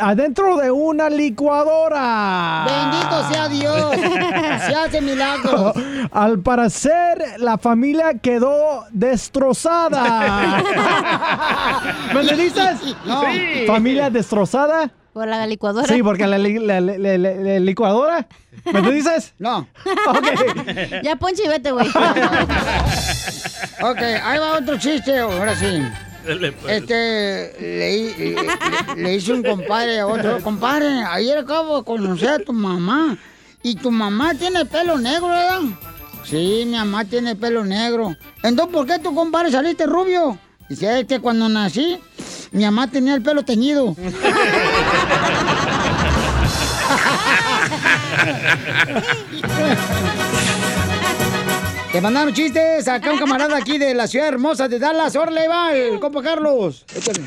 adentro 0.00 0.56
de 0.56 0.70
una 0.70 1.08
licuadora. 1.10 2.64
Bendito 2.66 3.28
sea 3.28 3.48
Dios. 3.48 3.90
Se 4.66 4.74
hace 4.74 5.00
milagros. 5.00 5.74
Al 6.12 6.38
parecer, 6.40 7.34
la 7.38 7.58
familia 7.58 8.14
quedó 8.20 8.84
destrozada. 8.90 10.62
¿Me 12.14 12.20
entendiste? 12.20 12.60
No. 13.04 13.22
Sí. 13.22 13.64
¿Familia 13.66 14.10
destrozada? 14.10 14.90
Por 15.12 15.26
la 15.28 15.46
licuadora. 15.46 15.86
Sí, 15.86 16.02
porque 16.02 16.26
la, 16.26 16.36
li- 16.38 16.58
la- 16.58 16.80
la- 16.80 16.98
la- 16.98 17.16
la 17.18 17.60
licuadora. 17.60 18.26
¿Me 18.70 18.80
entendiste? 18.80 19.10
No. 19.38 19.66
Ya 21.02 21.16
ponche 21.16 21.42
y 21.44 21.48
vete, 21.48 21.70
güey. 21.72 21.88
Ok, 21.88 21.96
ahí 24.22 24.38
va 24.38 24.58
otro 24.58 24.76
chiste, 24.78 25.18
ahora 25.18 25.54
sí. 25.54 25.82
Pues. 26.26 26.82
Este, 26.82 27.54
le, 27.60 28.14
le- 28.18 28.34
le- 28.34 29.02
le 29.02 29.14
hice 29.14 29.32
un 29.32 29.42
compadre 29.44 30.00
a 30.00 30.06
otro. 30.08 30.40
Compadre, 30.42 30.88
ayer 31.08 31.38
acabo 31.38 31.78
de 31.78 31.84
conocer 31.84 32.28
a 32.30 32.38
tu 32.40 32.52
mamá. 32.52 33.16
Y 33.62 33.76
tu 33.76 33.90
mamá 33.92 34.34
tiene 34.34 34.64
pelo 34.66 34.98
negro, 34.98 35.28
¿verdad? 35.28 35.60
Sí, 36.24 36.64
mi 36.66 36.76
mamá 36.76 37.04
tiene 37.04 37.36
pelo 37.36 37.64
negro. 37.64 38.16
Entonces, 38.42 38.74
¿por 38.74 38.86
qué 38.86 38.98
tu 38.98 39.14
compadre 39.14 39.52
saliste 39.52 39.86
rubio? 39.86 40.36
Dice, 40.68 41.00
es 41.00 41.06
que 41.06 41.20
cuando 41.20 41.48
nací, 41.48 41.98
mi 42.50 42.64
mamá 42.64 42.88
tenía 42.90 43.14
el 43.14 43.22
pelo 43.22 43.44
teñido. 43.44 43.94
Te 51.96 52.02
mandaron 52.02 52.34
chistes 52.34 52.86
acá 52.88 53.10
un 53.10 53.18
camarada 53.18 53.56
aquí 53.56 53.78
de 53.78 53.94
la 53.94 54.06
ciudad 54.06 54.28
hermosa 54.28 54.68
de 54.68 54.78
Dallas. 54.78 55.16
¡Órale, 55.16 55.48
va! 55.48 55.74
El 55.74 55.98
compa 55.98 56.22
Carlos. 56.22 56.84
Échale. 56.94 57.22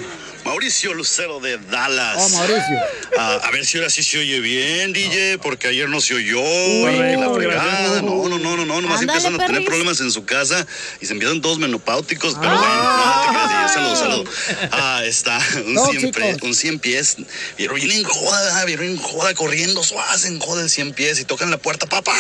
Mauricio 0.46 0.94
Lucero 0.94 1.40
de 1.40 1.58
Dallas. 1.58 2.16
Oh, 2.20 2.30
Mauricio. 2.30 2.78
Ah, 3.18 3.40
a 3.46 3.50
ver 3.50 3.66
si 3.66 3.80
ahora 3.80 3.90
sí 3.90 4.04
se 4.04 4.20
oye 4.20 4.40
bien, 4.40 4.94
DJ, 4.94 5.40
porque 5.40 5.70
ayer 5.70 5.90
no 5.90 6.00
se 6.00 6.14
oyó. 6.14 6.40
Y 6.40 7.16
la 7.18 7.34
fregada. 7.34 8.04
No, 8.04 8.30
no, 8.30 8.38
no, 8.38 8.58
no, 8.58 8.66
no. 8.66 8.80
Nomás 8.82 9.00
Ándale, 9.02 9.18
empiezan 9.18 9.42
a 9.42 9.46
tener 9.48 9.66
problemas 9.66 10.02
en 10.02 10.12
su 10.12 10.24
casa 10.26 10.68
y 11.02 11.08
se 11.08 11.14
empiezan 11.14 11.42
todos 11.42 11.58
menopáuticos. 11.58 12.36
Pero 12.40 12.52
Ah. 12.54 12.60
bueno, 12.60 12.84
no 12.84 13.24
te 13.24 13.48
creas, 13.48 13.50
DJ, 13.50 13.74
saludo, 13.74 13.96
saludo. 13.96 14.70
Ah, 14.72 15.02
está. 15.04 15.40
Un 15.66 15.74
No, 15.74 15.86
100, 15.88 16.12
chicos. 16.14 16.42
un 16.44 16.54
100 16.54 16.78
pies. 16.80 17.18
Vieron 17.58 17.76
bien 17.78 17.90
en 17.92 18.04
joda, 18.04 18.66
vieron 18.66 18.86
en 18.86 18.98
joda 18.98 19.34
corriendo, 19.34 19.84
suaz 19.84 20.26
en 20.26 20.40
joda 20.40 20.62
el 20.62 20.70
100 20.70 20.94
pies 20.94 21.20
y 21.20 21.26
tocan 21.26 21.50
la 21.50 21.58
puerta. 21.58 21.88
¡Papá! 21.88 22.14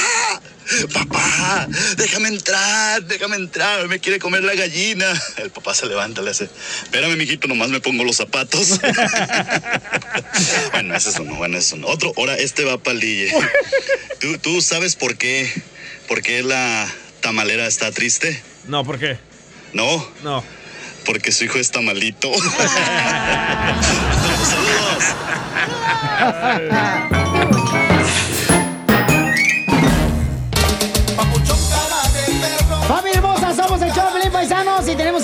¡Papá! 0.93 1.67
¡Déjame 1.97 2.38
entrar! 2.39 3.03
¡Déjame 3.03 3.35
entrar! 3.35 3.87
Me 3.87 3.99
quiere 3.99 4.19
comer 4.19 4.43
la 4.43 4.55
gallina. 4.55 5.05
El 5.37 5.51
papá 5.51 5.75
se 5.75 5.85
levanta, 5.85 6.21
le 6.21 6.31
hace. 6.31 6.49
Espérame, 6.83 7.15
mijito, 7.17 7.47
nomás 7.47 7.69
me 7.69 7.79
pongo 7.79 8.03
los 8.03 8.15
zapatos. 8.15 8.79
bueno, 10.71 10.95
ese 10.95 11.09
es 11.09 11.19
uno, 11.19 11.35
bueno, 11.35 11.57
ese 11.57 11.67
es 11.67 11.73
uno. 11.73 11.87
Otro, 11.87 12.13
ahora 12.17 12.35
este 12.35 12.63
va 12.63 12.77
para 12.77 12.95
el 12.95 13.01
DJ. 13.01 13.33
¿Tú, 14.19 14.37
¿Tú 14.39 14.61
sabes 14.61 14.95
por 14.95 15.17
qué? 15.17 15.51
¿Por 16.07 16.21
qué 16.21 16.41
la 16.41 16.89
tamalera 17.21 17.67
está 17.67 17.91
triste? 17.91 18.41
No, 18.67 18.83
¿por 18.83 18.97
qué? 18.97 19.17
No. 19.73 20.07
No. 20.23 20.43
Porque 21.05 21.31
su 21.31 21.45
hijo 21.45 21.59
es 21.59 21.71
tamalito. 21.71 22.31
Familia 26.19 27.88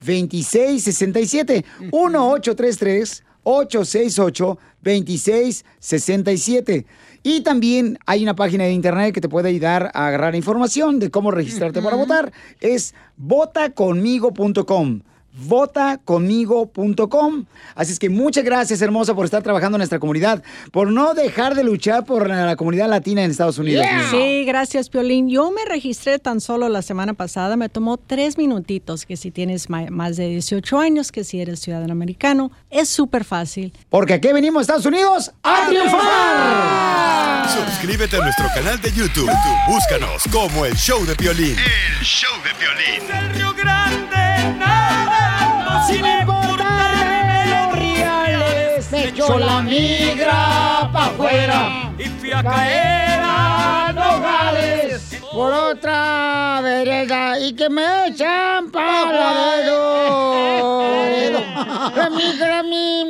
2667 0.00 1.64
1833 1.92 3.24
868 3.42 4.58
2667 4.82 6.86
y 7.22 7.42
también 7.42 7.98
hay 8.06 8.22
una 8.22 8.34
página 8.34 8.64
de 8.64 8.72
internet 8.72 9.12
que 9.12 9.20
te 9.20 9.28
puede 9.28 9.50
ayudar 9.50 9.90
a 9.92 10.06
agarrar 10.06 10.34
información 10.34 10.98
de 10.98 11.10
cómo 11.10 11.30
registrarte 11.30 11.82
para 11.82 11.96
votar. 11.96 12.32
Es 12.60 12.94
votaconmigo.com 13.18 15.02
votaconmigo.com. 15.32 17.44
Así 17.74 17.92
es 17.92 17.98
que 17.98 18.10
muchas 18.10 18.44
gracias, 18.44 18.82
hermosa, 18.82 19.14
por 19.14 19.24
estar 19.24 19.42
trabajando 19.42 19.76
en 19.76 19.80
nuestra 19.80 19.98
comunidad, 19.98 20.42
por 20.72 20.90
no 20.90 21.14
dejar 21.14 21.54
de 21.54 21.64
luchar 21.64 22.04
por 22.04 22.28
la 22.28 22.56
comunidad 22.56 22.88
latina 22.88 23.24
en 23.24 23.30
Estados 23.30 23.58
Unidos. 23.58 23.86
Sí, 24.10 24.44
gracias, 24.44 24.88
Piolín. 24.88 25.28
Yo 25.28 25.50
me 25.50 25.64
registré 25.64 26.18
tan 26.18 26.40
solo 26.40 26.68
la 26.68 26.82
semana 26.82 27.14
pasada. 27.14 27.56
Me 27.56 27.68
tomó 27.68 27.96
tres 27.96 28.38
minutitos, 28.38 29.06
que 29.06 29.16
si 29.16 29.30
tienes 29.30 29.68
más 29.70 30.16
de 30.16 30.28
18 30.28 30.78
años, 30.78 31.12
que 31.12 31.24
si 31.24 31.40
eres 31.40 31.60
ciudadano 31.60 31.92
americano. 31.92 32.50
Es 32.70 32.88
súper 32.88 33.24
fácil. 33.24 33.72
Porque 33.88 34.14
aquí 34.14 34.32
venimos, 34.32 34.62
Estados 34.62 34.86
Unidos, 34.86 35.32
a 35.42 35.66
triunfar. 35.68 37.48
Suscríbete 37.48 38.16
a 38.16 38.20
nuestro 38.20 38.46
canal 38.54 38.80
de 38.80 38.92
YouTube. 38.92 39.30
Búscanos 39.68 40.24
como 40.32 40.64
El 40.64 40.74
Show 40.74 41.04
de 41.06 41.14
Piolín. 41.14 41.56
El 41.58 42.04
Show 42.04 42.34
de 42.42 42.50
Piolín. 42.58 43.47
Sin 45.86 46.04
importarme 46.04 47.44
los 47.46 47.78
reales, 47.78 48.92
me 48.92 49.04
echó 49.08 49.38
la 49.38 49.62
migra 49.62 50.90
pa' 50.92 51.06
afuera 51.06 51.92
y 51.98 52.04
fui 52.04 52.32
a 52.32 52.42
caer. 52.42 53.07
Por 55.38 55.52
otra 55.52 56.58
vereda 56.64 57.38
y 57.38 57.52
que 57.54 57.70
me 57.70 58.08
echan 58.08 58.72
para 58.72 59.08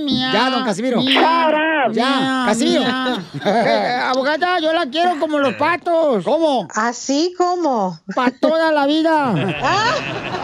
mía. 0.05 0.31
Ya, 0.33 0.51
don 0.51 0.65
Casimiro. 0.65 1.01
Mía, 1.01 1.89
Ya, 1.93 2.07
mía, 2.17 2.45
Casimiro. 2.47 2.81
mía. 2.83 3.23
Eh, 3.45 4.01
abogada, 4.05 4.59
yo 4.61 4.73
la 4.73 4.87
quiero 4.87 5.19
como 5.19 5.39
los 5.39 5.55
patos. 5.55 6.25
¿Cómo? 6.25 6.69
¿Así 6.75 7.35
como? 7.39 7.99
Para 8.15 8.31
toda 8.33 8.73
la 8.73 8.87
vida. 8.87 9.35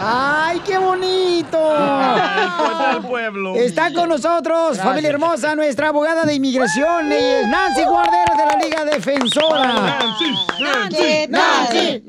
¡Ay, 0.01 0.59
qué 0.65 0.77
bonito! 0.77 1.57
Puerta 1.59 2.89
del 2.93 3.01
pueblo. 3.03 3.55
Está 3.55 3.93
con 3.93 4.09
nosotros, 4.09 4.67
Gracias. 4.69 4.85
familia 4.85 5.09
hermosa, 5.11 5.55
nuestra 5.55 5.89
abogada 5.89 6.23
de 6.25 6.33
inmigración, 6.35 7.09
Nancy 7.09 7.83
Guarderas 7.85 8.37
de 8.37 8.45
la 8.45 8.55
Liga 8.63 8.85
Defensora. 8.85 9.73
Nancy, 9.73 10.25
Nancy, 10.59 11.27
Nancy, 11.29 11.74
Nancy, 11.75 12.03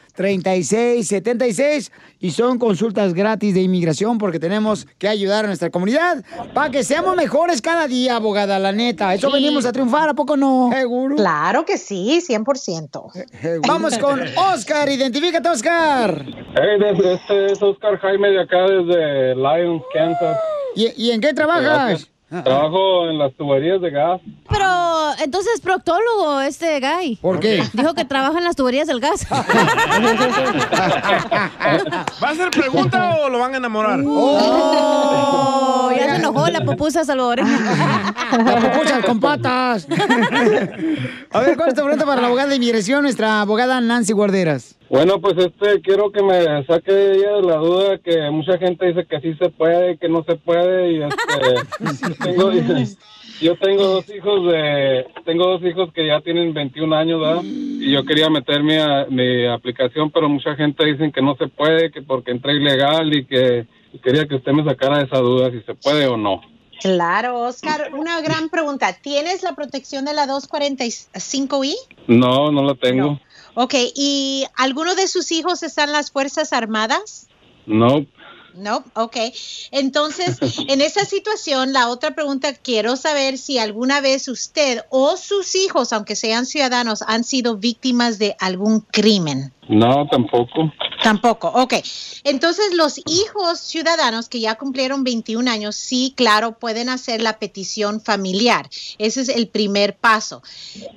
Y 2.20 2.32
son 2.32 2.58
consultas 2.58 3.14
gratis 3.14 3.54
de 3.54 3.62
inmigración 3.62 4.18
porque 4.18 4.40
tenemos 4.40 4.88
que 4.98 5.08
ayudar 5.08 5.46
a 5.46 5.48
nuestra 5.48 5.70
comunidad 5.70 6.24
para 6.54 6.72
que 6.72 6.84
seamos 6.84 7.16
mejores 7.16 7.62
cada 7.62 7.88
día, 7.88 8.16
abogada, 8.16 8.58
la 8.60 8.72
neta. 8.72 9.14
Eso 9.14 9.28
Sí. 9.28 9.34
venimos 9.34 9.66
a 9.66 9.72
triunfar, 9.72 10.10
¿a 10.10 10.14
poco 10.14 10.38
no? 10.38 10.70
Seguro. 10.74 11.16
Claro 11.16 11.66
que 11.66 11.78
sí, 11.78 12.22
100%. 12.22 13.12
Vamos 13.68 13.98
con 13.98 14.22
Oscar, 14.54 14.90
identifícate, 14.90 15.50
Oscar. 15.50 16.26
Hey, 16.26 16.80
desde- 16.80 17.14
este 17.16 17.46
es 17.52 17.62
Oscar 17.62 18.00
Jaime 18.00 18.30
de 18.30 18.42
acá 18.42 18.62
desde 18.64 19.36
Lyons, 19.36 19.84
Kansas. 19.94 20.38
¿Y, 20.76 20.92
y 21.08 21.12
en 21.12 21.22
qué 21.22 21.34
trabajas? 21.34 22.10
Trabajo 22.30 23.08
en 23.08 23.20
las 23.20 23.34
tuberías 23.36 23.80
de 23.82 23.92
gas. 23.92 24.20
Pero 24.50 24.66
entonces 25.24 25.62
proctólogo 25.62 26.42
este 26.42 26.80
guy. 26.80 27.18
¿Por 27.18 27.40
qué? 27.40 27.64
Dijo 27.74 27.94
que 27.94 28.04
trabaja 28.04 28.40
en 28.40 28.44
las 28.44 28.56
tuberías 28.56 28.88
del 28.88 29.00
gas. 29.00 29.28
¿Va 29.32 29.46
a 32.30 32.36
ser 32.36 32.50
pregunta 32.50 33.18
o 33.22 33.30
lo 33.30 33.38
van 33.40 33.54
a 33.54 33.58
enamorar? 33.58 34.00
Oh, 34.06 35.55
se 36.16 36.22
enojó 36.22 36.48
la 36.50 36.62
pupusa 36.66 37.04
salvadoreña. 37.04 37.60
La 38.46 38.56
pupusa 38.72 39.02
con 39.02 39.20
patas. 39.20 39.88
A 41.32 41.40
ver, 41.42 41.56
¿cuál 41.58 41.70
es 41.70 41.76
tu 41.76 41.82
pregunta 41.82 42.06
para 42.06 42.22
la 42.22 42.28
abogada 42.28 42.50
de 42.50 42.56
inmigración, 42.56 43.04
nuestra 43.04 43.42
abogada 43.42 43.80
Nancy 43.82 44.14
Guarderas? 44.14 44.76
Bueno, 44.90 45.20
pues 45.20 45.36
este, 45.38 45.82
quiero 45.82 46.12
que 46.12 46.22
me 46.22 46.64
saque 46.66 47.12
ella 47.14 47.32
de 47.38 47.42
la 47.42 47.56
duda 47.58 47.98
que 47.98 48.30
mucha 48.32 48.58
gente 48.58 48.86
dice 48.86 49.06
que 49.06 49.20
sí 49.20 49.34
se 49.40 49.50
puede, 49.50 49.98
que 49.98 50.08
no 50.08 50.24
se 50.24 50.36
puede 50.36 50.92
y 50.94 51.02
este, 51.02 52.16
tengo, 52.24 52.52
yo 53.42 53.56
tengo 53.58 53.84
dos 53.84 54.06
hijos 54.16 54.52
de, 54.52 55.06
tengo 55.26 55.48
dos 55.48 55.64
hijos 55.64 55.92
que 55.94 56.06
ya 56.08 56.22
tienen 56.22 56.54
21 56.54 56.96
años, 56.96 57.20
¿verdad? 57.20 57.42
Y 57.44 57.92
yo 57.92 58.06
quería 58.06 58.30
meter 58.30 58.64
mi, 58.64 58.76
a- 58.76 59.08
mi 59.10 59.48
aplicación, 59.48 60.12
pero 60.12 60.30
mucha 60.30 60.56
gente 60.56 60.86
dicen 60.86 61.12
que 61.12 61.22
no 61.22 61.36
se 61.36 61.48
puede, 61.48 61.92
que 61.92 62.02
porque 62.04 62.32
entré 62.32 62.54
ilegal 62.54 63.14
y 63.14 63.26
que 63.26 63.66
y 63.96 64.00
quería 64.00 64.28
que 64.28 64.36
usted 64.36 64.52
me 64.52 64.66
sacara 64.66 65.02
esa 65.02 65.20
duda 65.20 65.50
si 65.52 65.62
se 65.62 65.74
puede 65.74 66.06
o 66.08 66.18
no. 66.18 66.42
Claro, 66.82 67.40
Oscar, 67.40 67.94
una 67.94 68.20
gran 68.20 68.50
pregunta. 68.50 68.92
¿Tienes 68.92 69.42
la 69.42 69.56
protección 69.56 70.04
de 70.04 70.14
la 70.14 70.28
245I? 70.28 71.76
No, 72.08 72.52
no 72.52 72.64
la 72.64 72.76
tengo. 72.76 73.18
Ok, 73.54 73.74
¿y 73.96 74.44
alguno 74.58 74.96
de 74.96 75.08
sus 75.08 75.32
hijos 75.32 75.64
están 75.64 75.88
en 75.88 75.94
las 75.94 76.12
Fuerzas 76.12 76.52
Armadas? 76.52 77.30
No. 77.66 78.06
No, 78.58 78.84
ok. 78.94 79.18
Entonces, 79.72 80.38
en 80.68 80.82
esa 80.82 81.06
situación, 81.06 81.74
la 81.74 81.90
otra 81.90 82.16
pregunta, 82.16 82.54
quiero 82.54 82.96
saber 82.96 83.38
si 83.38 83.58
alguna 83.58 84.02
vez 84.02 84.28
usted 84.28 84.82
o 84.90 85.18
sus 85.18 85.56
hijos, 85.56 85.94
aunque 85.94 86.16
sean 86.16 86.46
ciudadanos, 86.46 87.04
han 87.08 87.24
sido 87.24 87.58
víctimas 87.58 88.18
de 88.18 88.36
algún 88.40 88.80
crimen. 88.82 89.52
No, 89.68 90.08
tampoco. 90.08 90.72
Tampoco, 91.02 91.48
ok. 91.48 91.74
Entonces, 92.24 92.74
los 92.74 93.00
hijos 93.06 93.60
ciudadanos 93.60 94.30
que 94.30 94.40
ya 94.40 94.56
cumplieron 94.56 95.04
21 95.04 95.50
años, 95.50 95.76
sí, 95.76 96.14
claro, 96.16 96.58
pueden 96.58 96.90
hacer 96.90 97.22
la 97.22 97.40
petición 97.40 98.00
familiar. 98.00 98.70
Ese 98.98 99.22
es 99.22 99.30
el 99.30 99.48
primer 99.48 99.96
paso. 99.98 100.44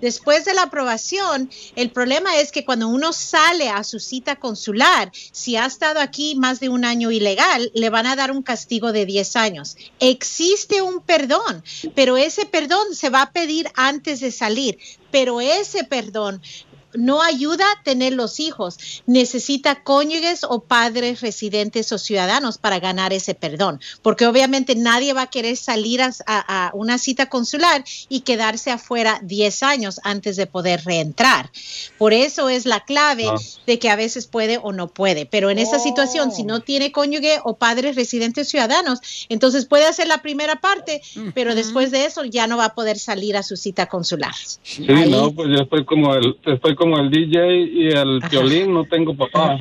Después 0.00 0.44
de 0.44 0.54
la 0.54 0.64
aprobación, 0.64 1.50
el 1.76 1.90
problema 1.90 2.36
es 2.36 2.52
que 2.52 2.64
cuando 2.64 2.88
uno 2.88 3.12
sale 3.12 3.70
a 3.70 3.84
su 3.84 4.00
cita 4.00 4.36
consular, 4.36 5.10
si 5.12 5.56
ha 5.56 5.66
estado 5.66 6.00
aquí 6.00 6.34
más 6.34 6.60
de 6.60 6.68
un 6.68 6.84
año 6.84 7.10
ilegal, 7.10 7.47
le 7.74 7.90
van 7.90 8.06
a 8.06 8.16
dar 8.16 8.30
un 8.30 8.42
castigo 8.42 8.92
de 8.92 9.06
10 9.06 9.36
años. 9.36 9.76
Existe 10.00 10.82
un 10.82 11.00
perdón, 11.00 11.64
pero 11.94 12.16
ese 12.16 12.46
perdón 12.46 12.94
se 12.94 13.10
va 13.10 13.22
a 13.22 13.32
pedir 13.32 13.68
antes 13.74 14.20
de 14.20 14.30
salir, 14.30 14.78
pero 15.10 15.40
ese 15.40 15.84
perdón 15.84 16.42
no 16.98 17.22
ayuda 17.22 17.64
a 17.70 17.82
tener 17.82 18.12
los 18.12 18.40
hijos. 18.40 18.78
Necesita 19.06 19.82
cónyuges 19.82 20.44
o 20.44 20.60
padres 20.60 21.20
residentes 21.20 21.90
o 21.92 21.98
ciudadanos 21.98 22.58
para 22.58 22.78
ganar 22.80 23.12
ese 23.12 23.34
perdón, 23.34 23.80
porque 24.02 24.26
obviamente 24.26 24.74
nadie 24.74 25.12
va 25.12 25.22
a 25.22 25.26
querer 25.30 25.56
salir 25.56 26.02
a, 26.02 26.12
a- 26.26 26.66
a 26.68 26.70
una 26.74 26.98
cita 26.98 27.26
consular 27.28 27.84
y 28.08 28.20
quedarse 28.20 28.70
afuera 28.70 29.20
10 29.22 29.62
años 29.62 30.00
antes 30.04 30.36
de 30.36 30.46
poder 30.46 30.84
reentrar. 30.84 31.50
Por 31.98 32.12
eso 32.12 32.48
es 32.48 32.66
la 32.66 32.80
clave 32.84 33.26
Ah. 33.28 33.36
de 33.66 33.78
que 33.78 33.90
a 33.90 33.96
veces 33.96 34.26
puede 34.26 34.58
o 34.62 34.72
no 34.72 34.88
puede. 34.88 35.26
Pero 35.26 35.50
en 35.50 35.58
esta 35.58 35.78
situación, 35.78 36.32
si 36.32 36.44
no 36.44 36.60
tiene 36.60 36.92
cónyuge 36.92 37.40
o 37.44 37.56
padres 37.56 37.96
residentes 37.96 38.48
ciudadanos, 38.48 39.00
entonces 39.28 39.66
puede 39.66 39.86
hacer 39.86 40.06
la 40.06 40.22
primera 40.22 40.60
parte, 40.60 41.02
pero 41.34 41.54
después 41.54 41.90
de 41.90 42.04
eso 42.06 42.24
ya 42.24 42.46
no 42.46 42.56
va 42.56 42.66
a 42.66 42.74
poder 42.74 42.98
salir 42.98 43.36
a 43.36 43.42
su 43.42 43.56
cita 43.56 43.86
consular. 43.86 44.34
Sí, 44.62 44.86
no, 45.08 45.32
pues 45.32 45.48
yo 45.50 45.62
estoy 45.62 45.84
como 45.84 46.14
el, 46.14 46.36
estoy 46.46 46.74
como 46.74 46.87
el 46.96 47.10
DJ 47.10 47.56
y 47.56 47.88
el 47.88 48.20
violín, 48.30 48.72
no 48.72 48.84
tengo 48.84 49.14
papá. 49.14 49.58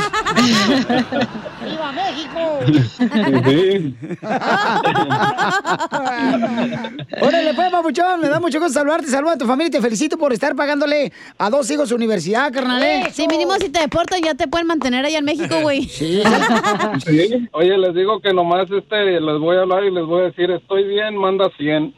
¡Viva 1.63 1.91
México! 1.93 2.59
Sí. 3.45 3.95
Órale, 7.21 7.53
pues, 7.53 7.71
papuchón, 7.71 8.21
me 8.21 8.27
da 8.27 8.39
mucho 8.39 8.59
gusto 8.59 8.73
saludarte, 8.73 9.07
saluda 9.07 9.33
a 9.33 9.37
tu 9.37 9.45
familia 9.45 9.67
y 9.67 9.71
te 9.71 9.81
felicito 9.81 10.17
por 10.17 10.33
estar 10.33 10.55
pagándole 10.55 11.11
a 11.37 11.49
dos 11.49 11.69
hijos 11.71 11.89
su 11.89 11.95
universidad, 11.95 12.51
carnal. 12.51 12.83
¿eh? 12.83 13.07
Sí, 13.11 13.27
mínimo 13.27 13.53
si 13.55 13.69
te 13.69 13.79
deportan 13.79 14.21
ya 14.21 14.35
te 14.35 14.47
pueden 14.47 14.67
mantener 14.67 15.05
allá 15.05 15.19
en 15.19 15.25
México, 15.25 15.61
güey. 15.61 15.85
Sí. 15.95 16.21
Sí. 17.05 17.47
Oye, 17.53 17.77
les 17.77 17.93
digo 17.93 18.19
que 18.19 18.33
nomás 18.33 18.69
este, 18.69 19.19
les 19.19 19.39
voy 19.39 19.57
a 19.57 19.61
hablar 19.61 19.83
y 19.85 19.91
les 19.91 20.05
voy 20.05 20.21
a 20.21 20.25
decir, 20.25 20.51
estoy 20.51 20.83
bien, 20.83 21.15
manda 21.15 21.49
100. 21.57 21.93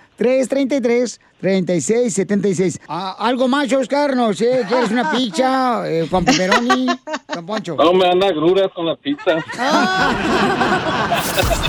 Ah, 2.87 3.15
¿Algo 3.17 3.47
más, 3.47 3.71
Oscar? 3.71 4.15
No 4.15 4.33
sé, 4.33 4.65
¿quieres 4.67 4.91
una 4.91 5.09
pizza 5.09 5.89
eh, 5.89 6.07
con 6.11 6.25
pepperoni? 6.25 6.87
Don 7.33 7.45
Poncho. 7.45 7.75
No 7.75 7.93
me 7.93 8.05
dan 8.05 8.21
agruras 8.23 8.69
con 8.75 8.85
la 8.85 8.97
pizza. 8.97 9.35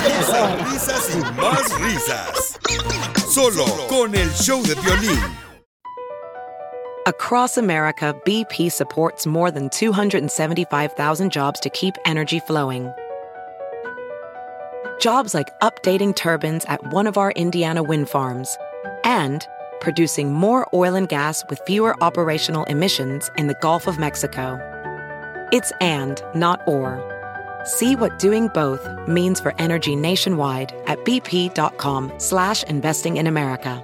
Risas, 0.05 0.73
risas 0.73 1.17
y 1.17 1.41
más 1.41 1.81
risas. 1.81 2.59
Solo 3.29 3.65
con 3.89 4.15
el 4.15 4.29
show 4.33 4.61
de 4.63 4.75
violín. 4.75 5.21
Across 7.07 7.57
America, 7.57 8.15
BP 8.25 8.71
supports 8.71 9.27
more 9.27 9.51
than 9.51 9.69
275,000 9.71 11.31
jobs 11.31 11.59
to 11.61 11.71
keep 11.71 11.95
energy 12.05 12.41
flowing. 12.41 12.93
Jobs 15.01 15.33
like 15.33 15.59
updating 15.61 16.15
turbines 16.15 16.67
at 16.67 16.93
one 16.93 17.07
of 17.07 17.17
our 17.17 17.33
Indiana 17.33 17.83
wind 17.83 18.09
farms 18.09 18.59
and 19.03 19.49
producing 19.81 20.31
more 20.31 20.69
oil 20.75 20.95
and 20.95 21.09
gas 21.09 21.43
with 21.49 21.59
fewer 21.67 21.97
operational 22.05 22.65
emissions 22.65 23.31
in 23.39 23.47
the 23.47 23.57
Gulf 23.63 23.87
of 23.87 23.99
Mexico. 23.99 24.59
It's 25.53 25.73
and, 25.81 26.23
not 26.35 26.61
or. 26.69 27.01
See 27.65 27.97
what 27.97 28.19
doing 28.19 28.49
both 28.49 28.87
means 29.09 29.41
for 29.41 29.55
energy 29.59 29.97
nationwide 29.97 30.73
at 30.87 31.03
bp.com 31.07 32.13
slash 32.19 32.63
investing 32.65 33.17
in 33.17 33.27
America. 33.27 33.81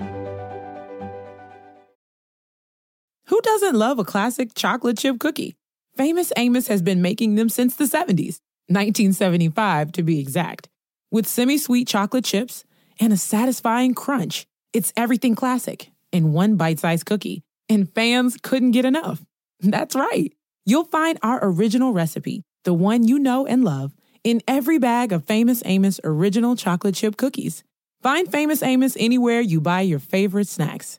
Who 3.28 3.40
doesn't 3.40 3.74
love 3.74 3.98
a 3.98 4.04
classic 4.04 4.54
chocolate 4.54 4.98
chip 4.98 5.18
cookie? 5.18 5.56
Famous 5.96 6.30
Amos 6.36 6.68
has 6.68 6.82
been 6.82 7.00
making 7.00 7.36
them 7.36 7.48
since 7.48 7.74
the 7.74 7.84
70s, 7.84 8.38
1975 8.68 9.92
to 9.92 10.02
be 10.02 10.20
exact. 10.20 10.68
With 11.12 11.28
semi 11.28 11.56
sweet 11.56 11.86
chocolate 11.86 12.24
chips 12.24 12.64
and 12.98 13.12
a 13.12 13.16
satisfying 13.16 13.94
crunch, 13.94 14.44
it's 14.72 14.92
everything 14.96 15.36
classic 15.36 15.92
in 16.10 16.32
one 16.32 16.56
bite 16.56 16.80
sized 16.80 17.06
cookie, 17.06 17.44
and 17.68 17.92
fans 17.94 18.36
couldn't 18.42 18.72
get 18.72 18.84
enough. 18.84 19.24
That's 19.60 19.94
right. 19.94 20.32
You'll 20.64 20.84
find 20.84 21.16
our 21.22 21.38
original 21.42 21.92
recipe, 21.92 22.42
the 22.64 22.74
one 22.74 23.06
you 23.06 23.20
know 23.20 23.46
and 23.46 23.64
love, 23.64 23.94
in 24.24 24.40
every 24.48 24.78
bag 24.78 25.12
of 25.12 25.24
Famous 25.24 25.62
Amos 25.64 26.00
original 26.02 26.56
chocolate 26.56 26.96
chip 26.96 27.16
cookies. 27.16 27.62
Find 28.02 28.30
Famous 28.30 28.62
Amos 28.62 28.96
anywhere 28.98 29.40
you 29.40 29.60
buy 29.60 29.82
your 29.82 30.00
favorite 30.00 30.48
snacks. 30.48 30.98